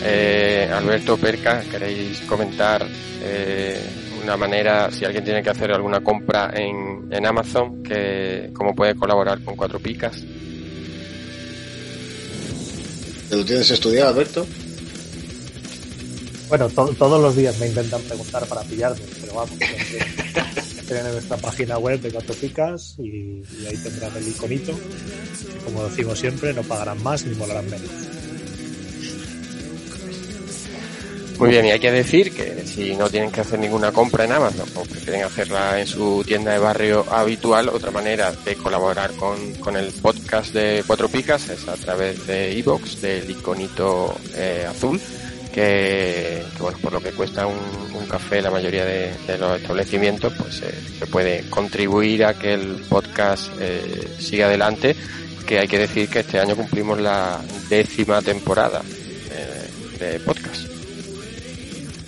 eh, 0.04 0.70
Alberto 0.72 1.16
Perca 1.16 1.62
queréis 1.68 2.20
comentar 2.28 2.86
eh, 3.24 3.76
una 4.22 4.36
manera, 4.36 4.88
si 4.92 5.04
alguien 5.04 5.24
tiene 5.24 5.42
que 5.42 5.50
hacer 5.50 5.72
alguna 5.72 5.98
compra 5.98 6.52
en, 6.54 7.08
en 7.10 7.26
Amazon, 7.26 7.82
que 7.82 8.50
cómo 8.52 8.72
puede 8.72 8.94
colaborar 8.94 9.42
con 9.42 9.56
Cuatro 9.56 9.80
Picas. 9.80 10.22
¿Te 13.28 13.36
lo 13.36 13.44
tienes 13.44 13.68
estudiado, 13.68 14.10
Alberto? 14.10 14.46
Bueno, 16.48 16.68
todos 16.68 17.20
los 17.20 17.34
días 17.34 17.58
me 17.58 17.66
intentan 17.66 18.00
preguntar 18.02 18.46
para 18.46 18.62
pillarme, 18.62 19.02
pero 19.20 19.34
vamos. 19.34 19.58
en 20.94 21.12
nuestra 21.12 21.36
página 21.36 21.78
web 21.78 22.00
de 22.00 22.10
Cuatro 22.10 22.34
Picas 22.34 22.96
y, 22.98 23.42
ahí 23.66 23.76
tendrán 23.82 24.16
el 24.16 24.28
iconito. 24.28 24.78
como 25.64 25.84
decimos 25.84 26.18
siempre, 26.18 26.52
no 26.52 26.62
pagarán 26.62 27.02
más 27.02 27.24
ni 27.24 27.34
molarán 27.34 27.68
menos. 27.68 27.90
Muy 31.38 31.50
bien, 31.50 31.66
y 31.66 31.70
hay 31.70 31.80
que 31.80 31.92
decir 31.92 32.32
que 32.32 32.64
si 32.64 32.96
no 32.96 33.10
tienen 33.10 33.30
que 33.30 33.42
hacer 33.42 33.58
ninguna 33.58 33.92
compra 33.92 34.24
en 34.24 34.32
Amazon 34.32 34.66
o 34.74 34.82
prefieren 34.84 35.22
hacerla 35.22 35.78
en 35.78 35.86
su 35.86 36.24
tienda 36.26 36.52
de 36.52 36.58
barrio 36.58 37.04
habitual, 37.10 37.68
otra 37.68 37.90
manera 37.90 38.32
de 38.32 38.54
colaborar 38.54 39.12
con, 39.12 39.76
el 39.76 39.92
podcast 39.92 40.54
de 40.54 40.82
Cuatro 40.86 41.08
Picas 41.08 41.50
es 41.50 41.68
a 41.68 41.74
través 41.74 42.26
de 42.26 42.54
iBox, 42.54 43.02
del 43.02 43.30
iconito 43.30 44.16
eh, 44.34 44.66
azul 44.66 44.98
que, 45.56 46.44
bueno, 46.58 46.76
por 46.82 46.92
lo 46.92 47.00
que 47.00 47.12
cuesta 47.12 47.46
un, 47.46 48.06
café 48.10 48.42
la 48.42 48.50
mayoría 48.50 48.84
de, 48.84 49.38
los 49.38 49.58
establecimientos, 49.58 50.34
pues 50.38 50.60
eh, 50.60 50.70
se 50.98 51.06
puede 51.06 51.48
contribuir 51.48 52.26
a 52.26 52.34
que 52.34 52.52
el 52.52 52.84
podcast 52.90 53.50
eh, 53.58 54.16
siga 54.18 54.46
adelante, 54.46 54.94
que 55.46 55.58
hay 55.58 55.66
que 55.66 55.78
decir 55.78 56.10
que 56.10 56.20
este 56.20 56.38
año 56.38 56.54
cumplimos 56.54 57.00
la 57.00 57.40
décima 57.70 58.20
temporada 58.20 58.82
eh, 59.30 59.98
de 59.98 60.20
podcast. 60.20 60.66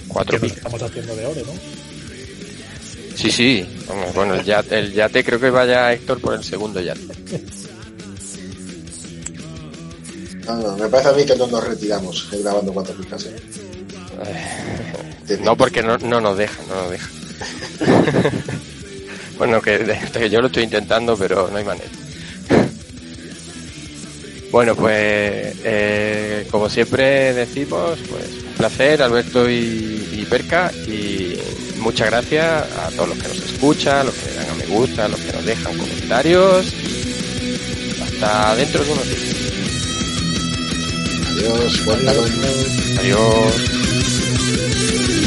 Cuatro 0.08 0.38
pilas. 0.38 0.58
Estamos 0.58 0.82
haciendo 0.82 1.16
de 1.16 1.26
oro, 1.26 1.40
¿no? 1.46 1.52
Sí, 3.16 3.30
sí. 3.30 3.66
Bueno, 4.14 4.34
el 4.34 4.44
yate, 4.44 4.78
el 4.78 4.92
yate 4.92 5.24
creo 5.24 5.40
que 5.40 5.48
vaya 5.48 5.90
Héctor 5.90 6.20
por 6.20 6.34
el 6.34 6.44
segundo 6.44 6.80
yate. 6.80 7.00
No, 10.48 10.76
me 10.76 10.88
parece 10.88 11.10
a 11.10 11.12
mí 11.12 11.26
que 11.26 11.36
no 11.36 11.46
nos 11.46 11.62
retiramos 11.62 12.28
grabando 12.32 12.72
cuatro 12.72 12.94
pistas. 12.94 13.26
¿eh? 13.26 13.36
no, 15.42 15.56
porque 15.56 15.82
no, 15.82 15.98
no 15.98 16.20
nos 16.20 16.38
dejan, 16.38 16.66
no 16.68 16.82
nos 16.82 16.90
dejan. 16.90 17.10
bueno, 19.38 19.60
que, 19.60 19.98
yo 20.30 20.40
lo 20.40 20.46
estoy 20.46 20.64
intentando, 20.64 21.16
pero 21.16 21.48
no 21.50 21.56
hay 21.58 21.64
manera. 21.64 21.90
Bueno, 24.50 24.74
pues 24.74 25.56
eh, 25.62 26.48
como 26.50 26.70
siempre 26.70 27.34
decimos, 27.34 27.98
pues 28.08 28.30
un 28.48 28.54
placer, 28.56 29.02
Alberto 29.02 29.48
y, 29.50 30.08
y, 30.12 30.26
Perca, 30.28 30.72
y 30.72 31.38
muchas 31.76 32.08
gracias 32.08 32.64
a 32.78 32.88
todos 32.96 33.10
los 33.10 33.18
que 33.18 33.28
nos 33.28 33.36
escuchan, 33.36 34.06
los 34.06 34.14
que 34.14 34.30
le 34.30 34.36
dan 34.36 34.48
a 34.48 34.54
me 34.54 34.66
gusta, 34.66 35.08
los 35.08 35.20
que 35.20 35.32
nos 35.34 35.44
dejan 35.44 35.76
comentarios, 35.76 36.72
hasta 38.02 38.56
dentro 38.56 38.82
de 38.82 38.92
unos 38.92 39.06
días. 39.06 39.47
Adiós, 41.38 41.86
Adiós. 42.98 43.78
turn 44.88 45.14
a 45.14 45.17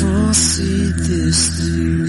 foresee 0.00 0.92
this 0.92 1.48
through. 1.58 2.07